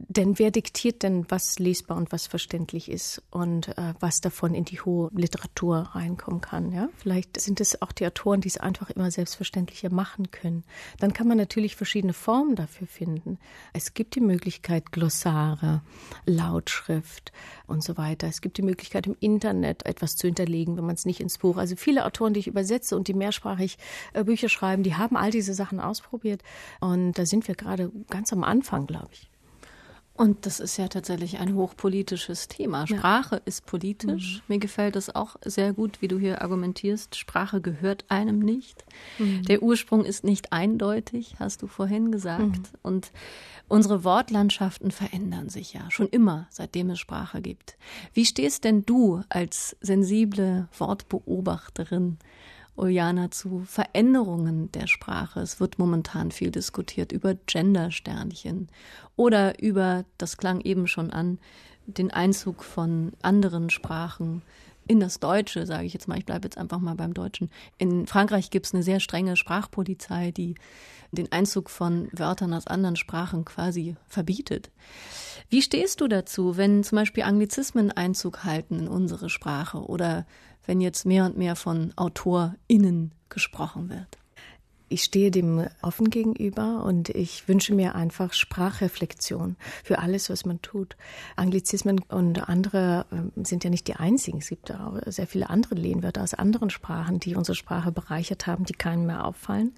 Denn 0.00 0.38
wer 0.38 0.52
diktiert 0.52 1.02
denn, 1.02 1.26
was 1.28 1.58
lesbar 1.58 1.96
und 1.96 2.12
was 2.12 2.28
verständlich 2.28 2.88
ist 2.88 3.20
und 3.32 3.76
äh, 3.76 3.94
was 3.98 4.20
davon 4.20 4.54
in 4.54 4.64
die 4.64 4.80
hohe 4.80 5.10
Literatur 5.12 5.90
reinkommen 5.92 6.40
kann? 6.40 6.70
Ja, 6.70 6.88
vielleicht 6.96 7.40
sind 7.40 7.60
es 7.60 7.82
auch 7.82 7.90
die 7.90 8.06
Autoren, 8.06 8.40
die 8.40 8.48
es 8.48 8.58
einfach 8.58 8.90
immer 8.90 9.10
selbstverständlicher 9.10 9.92
machen 9.92 10.30
können. 10.30 10.62
Dann 11.00 11.12
kann 11.12 11.26
man 11.26 11.36
natürlich 11.36 11.74
verschiedene 11.74 12.12
Formen 12.12 12.54
dafür 12.54 12.86
finden. 12.86 13.38
Es 13.72 13.92
gibt 13.92 14.14
die 14.14 14.20
Möglichkeit 14.20 14.92
Glossare, 14.92 15.82
Lautschrift 16.26 17.32
und 17.66 17.82
so 17.82 17.96
weiter. 17.96 18.28
Es 18.28 18.40
gibt 18.40 18.56
die 18.56 18.62
Möglichkeit 18.62 19.08
im 19.08 19.16
Internet 19.18 19.84
etwas 19.84 20.16
zu 20.16 20.28
hinterlegen, 20.28 20.76
wenn 20.76 20.86
man 20.86 20.94
es 20.94 21.06
nicht 21.06 21.20
ins 21.20 21.38
Buch. 21.38 21.56
Also 21.56 21.74
viele 21.74 22.06
Autoren, 22.06 22.34
die 22.34 22.40
ich 22.40 22.46
übersetze 22.46 22.94
und 22.94 23.08
die 23.08 23.14
mehrsprachig 23.14 23.78
äh, 24.12 24.22
Bücher 24.22 24.48
schreiben, 24.48 24.84
die 24.84 24.94
haben 24.94 25.16
all 25.16 25.32
diese 25.32 25.54
Sachen 25.54 25.80
ausprobiert 25.80 26.44
und 26.78 27.14
da 27.18 27.26
sind 27.26 27.48
wir 27.48 27.56
gerade 27.56 27.90
ganz 28.08 28.32
am 28.32 28.44
Anfang, 28.44 28.86
glaube 28.86 29.08
ich. 29.12 29.28
Und 30.18 30.46
das 30.46 30.58
ist 30.58 30.76
ja 30.78 30.88
tatsächlich 30.88 31.38
ein 31.38 31.54
hochpolitisches 31.54 32.48
Thema. 32.48 32.88
Sprache 32.88 33.36
ja. 33.36 33.42
ist 33.44 33.66
politisch. 33.66 34.38
Mhm. 34.38 34.54
Mir 34.54 34.58
gefällt 34.58 34.96
es 34.96 35.14
auch 35.14 35.36
sehr 35.44 35.72
gut, 35.72 36.02
wie 36.02 36.08
du 36.08 36.18
hier 36.18 36.42
argumentierst. 36.42 37.14
Sprache 37.14 37.60
gehört 37.60 38.04
einem 38.08 38.40
nicht. 38.40 38.84
Mhm. 39.20 39.44
Der 39.44 39.62
Ursprung 39.62 40.04
ist 40.04 40.24
nicht 40.24 40.52
eindeutig, 40.52 41.36
hast 41.38 41.62
du 41.62 41.68
vorhin 41.68 42.10
gesagt. 42.10 42.42
Mhm. 42.42 42.78
Und 42.82 43.12
unsere 43.68 44.02
Wortlandschaften 44.02 44.90
verändern 44.90 45.50
sich 45.50 45.72
ja 45.72 45.88
schon 45.88 46.08
immer, 46.08 46.48
seitdem 46.50 46.90
es 46.90 46.98
Sprache 46.98 47.40
gibt. 47.40 47.78
Wie 48.12 48.24
stehst 48.24 48.64
denn 48.64 48.84
du 48.84 49.22
als 49.28 49.76
sensible 49.80 50.66
Wortbeobachterin 50.76 52.18
Uljana, 52.78 53.30
zu 53.30 53.62
Veränderungen 53.66 54.70
der 54.72 54.86
Sprache. 54.86 55.40
Es 55.40 55.60
wird 55.60 55.78
momentan 55.78 56.30
viel 56.30 56.50
diskutiert 56.50 57.12
über 57.12 57.34
Gendersternchen 57.34 58.68
oder 59.16 59.60
über, 59.60 60.04
das 60.16 60.36
klang 60.36 60.60
eben 60.60 60.86
schon 60.86 61.10
an, 61.10 61.38
den 61.86 62.10
Einzug 62.10 62.62
von 62.62 63.12
anderen 63.22 63.70
Sprachen 63.70 64.42
in 64.86 65.00
das 65.00 65.20
Deutsche, 65.20 65.66
sage 65.66 65.84
ich 65.84 65.92
jetzt 65.92 66.08
mal, 66.08 66.18
ich 66.18 66.24
bleibe 66.24 66.46
jetzt 66.46 66.56
einfach 66.56 66.78
mal 66.78 66.94
beim 66.94 67.12
Deutschen. 67.14 67.50
In 67.76 68.06
Frankreich 68.06 68.50
gibt 68.50 68.66
es 68.66 68.74
eine 68.74 68.82
sehr 68.82 69.00
strenge 69.00 69.36
Sprachpolizei, 69.36 70.30
die 70.30 70.54
den 71.12 71.30
Einzug 71.30 71.70
von 71.70 72.08
Wörtern 72.12 72.54
aus 72.54 72.66
anderen 72.66 72.96
Sprachen 72.96 73.44
quasi 73.44 73.96
verbietet. 74.06 74.70
Wie 75.50 75.62
stehst 75.62 76.00
du 76.00 76.08
dazu, 76.08 76.56
wenn 76.56 76.84
zum 76.84 76.96
Beispiel 76.96 77.22
Anglizismen 77.22 77.92
Einzug 77.92 78.44
halten 78.44 78.80
in 78.80 78.88
unsere 78.88 79.30
Sprache 79.30 79.78
oder 79.78 80.26
wenn 80.68 80.80
jetzt 80.80 81.06
mehr 81.06 81.24
und 81.24 81.36
mehr 81.36 81.56
von 81.56 81.92
AutorInnen 81.96 83.12
gesprochen 83.30 83.88
wird? 83.88 84.18
Ich 84.90 85.02
stehe 85.02 85.30
dem 85.30 85.66
offen 85.82 86.08
gegenüber 86.08 86.82
und 86.84 87.10
ich 87.10 87.46
wünsche 87.46 87.74
mir 87.74 87.94
einfach 87.94 88.32
Sprachreflexion 88.32 89.56
für 89.84 89.98
alles, 89.98 90.30
was 90.30 90.46
man 90.46 90.62
tut. 90.62 90.96
Anglizismen 91.36 92.00
und 92.08 92.48
andere 92.48 93.04
ähm, 93.12 93.32
sind 93.44 93.64
ja 93.64 93.70
nicht 93.70 93.86
die 93.86 93.96
einzigen. 93.96 94.38
Es 94.38 94.48
gibt 94.48 94.72
auch 94.72 94.98
sehr 95.04 95.26
viele 95.26 95.50
andere 95.50 95.74
Lehnwörter 95.74 96.22
aus 96.22 96.32
anderen 96.32 96.70
Sprachen, 96.70 97.20
die 97.20 97.34
unsere 97.34 97.54
Sprache 97.54 97.92
bereichert 97.92 98.46
haben, 98.46 98.64
die 98.64 98.72
keinem 98.72 99.06
mehr 99.06 99.26
auffallen. 99.26 99.74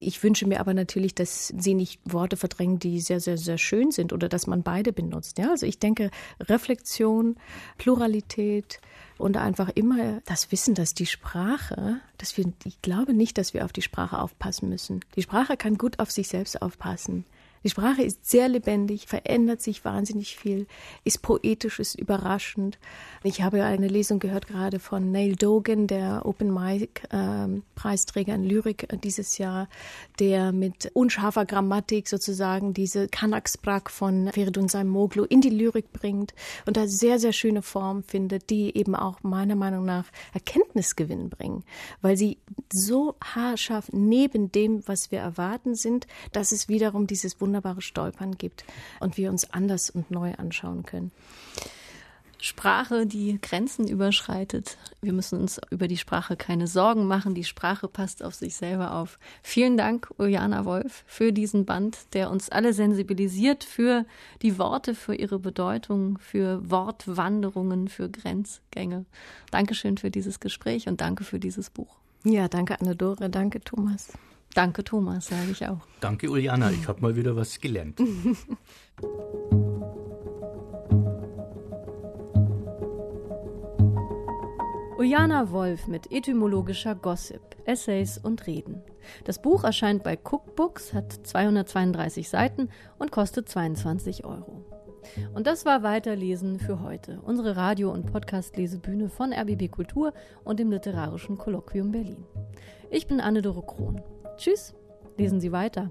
Ich 0.00 0.20
wünsche 0.22 0.48
mir 0.48 0.58
aber 0.58 0.74
natürlich, 0.74 1.14
dass 1.14 1.48
sie 1.56 1.74
nicht 1.74 2.00
Worte 2.04 2.36
verdrängen, 2.36 2.80
die 2.80 3.00
sehr, 3.00 3.20
sehr, 3.20 3.38
sehr 3.38 3.58
schön 3.58 3.92
sind 3.92 4.12
oder 4.12 4.28
dass 4.28 4.48
man 4.48 4.64
beide 4.64 4.92
benutzt. 4.92 5.38
Ja, 5.38 5.50
also 5.50 5.64
ich 5.64 5.78
denke, 5.78 6.10
Reflexion, 6.40 7.36
Pluralität, 7.78 8.80
und 9.20 9.36
einfach 9.36 9.68
immer 9.74 10.20
das 10.24 10.50
Wissen, 10.50 10.74
dass 10.74 10.94
die 10.94 11.06
Sprache, 11.06 12.00
dass 12.18 12.36
wir, 12.36 12.52
ich 12.64 12.82
glaube 12.82 13.14
nicht, 13.14 13.38
dass 13.38 13.54
wir 13.54 13.64
auf 13.64 13.72
die 13.72 13.82
Sprache 13.82 14.18
aufpassen 14.18 14.68
müssen. 14.68 15.00
Die 15.16 15.22
Sprache 15.22 15.56
kann 15.56 15.78
gut 15.78 15.98
auf 15.98 16.10
sich 16.10 16.28
selbst 16.28 16.62
aufpassen. 16.62 17.24
Die 17.62 17.68
Sprache 17.68 18.02
ist 18.02 18.24
sehr 18.28 18.48
lebendig, 18.48 19.06
verändert 19.06 19.60
sich 19.60 19.84
wahnsinnig 19.84 20.36
viel, 20.36 20.66
ist 21.04 21.20
poetisch, 21.20 21.78
ist 21.78 21.98
überraschend. 21.98 22.78
Ich 23.22 23.42
habe 23.42 23.62
eine 23.64 23.88
Lesung 23.88 24.18
gehört 24.18 24.46
gerade 24.46 24.78
von 24.78 25.12
Neil 25.12 25.36
Dogan, 25.36 25.86
der 25.86 26.24
Open 26.24 26.54
Mic 26.54 27.02
äh, 27.10 27.60
Preisträger 27.74 28.34
in 28.34 28.44
Lyrik 28.44 28.88
dieses 29.04 29.36
Jahr, 29.36 29.68
der 30.18 30.52
mit 30.52 30.90
unscharfer 30.94 31.44
Grammatik 31.44 32.08
sozusagen 32.08 32.72
diese 32.72 33.08
Kanaksbrak 33.08 33.90
von 33.90 34.30
Feridun 34.32 34.68
Saimoglu 34.68 35.24
in 35.24 35.42
die 35.42 35.50
Lyrik 35.50 35.92
bringt 35.92 36.34
und 36.64 36.78
da 36.78 36.86
sehr, 36.86 37.18
sehr 37.18 37.34
schöne 37.34 37.60
Formen 37.60 38.02
findet, 38.02 38.48
die 38.48 38.74
eben 38.74 38.94
auch 38.94 39.22
meiner 39.22 39.54
Meinung 39.54 39.84
nach 39.84 40.06
Erkenntnisgewinn 40.32 41.28
bringen, 41.28 41.64
weil 42.00 42.16
sie 42.16 42.38
so 42.72 43.16
haarscharf 43.22 43.90
neben 43.92 44.50
dem, 44.50 44.82
was 44.86 45.10
wir 45.10 45.18
erwarten 45.18 45.74
sind, 45.74 46.06
dass 46.32 46.52
es 46.52 46.68
wiederum 46.68 47.06
dieses 47.06 47.34
wunderbare 47.50 47.82
Stolpern 47.82 48.38
gibt 48.38 48.64
und 49.00 49.16
wir 49.16 49.28
uns 49.28 49.50
anders 49.50 49.90
und 49.90 50.10
neu 50.12 50.34
anschauen 50.34 50.84
können. 50.84 51.10
Sprache, 52.42 53.06
die 53.06 53.38
Grenzen 53.40 53.86
überschreitet. 53.86 54.78
Wir 55.02 55.12
müssen 55.12 55.40
uns 55.40 55.60
über 55.70 55.88
die 55.88 55.98
Sprache 55.98 56.36
keine 56.36 56.68
Sorgen 56.68 57.06
machen. 57.06 57.34
Die 57.34 57.44
Sprache 57.44 57.86
passt 57.86 58.22
auf 58.22 58.34
sich 58.34 58.56
selber 58.56 58.94
auf. 58.94 59.18
Vielen 59.42 59.76
Dank, 59.76 60.10
Uljana 60.16 60.64
Wolf, 60.64 61.04
für 61.06 61.32
diesen 61.32 61.66
Band, 61.66 61.98
der 62.14 62.30
uns 62.30 62.48
alle 62.48 62.72
sensibilisiert 62.72 63.64
für 63.64 64.06
die 64.42 64.58
Worte, 64.58 64.94
für 64.94 65.14
ihre 65.14 65.38
Bedeutung, 65.38 66.18
für 66.18 66.70
Wortwanderungen, 66.70 67.88
für 67.88 68.08
Grenzgänge. 68.08 69.04
Dankeschön 69.50 69.98
für 69.98 70.10
dieses 70.10 70.40
Gespräch 70.40 70.88
und 70.88 71.00
danke 71.02 71.24
für 71.24 71.40
dieses 71.40 71.68
Buch. 71.68 71.98
Ja, 72.24 72.48
danke 72.48 72.80
Anne-Dore, 72.80 73.28
danke 73.28 73.60
Thomas. 73.60 74.12
Danke, 74.54 74.82
Thomas, 74.84 75.28
sage 75.28 75.50
ich 75.52 75.66
auch. 75.66 75.78
Danke, 76.00 76.28
Uliana. 76.30 76.70
Ich 76.70 76.88
habe 76.88 77.00
mal 77.00 77.14
wieder 77.16 77.36
was 77.36 77.60
gelernt. 77.60 78.00
Uliana 85.00 85.50
Wolf 85.50 85.86
mit 85.86 86.12
etymologischer 86.12 86.94
Gossip, 86.94 87.40
Essays 87.64 88.18
und 88.18 88.46
Reden. 88.46 88.82
Das 89.24 89.40
Buch 89.40 89.64
erscheint 89.64 90.02
bei 90.02 90.18
Cookbooks, 90.22 90.92
hat 90.92 91.12
232 91.26 92.28
Seiten 92.28 92.68
und 92.98 93.10
kostet 93.10 93.48
22 93.48 94.26
Euro. 94.26 94.62
Und 95.32 95.46
das 95.46 95.64
war 95.64 95.82
Weiterlesen 95.82 96.58
für 96.58 96.82
heute, 96.82 97.18
unsere 97.22 97.56
Radio- 97.56 97.90
und 97.90 98.12
Podcast-Lesebühne 98.12 99.08
von 99.08 99.32
RBB 99.32 99.70
Kultur 99.70 100.12
und 100.44 100.60
dem 100.60 100.70
Literarischen 100.70 101.38
Kolloquium 101.38 101.92
Berlin. 101.92 102.26
Ich 102.90 103.06
bin 103.06 103.20
Anne-Dore 103.20 103.62
Krohn. 103.62 104.02
Tschüss, 104.36 104.74
lesen 105.16 105.40
Sie 105.40 105.52
weiter. 105.52 105.90